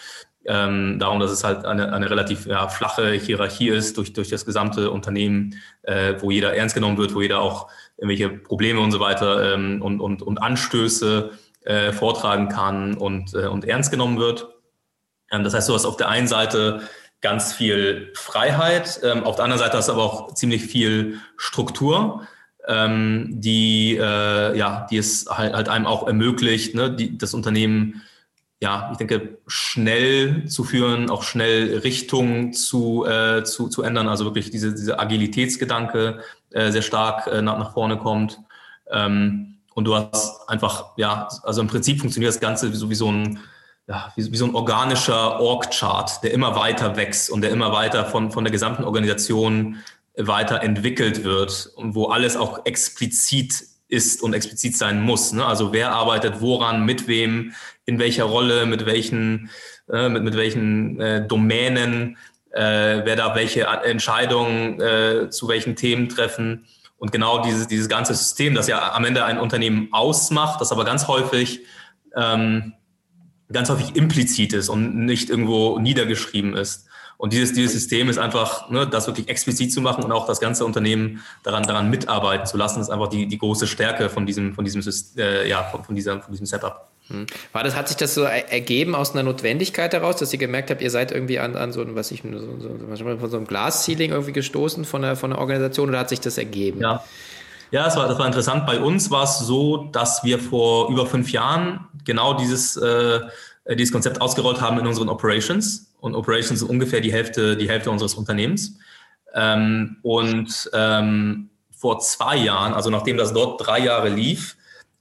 ähm, 0.46 0.98
darum, 0.98 1.20
dass 1.20 1.30
es 1.30 1.44
halt 1.44 1.64
eine, 1.64 1.92
eine 1.92 2.08
relativ 2.08 2.46
ja, 2.46 2.68
flache 2.68 3.12
Hierarchie 3.12 3.68
ist 3.68 3.96
durch, 3.96 4.12
durch 4.12 4.28
das 4.28 4.46
gesamte 4.46 4.90
Unternehmen, 4.90 5.60
äh, 5.82 6.14
wo 6.20 6.30
jeder 6.30 6.54
ernst 6.54 6.74
genommen 6.74 6.98
wird, 6.98 7.14
wo 7.14 7.20
jeder 7.20 7.40
auch 7.40 7.68
irgendwelche 7.96 8.28
Probleme 8.30 8.80
und 8.80 8.92
so 8.92 9.00
weiter 9.00 9.54
ähm, 9.54 9.82
und, 9.82 10.00
und, 10.00 10.22
und 10.22 10.38
Anstöße 10.38 11.30
äh, 11.64 11.92
vortragen 11.92 12.48
kann 12.48 12.94
und, 12.94 13.34
äh, 13.34 13.46
und 13.46 13.64
ernst 13.64 13.90
genommen 13.90 14.18
wird. 14.18 14.48
Ähm, 15.32 15.42
das 15.42 15.54
heißt, 15.54 15.68
du 15.68 15.74
hast 15.74 15.84
auf 15.84 15.96
der 15.96 16.08
einen 16.08 16.28
Seite 16.28 16.82
ganz 17.20 17.52
viel 17.52 18.12
Freiheit, 18.14 19.00
ähm, 19.02 19.24
auf 19.24 19.36
der 19.36 19.44
anderen 19.44 19.60
Seite 19.60 19.76
hast 19.78 19.88
du 19.88 19.92
aber 19.92 20.04
auch 20.04 20.34
ziemlich 20.34 20.64
viel 20.64 21.20
Struktur 21.36 22.26
ähm, 22.66 23.28
die, 23.30 23.96
äh, 23.96 24.56
ja, 24.56 24.86
die 24.90 24.98
es 24.98 25.26
halt, 25.28 25.54
halt 25.54 25.68
einem 25.68 25.86
auch 25.86 26.06
ermöglicht, 26.06 26.74
ne, 26.74 26.90
die, 26.90 27.16
das 27.16 27.34
Unternehmen, 27.34 28.02
ja, 28.60 28.88
ich 28.92 28.98
denke, 28.98 29.38
schnell 29.46 30.46
zu 30.48 30.64
führen, 30.64 31.10
auch 31.10 31.22
schnell 31.22 31.78
Richtung 31.78 32.52
zu, 32.52 33.04
äh, 33.04 33.44
zu, 33.44 33.68
zu 33.68 33.82
ändern, 33.82 34.08
also 34.08 34.24
wirklich 34.24 34.50
diese, 34.50 34.74
diese 34.74 34.98
Agilitätsgedanke 34.98 36.20
äh, 36.50 36.70
sehr 36.70 36.82
stark 36.82 37.26
äh, 37.26 37.42
nach, 37.42 37.58
nach 37.58 37.72
vorne 37.72 37.98
kommt. 37.98 38.40
Ähm, 38.90 39.58
und 39.74 39.84
du 39.84 39.94
hast 39.94 40.48
einfach, 40.48 40.96
ja, 40.96 41.28
also 41.42 41.60
im 41.60 41.68
Prinzip 41.68 42.00
funktioniert 42.00 42.32
das 42.32 42.40
Ganze 42.40 42.72
wie 42.72 42.76
so, 42.76 42.88
wie 42.88 42.94
so 42.94 43.12
ein, 43.12 43.38
ja, 43.86 44.10
wie, 44.16 44.32
wie 44.32 44.36
so 44.36 44.46
ein 44.46 44.54
organischer 44.54 45.38
Org-Chart, 45.38 46.22
der 46.22 46.32
immer 46.32 46.56
weiter 46.56 46.96
wächst 46.96 47.28
und 47.28 47.42
der 47.42 47.50
immer 47.50 47.72
weiter 47.72 48.06
von, 48.06 48.32
von 48.32 48.42
der 48.42 48.50
gesamten 48.52 48.84
Organisation 48.84 49.76
weiterentwickelt 50.16 51.24
wird 51.24 51.70
und 51.76 51.94
wo 51.94 52.06
alles 52.06 52.36
auch 52.36 52.64
explizit 52.64 53.64
ist 53.88 54.22
und 54.22 54.34
explizit 54.34 54.76
sein 54.76 55.00
muss. 55.00 55.32
Ne? 55.32 55.44
Also 55.44 55.72
wer 55.72 55.92
arbeitet 55.92 56.40
woran, 56.40 56.84
mit 56.84 57.06
wem, 57.06 57.52
in 57.84 57.98
welcher 57.98 58.24
Rolle, 58.24 58.66
mit 58.66 58.86
welchen, 58.86 59.50
äh, 59.92 60.08
mit, 60.08 60.24
mit 60.24 60.36
welchen 60.36 61.00
äh, 61.00 61.26
Domänen, 61.26 62.16
äh, 62.50 63.02
wer 63.04 63.16
da 63.16 63.34
welche 63.34 63.64
Entscheidungen 63.66 64.80
äh, 64.80 65.30
zu 65.30 65.48
welchen 65.48 65.76
Themen 65.76 66.08
treffen. 66.08 66.66
Und 66.98 67.12
genau 67.12 67.42
dieses, 67.42 67.68
dieses 67.68 67.88
ganze 67.88 68.14
System, 68.14 68.54
das 68.54 68.68
ja 68.68 68.92
am 68.92 69.04
Ende 69.04 69.24
ein 69.24 69.38
Unternehmen 69.38 69.88
ausmacht, 69.92 70.60
das 70.60 70.72
aber 70.72 70.84
ganz 70.84 71.06
häufig 71.06 71.60
ähm, 72.16 72.72
ganz 73.52 73.68
häufig 73.70 73.94
implizit 73.94 74.52
ist 74.52 74.68
und 74.68 74.96
nicht 74.96 75.30
irgendwo 75.30 75.78
niedergeschrieben 75.78 76.56
ist. 76.56 76.85
Und 77.18 77.32
dieses, 77.32 77.54
dieses 77.54 77.72
System 77.72 78.08
ist 78.08 78.18
einfach, 78.18 78.68
ne, 78.70 78.86
das 78.86 79.06
wirklich 79.06 79.28
explizit 79.28 79.72
zu 79.72 79.80
machen 79.80 80.04
und 80.04 80.12
auch 80.12 80.26
das 80.26 80.38
ganze 80.38 80.64
Unternehmen 80.64 81.22
daran, 81.42 81.62
daran 81.62 81.88
mitarbeiten 81.88 82.46
zu 82.46 82.56
lassen, 82.56 82.80
ist 82.80 82.90
einfach 82.90 83.08
die, 83.08 83.26
die 83.26 83.38
große 83.38 83.66
Stärke 83.66 84.10
von 84.10 84.26
diesem, 84.26 84.54
von 84.54 84.64
diesem, 84.64 84.82
äh, 85.16 85.48
ja, 85.48 85.64
von, 85.64 85.82
von, 85.84 85.94
dieser, 85.94 86.20
von 86.20 86.32
diesem 86.32 86.46
Setup. 86.46 86.88
Hm. 87.08 87.26
War 87.52 87.62
das, 87.62 87.74
hat 87.76 87.88
sich 87.88 87.96
das 87.96 88.14
so 88.14 88.22
ergeben 88.22 88.94
aus 88.94 89.12
einer 89.12 89.22
Notwendigkeit 89.22 89.92
heraus, 89.92 90.16
dass 90.16 90.32
ihr 90.32 90.38
gemerkt 90.38 90.70
habt, 90.70 90.82
ihr 90.82 90.90
seid 90.90 91.12
irgendwie 91.12 91.38
an, 91.38 91.56
an 91.56 91.72
so, 91.72 91.84
was 91.94 92.10
ich, 92.10 92.22
so, 92.22 92.58
so, 92.58 93.04
von 93.04 93.30
so 93.30 93.36
einem 93.36 93.46
Glas-Ceiling 93.46 94.10
irgendwie 94.10 94.32
gestoßen 94.32 94.84
von 94.84 95.02
der, 95.02 95.16
von 95.16 95.30
der 95.30 95.38
Organisation 95.38 95.88
oder 95.88 96.00
hat 96.00 96.08
sich 96.08 96.20
das 96.20 96.36
ergeben? 96.36 96.80
Ja. 96.80 97.04
Ja, 97.72 97.84
das 97.84 97.96
war, 97.96 98.06
das 98.06 98.18
war 98.18 98.26
interessant. 98.26 98.64
Bei 98.64 98.78
uns 98.78 99.10
war 99.10 99.24
es 99.24 99.40
so, 99.40 99.88
dass 99.90 100.22
wir 100.22 100.38
vor 100.38 100.88
über 100.88 101.04
fünf 101.04 101.32
Jahren 101.32 101.86
genau 102.04 102.34
dieses, 102.34 102.76
äh, 102.76 103.20
dieses 103.74 103.92
Konzept 103.92 104.20
ausgerollt 104.20 104.60
haben 104.60 104.78
in 104.78 104.86
unseren 104.86 105.08
Operations. 105.08 105.85
Und 106.00 106.14
Operations 106.14 106.60
sind 106.60 106.68
ungefähr 106.68 107.00
die 107.00 107.12
Hälfte, 107.12 107.56
die 107.56 107.68
Hälfte 107.68 107.90
unseres 107.90 108.14
Unternehmens. 108.14 108.78
Ähm, 109.34 109.96
und 110.02 110.70
ähm, 110.72 111.50
vor 111.76 111.98
zwei 112.00 112.36
Jahren, 112.36 112.72
also 112.72 112.90
nachdem 112.90 113.16
das 113.16 113.32
dort 113.32 113.66
drei 113.66 113.80
Jahre 113.80 114.08
lief, 114.08 114.56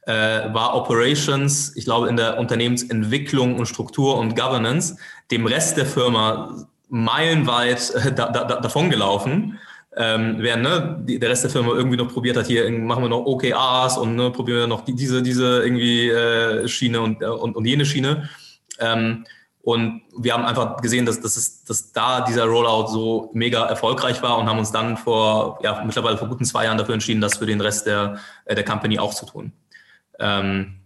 äh, 0.06 0.54
war 0.54 0.76
Operations, 0.76 1.76
ich 1.76 1.86
glaube, 1.86 2.10
in 2.10 2.18
der 2.18 2.38
Unternehmensentwicklung 2.38 3.58
und 3.58 3.66
Struktur 3.66 4.18
und 4.18 4.36
Governance 4.36 4.98
dem 5.32 5.46
Rest 5.48 5.78
der 5.78 5.86
Firma 5.86 6.68
meilenweit 6.90 7.92
äh, 7.96 8.12
da, 8.14 8.30
da, 8.30 8.44
davon 8.44 8.90
gelaufen. 8.90 9.60
Ähm, 9.98 10.38
während 10.40 10.64
ne, 10.64 11.04
die, 11.08 11.20
der 11.20 11.30
Rest 11.30 11.46
der 11.46 11.52
Firma 11.52 11.72
irgendwie 11.74 11.96
noch 11.96 12.12
probiert 12.12 12.36
hat, 12.36 12.48
hier 12.48 12.70
machen 12.70 13.04
wir 13.04 13.10
noch 13.10 13.26
OKRs 13.26 13.98
und 13.98 14.16
ne, 14.16 14.30
probieren 14.30 14.60
wir 14.60 14.68
noch 14.68 14.84
die, 14.84 14.94
diese, 14.94 15.24
diese 15.24 15.64
irgendwie 15.64 16.10
äh, 16.10 16.68
Schiene 16.68 17.00
und, 17.00 17.22
äh, 17.22 17.28
und, 17.28 17.56
und 17.56 17.66
jene 17.66 17.86
Schiene. 17.86 18.30
Ähm, 18.80 19.26
und 19.66 20.04
wir 20.16 20.32
haben 20.32 20.46
einfach 20.46 20.78
gesehen, 20.78 21.08
dass, 21.08 21.20
dass, 21.22 21.38
es, 21.38 21.64
dass 21.64 21.92
da 21.92 22.22
dieser 22.22 22.46
Rollout 22.46 22.86
so 22.86 23.32
mega 23.34 23.66
erfolgreich 23.66 24.22
war 24.22 24.38
und 24.38 24.48
haben 24.48 24.60
uns 24.60 24.72
dann 24.72 24.96
vor, 24.96 25.58
ja, 25.64 25.84
mittlerweile 25.84 26.20
vor 26.20 26.28
guten 26.28 26.46
zwei 26.46 26.66
Jahren 26.66 26.78
dafür 26.78 26.94
entschieden, 26.94 27.20
das 27.20 27.38
für 27.38 27.48
den 27.48 27.60
Rest 27.60 27.88
der, 27.88 28.20
äh, 28.46 28.54
der 28.54 28.64
Company 28.64 29.00
auch 29.00 29.16
zu 29.16 29.26
tun. 29.26 29.54
Ähm, 30.20 30.82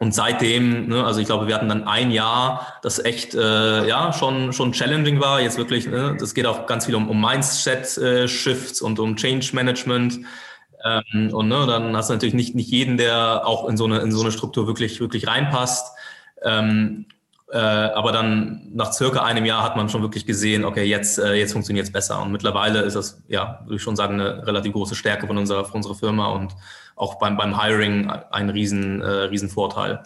und 0.00 0.12
seitdem, 0.12 0.88
ne, 0.88 1.04
also 1.04 1.20
ich 1.20 1.26
glaube, 1.26 1.46
wir 1.46 1.54
hatten 1.54 1.68
dann 1.68 1.84
ein 1.84 2.10
Jahr, 2.10 2.80
das 2.82 2.98
echt 2.98 3.36
äh, 3.36 3.86
ja 3.86 4.12
schon 4.12 4.52
schon 4.52 4.72
challenging 4.72 5.20
war. 5.20 5.40
Jetzt 5.40 5.56
wirklich, 5.56 5.86
ne, 5.86 6.16
das 6.18 6.34
geht 6.34 6.46
auch 6.46 6.66
ganz 6.66 6.86
viel 6.86 6.96
um, 6.96 7.08
um 7.08 7.20
Mindset-Shifts 7.20 8.80
äh, 8.80 8.84
und 8.84 8.98
um 8.98 9.14
Change 9.14 9.50
Management. 9.52 10.18
Ähm, 10.84 11.32
und 11.32 11.46
ne, 11.46 11.64
dann 11.64 11.96
hast 11.96 12.10
du 12.10 12.14
natürlich 12.14 12.34
nicht 12.34 12.56
nicht 12.56 12.70
jeden, 12.70 12.96
der 12.96 13.46
auch 13.46 13.68
in 13.68 13.76
so 13.76 13.84
eine 13.84 14.00
in 14.00 14.10
so 14.10 14.20
eine 14.20 14.32
Struktur 14.32 14.66
wirklich 14.66 14.98
wirklich 14.98 15.28
reinpasst. 15.28 15.94
Ähm, 16.42 17.06
äh, 17.52 17.58
aber 17.58 18.12
dann 18.12 18.68
nach 18.72 18.92
circa 18.92 19.24
einem 19.24 19.44
Jahr 19.44 19.62
hat 19.62 19.76
man 19.76 19.88
schon 19.88 20.02
wirklich 20.02 20.26
gesehen, 20.26 20.64
okay, 20.64 20.84
jetzt, 20.84 21.18
äh, 21.18 21.34
jetzt 21.34 21.52
funktioniert 21.52 21.86
es 21.86 21.92
besser. 21.92 22.22
Und 22.22 22.30
mittlerweile 22.30 22.82
ist 22.82 22.94
das, 22.94 23.22
ja, 23.28 23.60
würde 23.64 23.76
ich 23.76 23.82
schon 23.82 23.96
sagen, 23.96 24.20
eine 24.20 24.46
relativ 24.46 24.72
große 24.72 24.94
Stärke 24.94 25.26
von 25.26 25.36
unserer, 25.36 25.64
von 25.64 25.76
unserer 25.76 25.94
Firma 25.94 26.28
und 26.28 26.54
auch 26.94 27.18
beim, 27.18 27.36
beim 27.36 27.60
Hiring 27.60 28.08
ein 28.08 28.50
riesen, 28.50 29.00
äh, 29.00 29.06
riesen 29.06 29.48
Vorteil. 29.48 30.02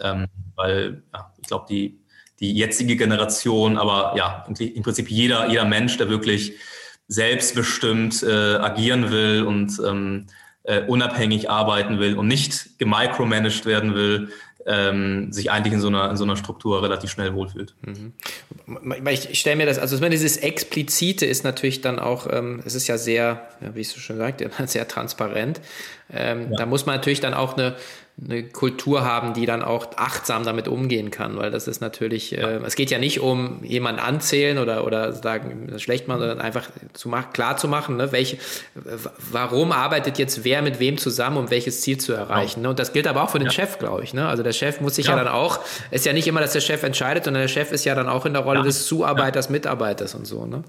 Ähm, 0.00 0.26
weil 0.54 1.02
ja, 1.12 1.32
ich 1.40 1.48
glaube, 1.48 1.66
die, 1.68 2.00
die 2.40 2.52
jetzige 2.52 2.96
Generation, 2.96 3.76
aber 3.76 4.14
ja, 4.16 4.44
im 4.46 4.82
Prinzip 4.82 5.10
jeder, 5.10 5.48
jeder 5.48 5.64
Mensch, 5.64 5.96
der 5.96 6.08
wirklich 6.08 6.54
selbstbestimmt 7.08 8.22
äh, 8.22 8.56
agieren 8.56 9.10
will 9.10 9.44
und 9.44 9.80
ähm, 9.84 10.26
äh, 10.64 10.82
unabhängig 10.82 11.50
arbeiten 11.50 11.98
will 11.98 12.16
und 12.16 12.26
nicht 12.26 12.78
gemicromanaged 12.78 13.66
werden 13.66 13.94
will, 13.94 14.30
ähm, 14.66 15.32
sich 15.32 15.50
eigentlich 15.50 15.74
in 15.74 15.80
so, 15.80 15.88
einer, 15.88 16.10
in 16.10 16.16
so 16.16 16.24
einer 16.24 16.36
Struktur 16.36 16.82
relativ 16.82 17.10
schnell 17.10 17.34
wohlfühlt. 17.34 17.74
Mhm. 17.82 18.12
Ich, 19.08 19.30
ich 19.30 19.40
stelle 19.40 19.56
mir 19.56 19.66
das, 19.66 19.78
also 19.78 19.98
dieses 20.08 20.38
Explizite 20.38 21.26
ist 21.26 21.44
natürlich 21.44 21.80
dann 21.80 21.98
auch, 21.98 22.26
ähm, 22.30 22.62
es 22.64 22.74
ist 22.74 22.86
ja 22.86 22.96
sehr, 22.96 23.48
ja, 23.60 23.74
wie 23.74 23.80
ich 23.80 23.88
so 23.88 24.00
schon 24.00 24.16
sagte, 24.16 24.50
sehr 24.66 24.88
transparent. 24.88 25.60
Ähm, 26.12 26.50
ja. 26.50 26.58
Da 26.58 26.66
muss 26.66 26.86
man 26.86 26.96
natürlich 26.96 27.20
dann 27.20 27.34
auch 27.34 27.56
eine, 27.56 27.76
eine 28.22 28.44
Kultur 28.44 29.04
haben, 29.04 29.34
die 29.34 29.44
dann 29.44 29.62
auch 29.62 29.88
achtsam 29.96 30.44
damit 30.44 30.68
umgehen 30.68 31.10
kann, 31.10 31.36
weil 31.36 31.50
das 31.50 31.66
ist 31.66 31.80
natürlich, 31.80 32.36
äh, 32.38 32.60
es 32.64 32.76
geht 32.76 32.92
ja 32.92 32.98
nicht 32.98 33.18
um 33.20 33.64
jemanden 33.64 34.00
anzählen 34.00 34.58
oder, 34.58 34.86
oder 34.86 35.12
sagen, 35.12 35.72
schlecht 35.78 36.06
machen, 36.06 36.20
sondern 36.20 36.40
einfach 36.40 36.70
zu 36.92 37.08
machen, 37.08 37.32
klar 37.32 37.56
zu 37.56 37.66
machen, 37.66 37.96
ne, 37.96 38.12
welche, 38.12 38.38
warum 39.32 39.72
arbeitet 39.72 40.18
jetzt 40.18 40.44
wer 40.44 40.62
mit 40.62 40.78
wem 40.78 40.96
zusammen, 40.96 41.38
um 41.38 41.50
welches 41.50 41.80
Ziel 41.80 41.98
zu 41.98 42.12
erreichen. 42.12 42.62
Ne? 42.62 42.70
Und 42.70 42.78
das 42.78 42.92
gilt 42.92 43.08
aber 43.08 43.24
auch 43.24 43.30
für 43.30 43.40
den 43.40 43.46
ja. 43.46 43.52
Chef, 43.52 43.78
glaube 43.78 44.04
ich. 44.04 44.14
Ne? 44.14 44.28
Also 44.28 44.44
der 44.44 44.52
Chef 44.52 44.80
muss 44.80 44.94
sich 44.94 45.06
ja. 45.06 45.16
ja. 45.16 45.24
dann 45.24 45.32
auch, 45.32 45.58
ist 45.90 46.06
ja 46.06 46.12
nicht 46.12 46.28
immer, 46.28 46.40
dass 46.40 46.52
der 46.52 46.60
Chef 46.60 46.84
entscheidet, 46.84 47.24
sondern 47.24 47.42
der 47.42 47.48
Chef 47.48 47.72
ist 47.72 47.84
ja 47.84 47.96
dann 47.96 48.08
auch 48.08 48.26
in 48.26 48.32
der 48.32 48.42
Rolle 48.42 48.60
ja. 48.60 48.64
des 48.64 48.86
Zuarbeiters, 48.86 49.50
Mitarbeiters 49.50 50.14
und 50.14 50.24
so. 50.24 50.46
Ne? 50.46 50.62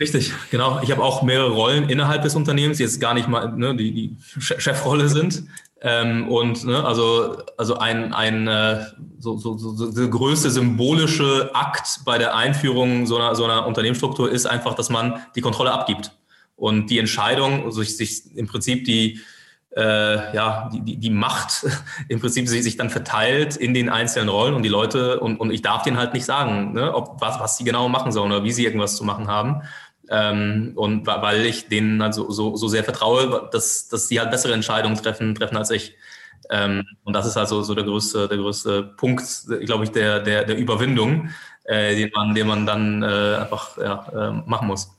Richtig, 0.00 0.32
genau. 0.50 0.80
Ich 0.82 0.90
habe 0.90 1.02
auch 1.02 1.22
mehrere 1.22 1.50
Rollen 1.50 1.88
innerhalb 1.88 2.22
des 2.22 2.34
Unternehmens, 2.34 2.78
die 2.78 2.82
jetzt 2.82 3.00
gar 3.00 3.14
nicht 3.14 3.28
mal 3.28 3.52
ne, 3.52 3.76
die, 3.76 3.92
die 3.92 4.16
Chefrolle 4.40 5.08
sind. 5.08 5.44
Ähm, 5.86 6.28
und 6.28 6.64
ne, 6.64 6.82
also, 6.82 7.36
also 7.58 7.76
ein, 7.76 8.14
ein 8.14 8.48
äh, 8.48 8.86
so, 9.18 9.36
so, 9.36 9.58
so, 9.58 9.92
der 9.92 10.08
größte 10.08 10.50
symbolische 10.50 11.50
Akt 11.52 12.00
bei 12.06 12.16
der 12.16 12.34
Einführung 12.34 13.06
so 13.06 13.16
einer, 13.16 13.34
so 13.34 13.44
einer 13.44 13.66
Unternehmensstruktur 13.66 14.32
ist 14.32 14.46
einfach, 14.46 14.72
dass 14.74 14.88
man 14.88 15.20
die 15.36 15.42
Kontrolle 15.42 15.72
abgibt. 15.72 16.12
Und 16.56 16.86
die 16.86 16.98
Entscheidung, 16.98 17.64
also 17.64 17.82
sich, 17.82 17.98
sich 17.98 18.34
im 18.34 18.46
Prinzip 18.46 18.86
die, 18.86 19.20
äh, 19.76 20.34
ja, 20.34 20.70
die, 20.72 20.96
die 20.96 21.10
Macht 21.10 21.66
im 22.08 22.18
Prinzip 22.18 22.48
sich, 22.48 22.62
sich 22.62 22.78
dann 22.78 22.88
verteilt 22.88 23.56
in 23.56 23.74
den 23.74 23.90
einzelnen 23.90 24.30
Rollen 24.30 24.54
und 24.54 24.62
die 24.62 24.70
Leute, 24.70 25.20
und, 25.20 25.38
und 25.38 25.50
ich 25.50 25.60
darf 25.60 25.82
denen 25.82 25.98
halt 25.98 26.14
nicht 26.14 26.24
sagen, 26.24 26.72
ne, 26.72 26.94
ob, 26.94 27.20
was, 27.20 27.38
was 27.40 27.58
sie 27.58 27.64
genau 27.64 27.90
machen 27.90 28.10
sollen 28.10 28.32
oder 28.32 28.42
wie 28.42 28.52
sie 28.52 28.64
irgendwas 28.64 28.96
zu 28.96 29.04
machen 29.04 29.28
haben. 29.28 29.60
Ähm, 30.10 30.72
und 30.76 31.06
weil 31.06 31.46
ich 31.46 31.68
denen 31.68 32.02
also 32.02 32.30
so, 32.30 32.56
so 32.56 32.68
sehr 32.68 32.84
vertraue, 32.84 33.48
dass, 33.52 33.88
dass 33.88 34.08
sie 34.08 34.20
halt 34.20 34.30
bessere 34.30 34.52
Entscheidungen 34.52 34.96
treffen, 34.96 35.34
treffen 35.34 35.56
als 35.56 35.70
ich. 35.70 35.94
Ähm, 36.50 36.84
und 37.04 37.14
das 37.14 37.26
ist 37.26 37.36
also 37.36 37.62
so 37.62 37.74
der 37.74 37.84
größte, 37.84 38.28
der 38.28 38.38
größte 38.38 38.82
Punkt, 38.82 39.24
glaube 39.64 39.84
ich, 39.84 39.90
der, 39.90 40.20
der, 40.20 40.44
der 40.44 40.56
Überwindung, 40.56 41.30
äh, 41.64 41.94
den, 41.96 42.10
man, 42.14 42.34
den 42.34 42.46
man 42.46 42.66
dann 42.66 43.02
äh, 43.02 43.36
einfach 43.36 43.78
ja, 43.78 44.06
äh, 44.12 44.32
machen 44.48 44.68
muss. 44.68 44.90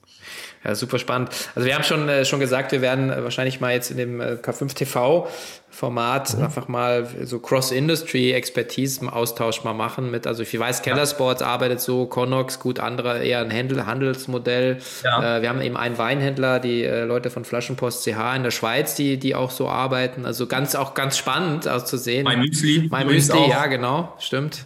Ja, 0.65 0.73
super 0.73 0.97
spannend. 0.97 1.29
Also 1.53 1.67
wir 1.67 1.75
haben 1.75 1.83
schon, 1.83 2.09
äh, 2.09 2.25
schon 2.25 2.39
gesagt, 2.39 2.71
wir 2.71 2.81
werden 2.81 3.11
äh, 3.11 3.23
wahrscheinlich 3.23 3.61
mal 3.61 3.73
jetzt 3.73 3.91
in 3.91 3.97
dem 3.97 4.19
äh, 4.19 4.37
K5 4.41 4.73
TV 4.73 5.27
Format 5.69 6.35
mhm. 6.35 6.43
einfach 6.45 6.67
mal 6.69 7.07
so 7.23 7.39
Cross-Industry-Expertise 7.39 9.01
im 9.01 9.09
Austausch 9.09 9.63
mal 9.65 9.73
machen 9.73 10.09
mit, 10.09 10.25
also 10.25 10.41
ich 10.41 10.57
weiß, 10.57 10.81
Keller 10.81 11.05
Sports 11.05 11.41
arbeitet 11.41 11.81
so, 11.81 12.05
Connox, 12.05 12.59
gut, 12.59 12.79
andere 12.79 13.23
eher 13.23 13.41
ein 13.41 13.51
Handel, 13.51 13.85
Handelsmodell. 13.85 14.77
Ja. 15.03 15.37
Äh, 15.37 15.41
wir 15.41 15.49
haben 15.49 15.61
eben 15.61 15.75
einen 15.75 15.97
Weinhändler, 15.97 16.59
die 16.59 16.83
äh, 16.83 17.03
Leute 17.03 17.29
von 17.29 17.43
Flaschenpost 17.43 18.03
CH 18.05 18.35
in 18.37 18.43
der 18.43 18.51
Schweiz, 18.51 18.95
die, 18.95 19.17
die 19.17 19.35
auch 19.35 19.51
so 19.51 19.67
arbeiten. 19.67 20.25
Also 20.25 20.47
ganz, 20.47 20.75
auch 20.75 20.93
ganz 20.93 21.17
spannend 21.17 21.67
auszusehen. 21.67 22.23
Mein 22.23 22.39
Müsli. 22.39 22.87
Mein 22.89 23.07
Müsli, 23.07 23.49
ja, 23.49 23.67
genau, 23.67 24.13
stimmt. 24.19 24.65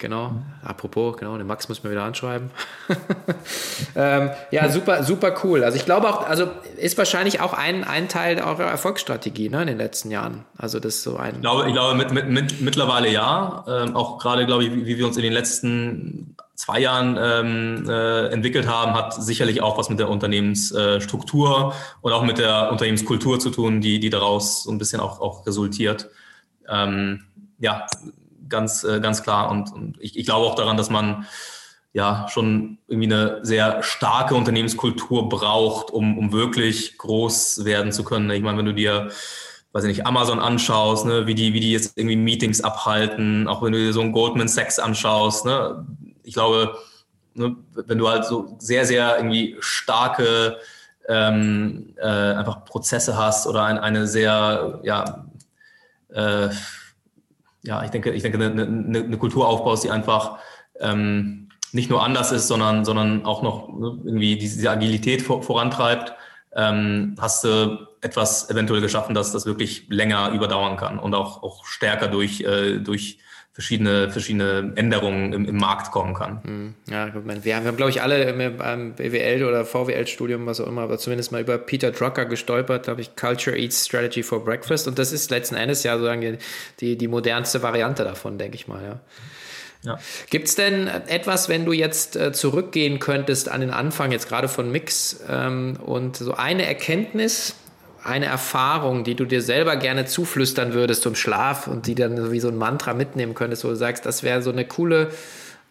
Genau. 0.00 0.32
Apropos, 0.64 1.18
genau, 1.18 1.36
den 1.36 1.46
Max 1.46 1.68
muss 1.68 1.82
man 1.82 1.92
wieder 1.92 2.04
anschreiben. 2.04 2.50
ähm, 3.94 4.30
ja, 4.50 4.70
super, 4.70 5.04
super 5.04 5.34
cool. 5.44 5.62
Also 5.62 5.76
ich 5.76 5.84
glaube 5.84 6.08
auch, 6.08 6.26
also 6.26 6.48
ist 6.78 6.96
wahrscheinlich 6.96 7.40
auch 7.40 7.52
ein, 7.52 7.84
ein 7.84 8.08
Teil 8.08 8.38
eurer 8.38 8.64
Erfolgsstrategie 8.64 9.50
ne, 9.50 9.60
in 9.60 9.66
den 9.66 9.76
letzten 9.76 10.10
Jahren. 10.10 10.46
Also 10.56 10.80
das 10.80 10.94
ist 10.96 11.02
so 11.02 11.18
ein. 11.18 11.34
Ich 11.34 11.40
glaube, 11.42 11.66
ich 11.68 11.74
glaube 11.74 11.98
mit, 11.98 12.12
mit, 12.12 12.30
mit, 12.30 12.60
mittlerweile 12.62 13.10
ja. 13.10 13.62
Ähm, 13.68 13.94
auch 13.94 14.18
gerade, 14.18 14.46
glaube 14.46 14.64
ich, 14.64 14.72
wie, 14.72 14.86
wie, 14.86 14.96
wir 14.96 15.06
uns 15.06 15.18
in 15.18 15.22
den 15.22 15.34
letzten 15.34 16.34
zwei 16.54 16.80
Jahren 16.80 17.18
ähm, 17.20 17.86
äh, 17.86 18.28
entwickelt 18.28 18.66
haben, 18.66 18.94
hat 18.94 19.12
sicherlich 19.12 19.60
auch 19.60 19.76
was 19.76 19.90
mit 19.90 19.98
der 19.98 20.08
Unternehmensstruktur 20.08 21.74
äh, 21.74 21.96
und 22.00 22.12
auch 22.14 22.24
mit 22.24 22.38
der 22.38 22.72
Unternehmenskultur 22.72 23.38
zu 23.38 23.50
tun, 23.50 23.82
die, 23.82 24.00
die 24.00 24.08
daraus 24.08 24.62
so 24.62 24.70
ein 24.70 24.78
bisschen 24.78 25.00
auch, 25.00 25.20
auch 25.20 25.46
resultiert. 25.46 26.08
Ähm, 26.66 27.24
ja, 27.58 27.86
ganz, 28.50 28.84
äh, 28.84 29.00
ganz 29.00 29.22
klar. 29.22 29.50
Und, 29.50 29.72
und 29.72 29.96
ich, 30.00 30.18
ich 30.18 30.26
glaube 30.26 30.46
auch 30.46 30.54
daran, 30.54 30.76
dass 30.76 30.90
man 30.90 31.26
ja 31.92 32.26
schon 32.28 32.78
irgendwie 32.86 33.12
eine 33.12 33.38
sehr 33.42 33.82
starke 33.82 34.34
Unternehmenskultur 34.34 35.28
braucht, 35.28 35.90
um, 35.90 36.18
um 36.18 36.32
wirklich 36.32 36.98
groß 36.98 37.64
werden 37.64 37.90
zu 37.92 38.04
können. 38.04 38.30
Ich 38.30 38.42
meine, 38.42 38.58
wenn 38.58 38.66
du 38.66 38.74
dir 38.74 39.10
weiß 39.72 39.84
ich 39.84 39.88
nicht, 39.96 40.06
Amazon 40.06 40.40
anschaust, 40.40 41.06
ne, 41.06 41.26
wie 41.26 41.34
die, 41.34 41.52
wie 41.52 41.60
die 41.60 41.72
jetzt 41.72 41.96
irgendwie 41.96 42.16
Meetings 42.16 42.60
abhalten, 42.60 43.46
auch 43.46 43.62
wenn 43.62 43.72
du 43.72 43.78
dir 43.78 43.92
so 43.92 44.00
einen 44.00 44.12
Goldman 44.12 44.48
Sachs 44.48 44.78
anschaust, 44.78 45.44
ne, 45.44 45.86
ich 46.24 46.34
glaube, 46.34 46.76
ne, 47.34 47.56
wenn 47.74 47.98
du 47.98 48.08
halt 48.08 48.24
so 48.24 48.56
sehr, 48.58 48.84
sehr 48.84 49.16
irgendwie 49.16 49.56
starke 49.60 50.58
ähm, 51.08 51.94
äh, 51.96 52.06
einfach 52.06 52.64
Prozesse 52.64 53.16
hast 53.16 53.46
oder 53.46 53.64
ein, 53.64 53.78
eine 53.78 54.06
sehr, 54.06 54.80
ja, 54.82 55.24
äh, 56.08 56.48
ja, 57.62 57.84
ich 57.84 57.90
denke, 57.90 58.12
ich 58.12 58.22
denke, 58.22 58.38
eine, 58.38 58.62
eine, 58.62 58.98
eine 58.98 59.18
Kultur 59.18 59.48
aufbaust, 59.48 59.84
die 59.84 59.90
einfach 59.90 60.38
ähm, 60.80 61.48
nicht 61.72 61.90
nur 61.90 62.02
anders 62.02 62.32
ist, 62.32 62.48
sondern, 62.48 62.84
sondern 62.84 63.24
auch 63.24 63.42
noch 63.42 63.68
ne, 63.68 63.98
irgendwie 64.04 64.36
diese 64.36 64.70
Agilität 64.70 65.22
vor, 65.22 65.42
vorantreibt, 65.42 66.14
ähm, 66.54 67.14
hast 67.20 67.44
du 67.44 67.86
etwas 68.00 68.50
eventuell 68.50 68.80
geschaffen, 68.80 69.14
dass 69.14 69.32
das 69.32 69.46
wirklich 69.46 69.86
länger 69.88 70.30
überdauern 70.30 70.76
kann 70.76 70.98
und 70.98 71.14
auch, 71.14 71.42
auch 71.42 71.64
stärker 71.66 72.08
durch, 72.08 72.40
äh, 72.40 72.78
durch 72.78 73.18
verschiedene, 73.52 74.10
verschiedene 74.10 74.72
Änderungen 74.76 75.32
im, 75.32 75.44
im 75.44 75.56
Markt 75.56 75.90
kommen 75.90 76.14
kann. 76.14 76.42
Hm, 76.44 76.74
ja, 76.88 77.12
wir 77.12 77.14
haben, 77.14 77.44
wir 77.44 77.56
haben 77.56 77.76
glaube 77.76 77.90
ich, 77.90 78.00
alle 78.00 78.22
im 78.22 78.94
BWL 78.94 79.44
oder 79.44 79.64
VWL-Studium, 79.64 80.46
was 80.46 80.60
auch 80.60 80.68
immer, 80.68 80.82
aber 80.82 80.98
zumindest 80.98 81.32
mal 81.32 81.40
über 81.40 81.58
Peter 81.58 81.90
Drucker 81.90 82.26
gestolpert, 82.26 82.84
glaube 82.84 83.00
ich, 83.00 83.16
Culture 83.16 83.56
Eats 83.58 83.86
Strategy 83.86 84.22
for 84.22 84.44
Breakfast. 84.44 84.86
Und 84.86 84.98
das 84.98 85.12
ist 85.12 85.30
letzten 85.30 85.56
Endes 85.56 85.82
ja 85.82 85.94
sozusagen 85.94 86.38
die, 86.80 86.96
die 86.96 87.08
modernste 87.08 87.62
Variante 87.62 88.04
davon, 88.04 88.38
denke 88.38 88.54
ich 88.54 88.68
mal, 88.68 88.82
ja. 88.82 89.00
Ja. 89.82 89.98
Gibt 90.28 90.46
es 90.46 90.56
denn 90.56 90.88
etwas, 90.88 91.48
wenn 91.48 91.64
du 91.64 91.72
jetzt 91.72 92.14
äh, 92.14 92.32
zurückgehen 92.32 92.98
könntest 92.98 93.48
an 93.48 93.62
den 93.62 93.70
Anfang, 93.70 94.12
jetzt 94.12 94.28
gerade 94.28 94.46
von 94.46 94.70
Mix, 94.70 95.20
ähm, 95.26 95.78
und 95.82 96.18
so 96.18 96.34
eine 96.34 96.66
Erkenntnis, 96.66 97.54
eine 98.04 98.26
Erfahrung, 98.26 99.04
die 99.04 99.14
du 99.14 99.24
dir 99.24 99.42
selber 99.42 99.76
gerne 99.76 100.06
zuflüstern 100.06 100.72
würdest 100.72 101.02
zum 101.02 101.14
Schlaf 101.14 101.66
und 101.66 101.86
die 101.86 101.94
dann 101.94 102.32
wie 102.32 102.40
so 102.40 102.48
ein 102.48 102.56
Mantra 102.56 102.94
mitnehmen 102.94 103.34
könntest, 103.34 103.64
wo 103.64 103.68
du 103.68 103.76
sagst, 103.76 104.06
das 104.06 104.22
wäre 104.22 104.42
so 104.42 104.50
eine 104.50 104.64
coole 104.64 105.10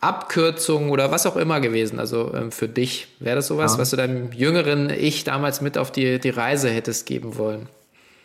Abkürzung 0.01 0.91
oder 0.91 1.11
was 1.11 1.25
auch 1.25 1.35
immer 1.35 1.59
gewesen, 1.59 1.99
also 1.99 2.33
ähm, 2.33 2.51
für 2.51 2.67
dich. 2.67 3.07
Wäre 3.19 3.35
das 3.35 3.47
sowas, 3.47 3.73
ja. 3.73 3.79
was 3.79 3.89
du 3.89 3.97
deinem 3.97 4.31
jüngeren 4.31 4.89
Ich 4.89 5.23
damals 5.25 5.61
mit 5.61 5.77
auf 5.77 5.91
die, 5.91 6.19
die 6.19 6.29
Reise 6.29 6.69
hättest 6.69 7.05
geben 7.05 7.37
wollen? 7.37 7.67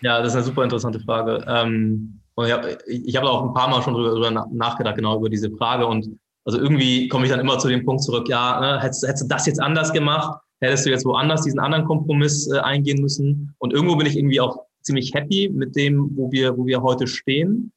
Ja, 0.00 0.18
das 0.18 0.28
ist 0.28 0.36
eine 0.36 0.44
super 0.44 0.64
interessante 0.64 1.00
Frage. 1.00 1.44
Ähm, 1.48 2.20
und 2.34 2.46
ich 2.46 2.52
habe 2.52 2.78
ich 2.86 3.16
hab 3.16 3.24
auch 3.24 3.48
ein 3.48 3.54
paar 3.54 3.68
Mal 3.68 3.82
schon 3.82 3.94
drüber, 3.94 4.30
nachgedacht, 4.52 4.96
genau 4.96 5.16
über 5.16 5.28
diese 5.28 5.50
Frage. 5.50 5.86
Und 5.86 6.18
also 6.44 6.58
irgendwie 6.58 7.08
komme 7.08 7.24
ich 7.24 7.30
dann 7.30 7.40
immer 7.40 7.58
zu 7.58 7.68
dem 7.68 7.84
Punkt 7.84 8.02
zurück, 8.02 8.28
ja, 8.28 8.60
ne, 8.60 8.80
hättest, 8.80 9.06
hättest 9.06 9.24
du 9.24 9.28
das 9.28 9.46
jetzt 9.46 9.60
anders 9.60 9.92
gemacht, 9.92 10.40
hättest 10.64 10.86
du 10.86 10.90
jetzt 10.90 11.04
woanders 11.04 11.42
diesen 11.42 11.60
anderen 11.60 11.84
Kompromiss 11.84 12.50
äh, 12.50 12.58
eingehen 12.58 13.00
müssen. 13.00 13.54
Und 13.58 13.72
irgendwo 13.72 13.96
bin 13.96 14.06
ich 14.06 14.16
irgendwie 14.16 14.40
auch 14.40 14.58
ziemlich 14.82 15.14
happy 15.14 15.50
mit 15.52 15.76
dem, 15.76 16.10
wo 16.14 16.30
wir, 16.30 16.56
wo 16.56 16.66
wir 16.66 16.82
heute 16.82 17.06
stehen. 17.06 17.72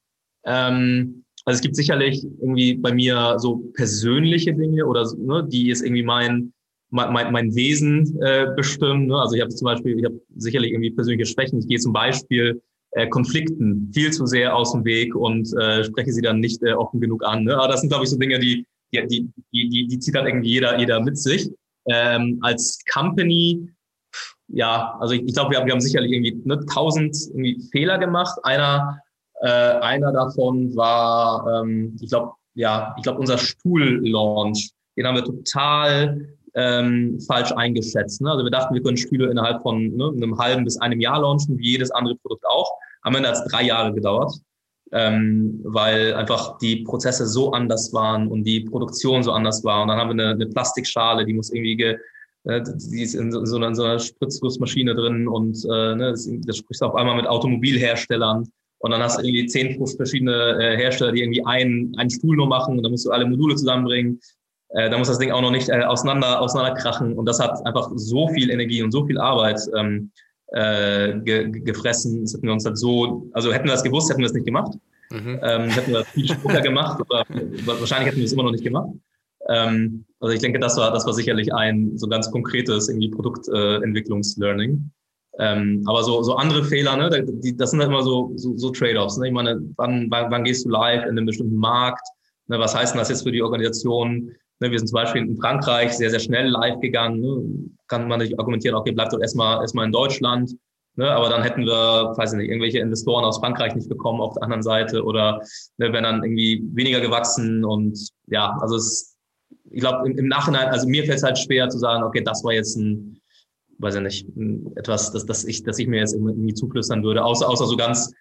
Ähm, 0.45 1.23
also 1.45 1.57
es 1.57 1.61
gibt 1.61 1.75
sicherlich 1.75 2.23
irgendwie 2.23 2.75
bei 2.75 2.93
mir 2.93 3.35
so 3.37 3.57
persönliche 3.73 4.53
Dinge 4.53 4.85
oder 4.85 5.09
ne, 5.17 5.47
die 5.49 5.69
ist 5.69 5.81
irgendwie 5.81 6.03
mein 6.03 6.53
mein, 6.89 7.31
mein 7.31 7.55
Wesen 7.55 8.17
äh, 8.21 8.47
bestimmen. 8.55 9.07
Ne? 9.07 9.17
Also 9.17 9.35
ich 9.35 9.41
habe 9.41 9.53
zum 9.53 9.65
Beispiel, 9.65 9.99
ich 9.99 10.05
habe 10.05 10.21
sicherlich 10.35 10.71
irgendwie 10.71 10.91
persönliche 10.91 11.25
Schwächen. 11.25 11.59
Ich 11.59 11.67
gehe 11.67 11.79
zum 11.79 11.93
Beispiel 11.93 12.61
äh, 12.91 13.07
Konflikten 13.07 13.91
viel 13.93 14.11
zu 14.11 14.25
sehr 14.25 14.55
aus 14.55 14.71
dem 14.71 14.85
Weg 14.85 15.15
und 15.15 15.53
äh, 15.57 15.83
spreche 15.83 16.11
sie 16.11 16.21
dann 16.21 16.39
nicht 16.39 16.63
äh, 16.63 16.73
offen 16.73 17.01
genug 17.01 17.25
an. 17.25 17.43
Ne? 17.43 17.57
Aber 17.57 17.67
das 17.67 17.81
sind, 17.81 17.89
glaube 17.89 18.05
ich, 18.05 18.09
so 18.09 18.17
Dinge, 18.17 18.39
die, 18.39 18.65
die, 18.93 19.29
die, 19.51 19.69
die, 19.69 19.87
die 19.87 19.99
zieht 19.99 20.15
dann 20.15 20.27
irgendwie 20.27 20.49
jeder, 20.49 20.79
jeder 20.79 21.01
mit 21.01 21.17
sich. 21.17 21.49
Ähm, 21.89 22.39
als 22.41 22.79
Company, 22.93 23.69
ja, 24.47 24.97
also 24.99 25.13
ich, 25.13 25.23
ich 25.23 25.33
glaube, 25.33 25.51
wir 25.51 25.59
haben, 25.59 25.65
wir 25.65 25.73
haben 25.73 25.81
sicherlich 25.81 26.11
irgendwie 26.11 26.41
ne, 26.45 26.59
tausend 26.65 27.15
irgendwie 27.29 27.61
Fehler 27.71 27.97
gemacht. 27.97 28.37
Einer 28.43 29.01
äh, 29.41 29.47
einer 29.47 30.11
davon 30.11 30.75
war, 30.75 31.61
ähm, 31.61 31.95
ich 32.01 32.09
glaube, 32.09 32.33
ja, 32.55 32.95
ich 32.97 33.03
glaube, 33.03 33.19
unser 33.19 33.37
Stuhl-Launch. 33.37 34.71
Den 34.97 35.05
haben 35.05 35.15
wir 35.15 35.25
total 35.25 36.27
ähm, 36.55 37.19
falsch 37.27 37.51
eingeschätzt. 37.51 38.19
Ne? 38.21 38.31
Also 38.31 38.43
wir 38.43 38.49
dachten, 38.49 38.73
wir 38.73 38.81
können 38.81 38.97
Stühle 38.97 39.29
innerhalb 39.29 39.61
von 39.61 39.95
ne, 39.95 40.11
einem 40.15 40.37
halben 40.39 40.63
bis 40.63 40.77
einem 40.81 40.99
Jahr 40.99 41.21
launchen, 41.21 41.57
wie 41.59 41.71
jedes 41.71 41.91
andere 41.91 42.15
Produkt 42.15 42.45
auch. 42.47 42.71
Am 43.03 43.15
Ende 43.15 43.29
hat 43.29 43.35
es 43.35 43.51
drei 43.51 43.63
Jahre 43.63 43.93
gedauert, 43.93 44.33
ähm, 44.91 45.59
weil 45.63 46.13
einfach 46.13 46.57
die 46.59 46.77
Prozesse 46.83 47.27
so 47.27 47.51
anders 47.51 47.93
waren 47.93 48.27
und 48.27 48.43
die 48.43 48.61
Produktion 48.61 49.23
so 49.23 49.31
anders 49.31 49.63
war. 49.63 49.81
Und 49.81 49.89
dann 49.89 49.97
haben 49.97 50.17
wir 50.17 50.23
eine, 50.23 50.33
eine 50.33 50.47
Plastikschale, 50.47 51.25
die 51.25 51.33
muss 51.33 51.51
irgendwie 51.51 51.75
ge, 51.75 51.97
äh, 52.45 52.61
die 52.63 53.03
ist 53.03 53.15
in 53.15 53.31
so, 53.31 53.43
so, 53.45 53.57
einer, 53.57 53.67
in 53.67 53.75
so 53.75 53.83
einer 53.83 53.99
Spritzgussmaschine 53.99 54.95
drin 54.95 55.27
und 55.27 55.57
äh, 55.65 55.95
ne, 55.95 56.11
das, 56.11 56.29
das 56.45 56.57
spricht 56.57 56.81
auf 56.81 56.95
einmal 56.95 57.15
mit 57.15 57.27
Automobilherstellern. 57.27 58.47
Und 58.79 58.91
dann 58.91 59.01
hast 59.01 59.17
du 59.17 59.25
irgendwie 59.25 59.47
zehn 59.47 59.75
verschiedene 59.95 60.57
äh, 60.59 60.77
Hersteller, 60.77 61.11
die 61.11 61.21
irgendwie 61.21 61.43
einen, 61.45 61.97
einen 61.97 62.11
Stuhl 62.11 62.35
nur 62.35 62.47
machen 62.47 62.77
und 62.77 62.83
dann 62.83 62.91
musst 62.91 63.05
du 63.05 63.11
alle 63.11 63.25
Module 63.25 63.55
zusammenbringen. 63.55 64.19
Äh, 64.69 64.89
da 64.89 64.97
muss 64.97 65.07
das 65.07 65.17
Ding 65.17 65.31
auch 65.31 65.41
noch 65.41 65.51
nicht 65.51 65.69
äh, 65.69 65.81
auseinander, 65.81 66.39
auseinanderkrachen. 66.39 67.13
Und 67.13 67.25
das 67.25 67.39
hat 67.39 67.65
einfach 67.65 67.89
so 67.95 68.27
viel 68.29 68.51
Energie 68.51 68.83
und 68.83 68.91
so 68.91 69.05
viel 69.05 69.17
Arbeit 69.17 69.59
ähm, 69.75 70.11
äh, 70.53 71.19
ge 71.19 71.49
gefressen. 71.49 72.21
Das 72.21 72.33
hätten 72.33 72.47
wir 72.47 72.53
uns 72.53 72.65
halt 72.65 72.77
so, 72.77 73.29
also 73.33 73.51
hätten 73.51 73.65
wir 73.65 73.71
das 73.71 73.83
gewusst, 73.83 74.09
hätten 74.09 74.21
wir 74.21 74.27
es 74.27 74.33
nicht 74.33 74.45
gemacht. 74.45 74.73
Mhm. 75.09 75.39
Ähm, 75.41 75.69
hätten 75.69 75.91
wir 75.91 75.99
das 75.99 76.09
viel 76.09 76.27
später 76.27 76.61
gemacht, 76.61 77.01
aber 77.01 77.25
wahrscheinlich 77.79 78.09
hätten 78.09 78.17
wir 78.17 78.25
es 78.25 78.33
immer 78.33 78.43
noch 78.43 78.51
nicht 78.51 78.63
gemacht. 78.63 78.89
Ähm, 79.49 80.05
also 80.19 80.33
ich 80.33 80.41
denke, 80.41 80.59
das 80.59 80.77
war, 80.77 80.91
das 80.91 81.05
war 81.05 81.13
sicherlich 81.13 81.53
ein 81.53 81.97
so 81.97 82.07
ganz 82.07 82.29
konkretes 82.31 82.89
irgendwie 82.89 83.09
Produktentwicklungslearning. 83.09 84.91
Ähm, 85.39 85.83
aber 85.85 86.03
so, 86.03 86.23
so 86.23 86.35
andere 86.35 86.63
Fehler, 86.63 86.97
ne, 86.97 87.23
die, 87.23 87.55
das 87.55 87.71
sind 87.71 87.79
halt 87.79 87.89
immer 87.89 88.01
so, 88.01 88.31
so, 88.35 88.57
so 88.57 88.71
Trade-offs. 88.71 89.17
Ne? 89.17 89.27
Ich 89.27 89.33
meine, 89.33 89.61
wann, 89.77 90.07
wann, 90.09 90.31
wann 90.31 90.43
gehst 90.43 90.65
du 90.65 90.69
live 90.69 91.03
in 91.03 91.11
einem 91.11 91.27
bestimmten 91.27 91.57
Markt? 91.57 92.05
Ne? 92.47 92.57
Was 92.59 92.75
heißt 92.75 92.93
denn 92.93 92.99
das 92.99 93.09
jetzt 93.09 93.23
für 93.23 93.31
die 93.31 93.43
Organisation? 93.43 94.31
Ne? 94.59 94.71
Wir 94.71 94.79
sind 94.79 94.87
zum 94.87 94.95
Beispiel 94.95 95.21
in 95.21 95.37
Frankreich 95.37 95.93
sehr, 95.93 96.09
sehr 96.09 96.19
schnell 96.19 96.47
live 96.47 96.79
gegangen. 96.79 97.19
Ne? 97.19 97.69
Kann 97.87 98.07
man 98.07 98.19
nicht 98.19 98.37
argumentieren, 98.39 98.75
okay, 98.75 98.91
bleibt 98.91 99.13
doch 99.13 99.19
erstmal, 99.19 99.61
erstmal 99.61 99.85
in 99.85 99.91
Deutschland. 99.91 100.55
Ne? 100.95 101.09
Aber 101.09 101.29
dann 101.29 101.43
hätten 101.43 101.65
wir, 101.65 102.13
weiß 102.15 102.33
ich 102.33 102.37
nicht, 102.37 102.49
irgendwelche 102.49 102.79
Investoren 102.79 103.23
aus 103.23 103.39
Frankreich 103.39 103.75
nicht 103.75 103.89
bekommen 103.89 104.21
auf 104.21 104.33
der 104.33 104.43
anderen 104.43 104.63
Seite 104.63 105.03
oder 105.03 105.41
ne, 105.77 105.93
wären 105.93 106.03
dann 106.03 106.23
irgendwie 106.23 106.63
weniger 106.73 106.99
gewachsen. 106.99 107.63
Und 107.63 107.97
ja, 108.27 108.57
also 108.61 108.75
es, 108.75 109.15
ich 109.71 109.81
glaube, 109.81 110.09
im, 110.09 110.17
im 110.17 110.27
Nachhinein, 110.27 110.69
also 110.69 110.87
mir 110.87 111.03
fällt 111.03 111.17
es 111.17 111.23
halt 111.23 111.37
schwer 111.37 111.69
zu 111.69 111.77
sagen, 111.77 112.03
okay, 112.03 112.23
das 112.23 112.43
war 112.43 112.53
jetzt 112.53 112.75
ein 112.75 113.13
weiß 113.79 113.95
ich 113.95 114.01
nicht, 114.01 114.27
etwas, 114.75 115.11
das, 115.11 115.25
das 115.25 115.45
ich, 115.45 115.63
das 115.63 115.77
ich 115.79 115.87
mir 115.87 115.99
jetzt 115.99 116.13
irgendwie 116.13 116.53
zuflüstern 116.53 117.03
würde, 117.03 117.23
außer, 117.23 117.47
außer 117.47 117.67
so 117.67 117.77
ganz 117.77 118.11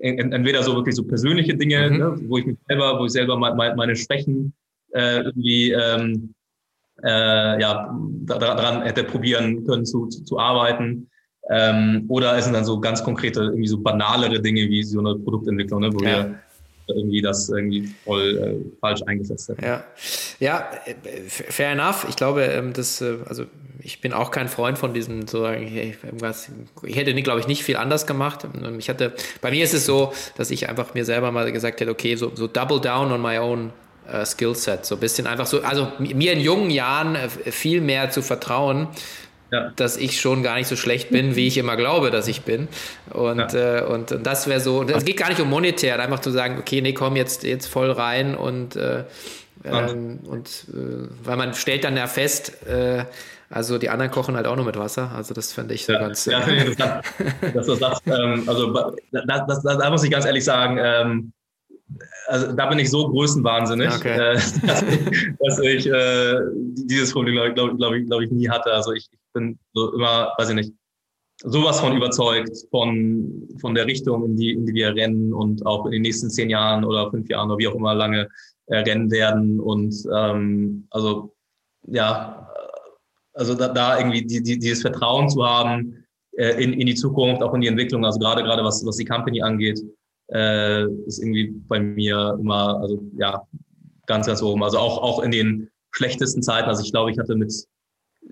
entweder 0.00 0.62
so 0.62 0.74
wirklich 0.74 0.94
so 0.94 1.04
persönliche 1.04 1.56
Dinge, 1.56 1.90
mhm. 1.90 1.96
ne, 1.98 2.20
wo 2.28 2.38
ich 2.38 2.46
mich 2.46 2.58
selber, 2.66 2.98
wo 2.98 3.06
ich 3.06 3.12
selber 3.12 3.36
meine, 3.36 3.74
meine 3.74 3.96
Schwächen 3.96 4.54
äh, 4.96 5.18
irgendwie 5.18 5.72
ähm, 5.72 6.34
äh, 7.04 7.60
ja 7.60 7.94
daran 8.24 8.82
hätte 8.82 9.04
probieren 9.04 9.64
können 9.66 9.84
zu, 9.84 10.06
zu, 10.06 10.24
zu 10.24 10.38
arbeiten. 10.38 11.08
Ähm, 11.48 12.06
oder 12.08 12.36
es 12.36 12.44
sind 12.44 12.54
dann 12.54 12.64
so 12.64 12.80
ganz 12.80 13.04
konkrete, 13.04 13.40
irgendwie 13.40 13.68
so 13.68 13.78
banalere 13.78 14.40
Dinge 14.40 14.62
wie 14.68 14.82
so 14.82 14.98
eine 14.98 15.14
Produktentwicklung, 15.14 15.80
ne, 15.80 15.92
wo 15.92 16.02
ja. 16.02 16.08
wir 16.08 16.38
irgendwie 16.88 17.20
das 17.20 17.48
irgendwie 17.48 17.88
voll 18.04 18.38
äh, 18.38 18.78
falsch 18.80 19.02
eingesetzt 19.06 19.48
hat. 19.48 19.62
Ja, 19.62 19.84
ja, 20.40 20.68
äh, 20.84 20.94
fair 21.28 21.70
enough. 21.70 22.06
Ich 22.08 22.16
glaube, 22.16 22.42
ähm, 22.42 22.72
das, 22.72 23.00
äh, 23.00 23.18
also 23.26 23.44
ich 23.80 24.00
bin 24.00 24.12
auch 24.12 24.30
kein 24.30 24.48
Freund 24.48 24.78
von 24.78 24.94
diesem 24.94 25.28
so 25.28 25.46
hey, 25.46 25.96
irgendwas. 26.02 26.50
Ich 26.82 26.96
hätte, 26.96 27.14
glaube 27.22 27.40
ich, 27.40 27.46
nicht 27.46 27.62
viel 27.62 27.76
anders 27.76 28.06
gemacht. 28.06 28.44
Ähm, 28.44 28.78
ich 28.78 28.88
hatte, 28.88 29.14
bei 29.40 29.50
mir 29.50 29.62
ist 29.62 29.74
es 29.74 29.86
so, 29.86 30.12
dass 30.36 30.50
ich 30.50 30.68
einfach 30.68 30.94
mir 30.94 31.04
selber 31.04 31.30
mal 31.30 31.50
gesagt 31.52 31.80
hätte, 31.80 31.90
okay, 31.90 32.16
so, 32.16 32.32
so 32.34 32.46
double 32.48 32.80
down 32.80 33.12
on 33.12 33.20
my 33.20 33.38
own 33.38 33.72
uh, 34.12 34.24
Skillset, 34.24 34.86
so 34.86 34.96
ein 34.96 35.00
bisschen 35.00 35.26
einfach 35.26 35.46
so, 35.46 35.62
also 35.62 35.92
mir 35.98 36.32
in 36.32 36.40
jungen 36.40 36.70
Jahren 36.70 37.16
viel 37.50 37.80
mehr 37.80 38.10
zu 38.10 38.22
vertrauen 38.22 38.88
ja. 39.50 39.72
dass 39.76 39.96
ich 39.96 40.20
schon 40.20 40.42
gar 40.42 40.56
nicht 40.56 40.66
so 40.66 40.76
schlecht 40.76 41.10
bin, 41.10 41.36
wie 41.36 41.46
ich 41.46 41.58
immer 41.58 41.76
glaube, 41.76 42.10
dass 42.10 42.28
ich 42.28 42.42
bin. 42.42 42.68
Und, 43.10 43.52
ja. 43.52 43.78
äh, 43.78 43.84
und, 43.84 44.12
und, 44.12 44.26
das 44.26 44.48
wäre 44.48 44.60
so, 44.60 44.82
es 44.82 45.04
geht 45.04 45.16
gar 45.16 45.28
nicht 45.28 45.40
um 45.40 45.48
monetär, 45.48 45.98
einfach 46.00 46.20
zu 46.20 46.30
sagen, 46.30 46.58
okay, 46.58 46.80
nee, 46.80 46.92
komm 46.92 47.16
jetzt, 47.16 47.44
jetzt 47.44 47.66
voll 47.66 47.90
rein 47.90 48.34
und, 48.34 48.76
äh, 48.76 49.04
ähm, 49.64 50.20
und 50.26 50.48
äh, 50.72 51.08
weil 51.24 51.36
man 51.36 51.54
stellt 51.54 51.84
dann 51.84 51.96
ja 51.96 52.06
fest, 52.06 52.66
äh, 52.66 53.04
also 53.48 53.78
die 53.78 53.90
anderen 53.90 54.10
kochen 54.10 54.36
halt 54.36 54.46
auch 54.46 54.56
nur 54.56 54.64
mit 54.64 54.76
Wasser. 54.76 55.12
Also 55.14 55.32
das 55.32 55.52
finde 55.52 55.74
ich 55.74 55.86
so 55.86 55.92
ja, 55.92 56.00
ganz. 56.00 56.24
Ja, 56.24 56.40
interessant, 56.40 57.04
dass 57.54 57.66
du 57.66 57.74
sagst. 57.76 58.02
Ähm, 58.06 58.42
also 58.46 58.72
das, 58.72 59.46
das, 59.46 59.62
das, 59.62 59.90
muss 59.90 60.02
ich 60.02 60.10
ganz 60.10 60.24
ehrlich 60.24 60.44
sagen. 60.44 60.78
Ähm, 60.80 61.32
also 62.26 62.52
da 62.52 62.66
bin 62.66 62.78
ich 62.78 62.90
so 62.90 63.08
größenwahnsinnig, 63.08 63.94
okay. 63.94 64.32
äh, 64.32 64.34
dass, 64.66 64.84
dass, 65.38 65.58
ich 65.60 65.86
äh, 65.86 66.40
dieses 66.54 67.12
Problem, 67.12 67.34
glaube 67.34 67.54
glaub, 67.54 67.76
glaub, 67.76 67.94
glaub 68.06 68.22
ich, 68.22 68.30
nie 68.30 68.48
hatte. 68.48 68.72
Also 68.72 68.92
ich, 68.92 69.08
ich, 69.10 69.18
bin 69.32 69.58
so 69.74 69.92
immer, 69.94 70.32
weiß 70.38 70.48
ich 70.50 70.54
nicht, 70.54 70.72
sowas 71.42 71.80
von 71.80 71.94
überzeugt 71.94 72.56
von, 72.70 73.48
von 73.60 73.74
der 73.74 73.86
Richtung, 73.86 74.24
in 74.24 74.36
die, 74.36 74.52
in 74.52 74.64
die 74.64 74.72
wir 74.72 74.94
rennen 74.94 75.32
und 75.32 75.64
auch 75.66 75.84
in 75.86 75.92
den 75.92 76.02
nächsten 76.02 76.30
zehn 76.30 76.48
Jahren 76.48 76.84
oder 76.84 77.10
fünf 77.10 77.28
Jahren 77.28 77.50
oder 77.50 77.58
wie 77.58 77.68
auch 77.68 77.74
immer 77.74 77.94
lange 77.94 78.28
äh, 78.66 78.78
rennen 78.78 79.10
werden. 79.10 79.60
Und 79.60 79.94
ähm, 80.16 80.86
also 80.90 81.34
ja, 81.88 82.50
also 83.34 83.54
da, 83.54 83.68
da 83.68 83.98
irgendwie 83.98 84.24
die, 84.24 84.42
die, 84.42 84.58
dieses 84.58 84.80
Vertrauen 84.80 85.28
zu 85.28 85.44
haben 85.44 86.06
äh, 86.32 86.62
in, 86.62 86.72
in 86.72 86.86
die 86.86 86.94
Zukunft, 86.94 87.42
auch 87.42 87.52
in 87.52 87.60
die 87.60 87.68
Entwicklung, 87.68 88.04
also 88.04 88.18
gerade 88.18 88.42
gerade 88.42 88.64
was, 88.64 88.84
was 88.86 88.96
die 88.96 89.04
Company 89.04 89.42
angeht 89.42 89.80
äh, 90.32 90.84
ist 91.06 91.18
irgendwie 91.18 91.52
bei 91.68 91.80
mir 91.80 92.36
immer, 92.38 92.80
also 92.80 93.02
ja, 93.16 93.42
ganz, 94.06 94.26
ganz 94.26 94.42
oben. 94.42 94.62
Also 94.62 94.78
auch, 94.78 95.02
auch 95.02 95.22
in 95.22 95.30
den 95.30 95.70
schlechtesten 95.92 96.42
Zeiten. 96.42 96.68
Also 96.68 96.82
ich 96.82 96.92
glaube, 96.92 97.10
ich 97.10 97.18
hatte 97.18 97.34
mit 97.34 97.52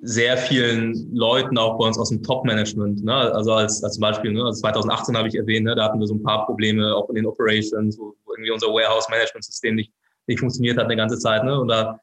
sehr 0.02 0.36
vielen 0.36 1.14
Leuten 1.14 1.56
auch 1.56 1.78
bei 1.78 1.86
uns 1.86 1.98
aus 1.98 2.08
dem 2.08 2.22
Top-Management, 2.22 3.04
ne? 3.04 3.14
also 3.14 3.52
als, 3.52 3.82
als 3.84 3.98
Beispiel, 3.98 4.32
ne? 4.32 4.44
also 4.44 4.60
2018 4.60 5.16
habe 5.16 5.28
ich 5.28 5.36
erwähnt, 5.36 5.66
ne? 5.66 5.74
da 5.74 5.84
hatten 5.84 6.00
wir 6.00 6.06
so 6.06 6.14
ein 6.14 6.22
paar 6.22 6.46
Probleme 6.46 6.94
auch 6.94 7.08
in 7.10 7.14
den 7.14 7.26
Operations, 7.26 7.98
wo, 7.98 8.14
irgendwie 8.34 8.50
unser 8.50 8.68
Warehouse-Management-System 8.68 9.76
nicht, 9.76 9.92
nicht 10.26 10.40
funktioniert 10.40 10.78
hat 10.78 10.86
eine 10.86 10.96
ganze 10.96 11.18
Zeit. 11.18 11.44
Ne? 11.44 11.58
Und 11.58 11.68
da 11.68 12.00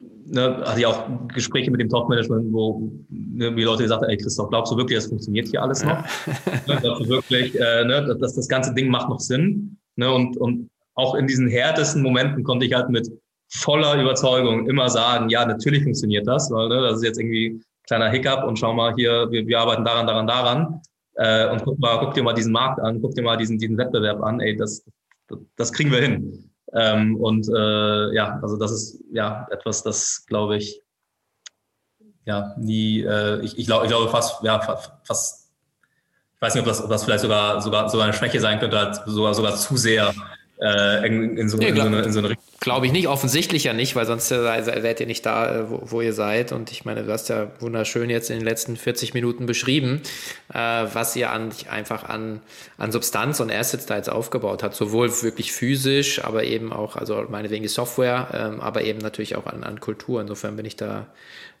ne, 0.00 0.62
hatte 0.64 0.80
ich 0.80 0.86
auch 0.86 1.08
Gespräche 1.34 1.70
mit 1.70 1.80
dem 1.80 1.88
Top-Management, 1.88 2.52
wo 2.52 2.90
ne, 3.08 3.54
die 3.54 3.62
Leute 3.62 3.82
gesagt 3.82 4.02
haben, 4.02 4.10
ey 4.10 4.16
Christoph, 4.16 4.50
glaubst 4.50 4.72
du 4.72 4.76
wirklich, 4.76 4.98
das 4.98 5.06
funktioniert 5.06 5.48
hier 5.48 5.62
alles 5.62 5.82
noch? 5.82 6.04
Ja. 6.26 6.32
ne, 6.66 6.78
glaubst 6.80 7.04
du 7.04 7.08
wirklich, 7.08 7.54
äh, 7.58 7.84
ne, 7.84 8.16
dass 8.20 8.34
das 8.34 8.48
ganze 8.48 8.74
Ding 8.74 8.88
macht 8.88 9.08
noch 9.08 9.20
Sinn? 9.20 9.78
Ne, 9.96 10.12
und, 10.12 10.36
und 10.36 10.70
auch 10.94 11.14
in 11.14 11.26
diesen 11.26 11.48
härtesten 11.48 12.02
Momenten 12.02 12.44
konnte 12.44 12.66
ich 12.66 12.74
halt 12.74 12.88
mit 12.90 13.10
voller 13.48 14.00
Überzeugung 14.00 14.68
immer 14.68 14.88
sagen, 14.88 15.28
ja, 15.30 15.44
natürlich 15.44 15.82
funktioniert 15.82 16.26
das, 16.26 16.50
weil 16.50 16.68
ne, 16.68 16.82
das 16.82 16.98
ist 16.98 17.04
jetzt 17.04 17.18
irgendwie 17.18 17.48
ein 17.48 17.62
kleiner 17.86 18.10
Hiccup 18.10 18.44
und 18.44 18.58
schau 18.58 18.74
mal 18.74 18.94
hier, 18.94 19.30
wir, 19.30 19.46
wir 19.46 19.58
arbeiten 19.58 19.84
daran, 19.84 20.06
daran, 20.06 20.26
daran. 20.26 20.80
Äh, 21.14 21.50
und 21.50 21.64
guck 21.64 21.78
mal, 21.78 21.98
guck 21.98 22.14
dir 22.14 22.22
mal 22.22 22.34
diesen 22.34 22.52
Markt 22.52 22.78
an, 22.80 23.00
guck 23.00 23.14
dir 23.14 23.22
mal 23.22 23.36
diesen, 23.36 23.58
diesen 23.58 23.76
Wettbewerb 23.76 24.22
an, 24.22 24.38
ey, 24.40 24.56
das, 24.56 24.84
das 25.56 25.72
kriegen 25.72 25.90
wir 25.90 26.00
hin. 26.00 26.47
Ähm, 26.74 27.16
und 27.16 27.48
äh, 27.48 28.14
ja, 28.14 28.38
also 28.42 28.56
das 28.56 28.70
ist 28.70 29.04
ja 29.10 29.46
etwas, 29.50 29.82
das 29.82 30.24
glaube 30.26 30.56
ich, 30.56 30.82
ja, 32.24 32.54
nie, 32.58 33.00
äh, 33.00 33.40
ich, 33.40 33.58
ich, 33.58 33.66
glaub, 33.66 33.82
ich 33.84 33.88
glaube 33.88 34.10
fast, 34.10 34.42
ja, 34.42 34.60
fast, 34.60 35.50
Ich 36.34 36.42
weiß 36.42 36.54
nicht, 36.54 36.62
ob 36.62 36.68
das, 36.68 36.82
ob 36.82 36.90
das 36.90 37.04
vielleicht 37.04 37.22
sogar, 37.22 37.62
sogar, 37.62 37.88
sogar 37.88 38.06
eine 38.06 38.14
Schwäche 38.14 38.40
sein 38.40 38.60
könnte, 38.60 38.78
halt 38.78 39.00
sogar, 39.06 39.32
sogar 39.34 39.56
zu 39.56 39.76
sehr 39.76 40.12
äh, 40.60 41.06
in, 41.06 41.36
in, 41.36 41.48
so, 41.48 41.56
nee, 41.56 41.68
in, 41.68 41.76
so 41.76 41.82
eine, 41.82 42.02
in 42.02 42.12
so 42.12 42.18
eine 42.18 42.30
Richtung. 42.30 42.44
Glaube 42.60 42.86
ich 42.86 42.92
nicht, 42.92 43.06
offensichtlich 43.06 43.64
ja 43.64 43.72
nicht, 43.72 43.94
weil 43.94 44.04
sonst 44.04 44.30
wärt 44.30 44.98
ihr 44.98 45.06
nicht 45.06 45.24
da, 45.24 45.60
äh, 45.60 45.70
wo, 45.70 45.80
wo, 45.84 46.00
ihr 46.00 46.12
seid. 46.12 46.50
Und 46.50 46.72
ich 46.72 46.84
meine, 46.84 47.04
du 47.04 47.12
hast 47.12 47.28
ja 47.28 47.50
wunderschön 47.60 48.10
jetzt 48.10 48.30
in 48.30 48.38
den 48.38 48.44
letzten 48.44 48.76
40 48.76 49.14
Minuten 49.14 49.46
beschrieben, 49.46 50.02
äh, 50.52 50.58
was 50.58 51.14
ihr 51.14 51.30
an, 51.30 51.50
einfach 51.70 52.04
an, 52.04 52.40
an 52.76 52.90
Substanz 52.90 53.38
und 53.38 53.52
Assets 53.52 53.86
da 53.86 53.96
jetzt 53.96 54.10
aufgebaut 54.10 54.62
habt. 54.64 54.74
Sowohl 54.74 55.10
wirklich 55.22 55.52
physisch, 55.52 56.24
aber 56.24 56.44
eben 56.44 56.72
auch, 56.72 56.96
also 56.96 57.24
meinetwegen 57.28 57.62
die 57.62 57.68
Software, 57.68 58.28
ähm, 58.32 58.60
aber 58.60 58.82
eben 58.82 58.98
natürlich 58.98 59.36
auch 59.36 59.46
an, 59.46 59.62
an 59.62 59.78
Kultur. 59.78 60.20
Insofern 60.20 60.56
bin 60.56 60.66
ich 60.66 60.76
da 60.76 61.06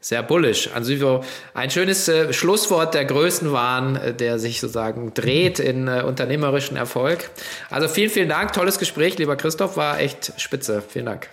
sehr 0.00 0.22
bullish. 0.22 0.70
Also 0.74 1.22
ein 1.54 1.70
schönes 1.70 2.08
äh, 2.08 2.32
Schlusswort 2.32 2.94
der 2.94 3.04
Größenwahn, 3.04 3.96
äh, 3.96 4.14
der 4.14 4.38
sich 4.38 4.60
sozusagen 4.60 5.12
dreht 5.14 5.58
in 5.58 5.88
äh, 5.88 6.02
unternehmerischen 6.06 6.76
Erfolg. 6.76 7.30
Also 7.70 7.88
vielen, 7.88 8.10
vielen 8.10 8.28
Dank. 8.28 8.52
Tolles 8.52 8.78
Gespräch, 8.78 9.18
lieber 9.18 9.36
Christoph. 9.36 9.76
War 9.76 10.00
echt 10.00 10.32
spitze. 10.36 10.82
Vielen 10.86 11.06
Dank. 11.06 11.28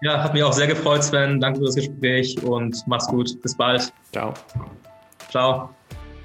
Ja, 0.00 0.22
hat 0.22 0.32
mich 0.34 0.42
auch 0.42 0.52
sehr 0.52 0.68
gefreut, 0.68 1.02
Sven. 1.02 1.40
Danke 1.40 1.58
für 1.58 1.66
das 1.66 1.74
Gespräch 1.74 2.40
und 2.42 2.76
mach's 2.86 3.06
gut. 3.08 3.40
Bis 3.42 3.56
bald. 3.56 3.92
Ciao. 4.12 4.34
Ciao. 5.30 5.70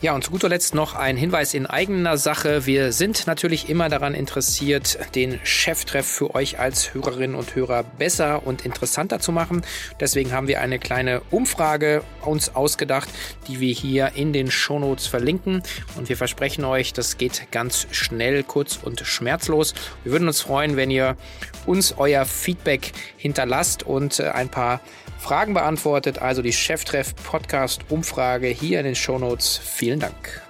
Ja, 0.04 0.14
und 0.14 0.22
zu 0.22 0.32
guter 0.32 0.50
Letzt 0.50 0.76
noch 0.76 0.96
ein 0.96 1.16
Hinweis 1.16 1.54
in 1.54 1.66
eigener 1.66 2.18
Sache. 2.18 2.66
Wir 2.66 2.92
sind 2.92 3.26
natürlich 3.26 3.70
immer 3.70 3.88
daran 3.88 4.16
interessiert, 4.16 5.00
den 5.16 5.40
Cheftreff 5.46 6.06
für 6.06 6.36
euch 6.36 6.60
als 6.60 6.94
Hörerinnen 6.94 7.38
und 7.38 7.56
Hörer 7.56 7.84
besser 7.84 8.46
und 8.46 8.66
interessanter 8.66 9.22
zu 9.22 9.32
machen. 9.32 9.62
Deswegen 10.02 10.34
haben 10.34 10.50
wir 10.50 10.60
eine 10.60 10.78
kleine 10.78 11.22
Umfrage 11.32 12.04
uns 12.20 12.54
ausgedacht, 12.54 13.08
die 13.48 13.62
wir 13.62 13.74
hier 13.74 14.12
in 14.16 14.34
den 14.34 14.52
Shownotes 14.52 15.08
verlinken. 15.08 15.64
Und 15.96 16.10
wir 16.10 16.18
versprechen 16.18 16.66
euch, 16.66 16.92
das 16.92 17.18
geht 17.18 17.50
ganz 17.54 17.88
schnell, 17.92 18.44
kurz 18.44 18.80
und 18.84 19.00
schmerzlos. 19.00 19.74
Wir 20.04 20.12
würden 20.12 20.28
uns 20.28 20.42
freuen, 20.42 20.76
wenn 20.76 20.92
ihr 20.92 21.16
uns 21.66 21.96
euer 21.98 22.26
Feedback 22.26 22.92
hinterlasst 23.16 23.84
und 23.84 24.20
äh, 24.20 24.24
ein 24.32 24.50
paar 24.50 24.82
Fragen 25.24 25.54
beantwortet. 25.54 26.22
Also 26.22 26.42
die 26.42 26.52
Cheftreff 26.52 27.16
Podcast 27.16 27.86
Umfrage 27.90 28.48
hier 28.48 28.80
in 28.80 28.86
den 28.86 28.96
Shownotes. 28.96 29.58
Vielen 29.58 30.02
Dank. 30.02 30.44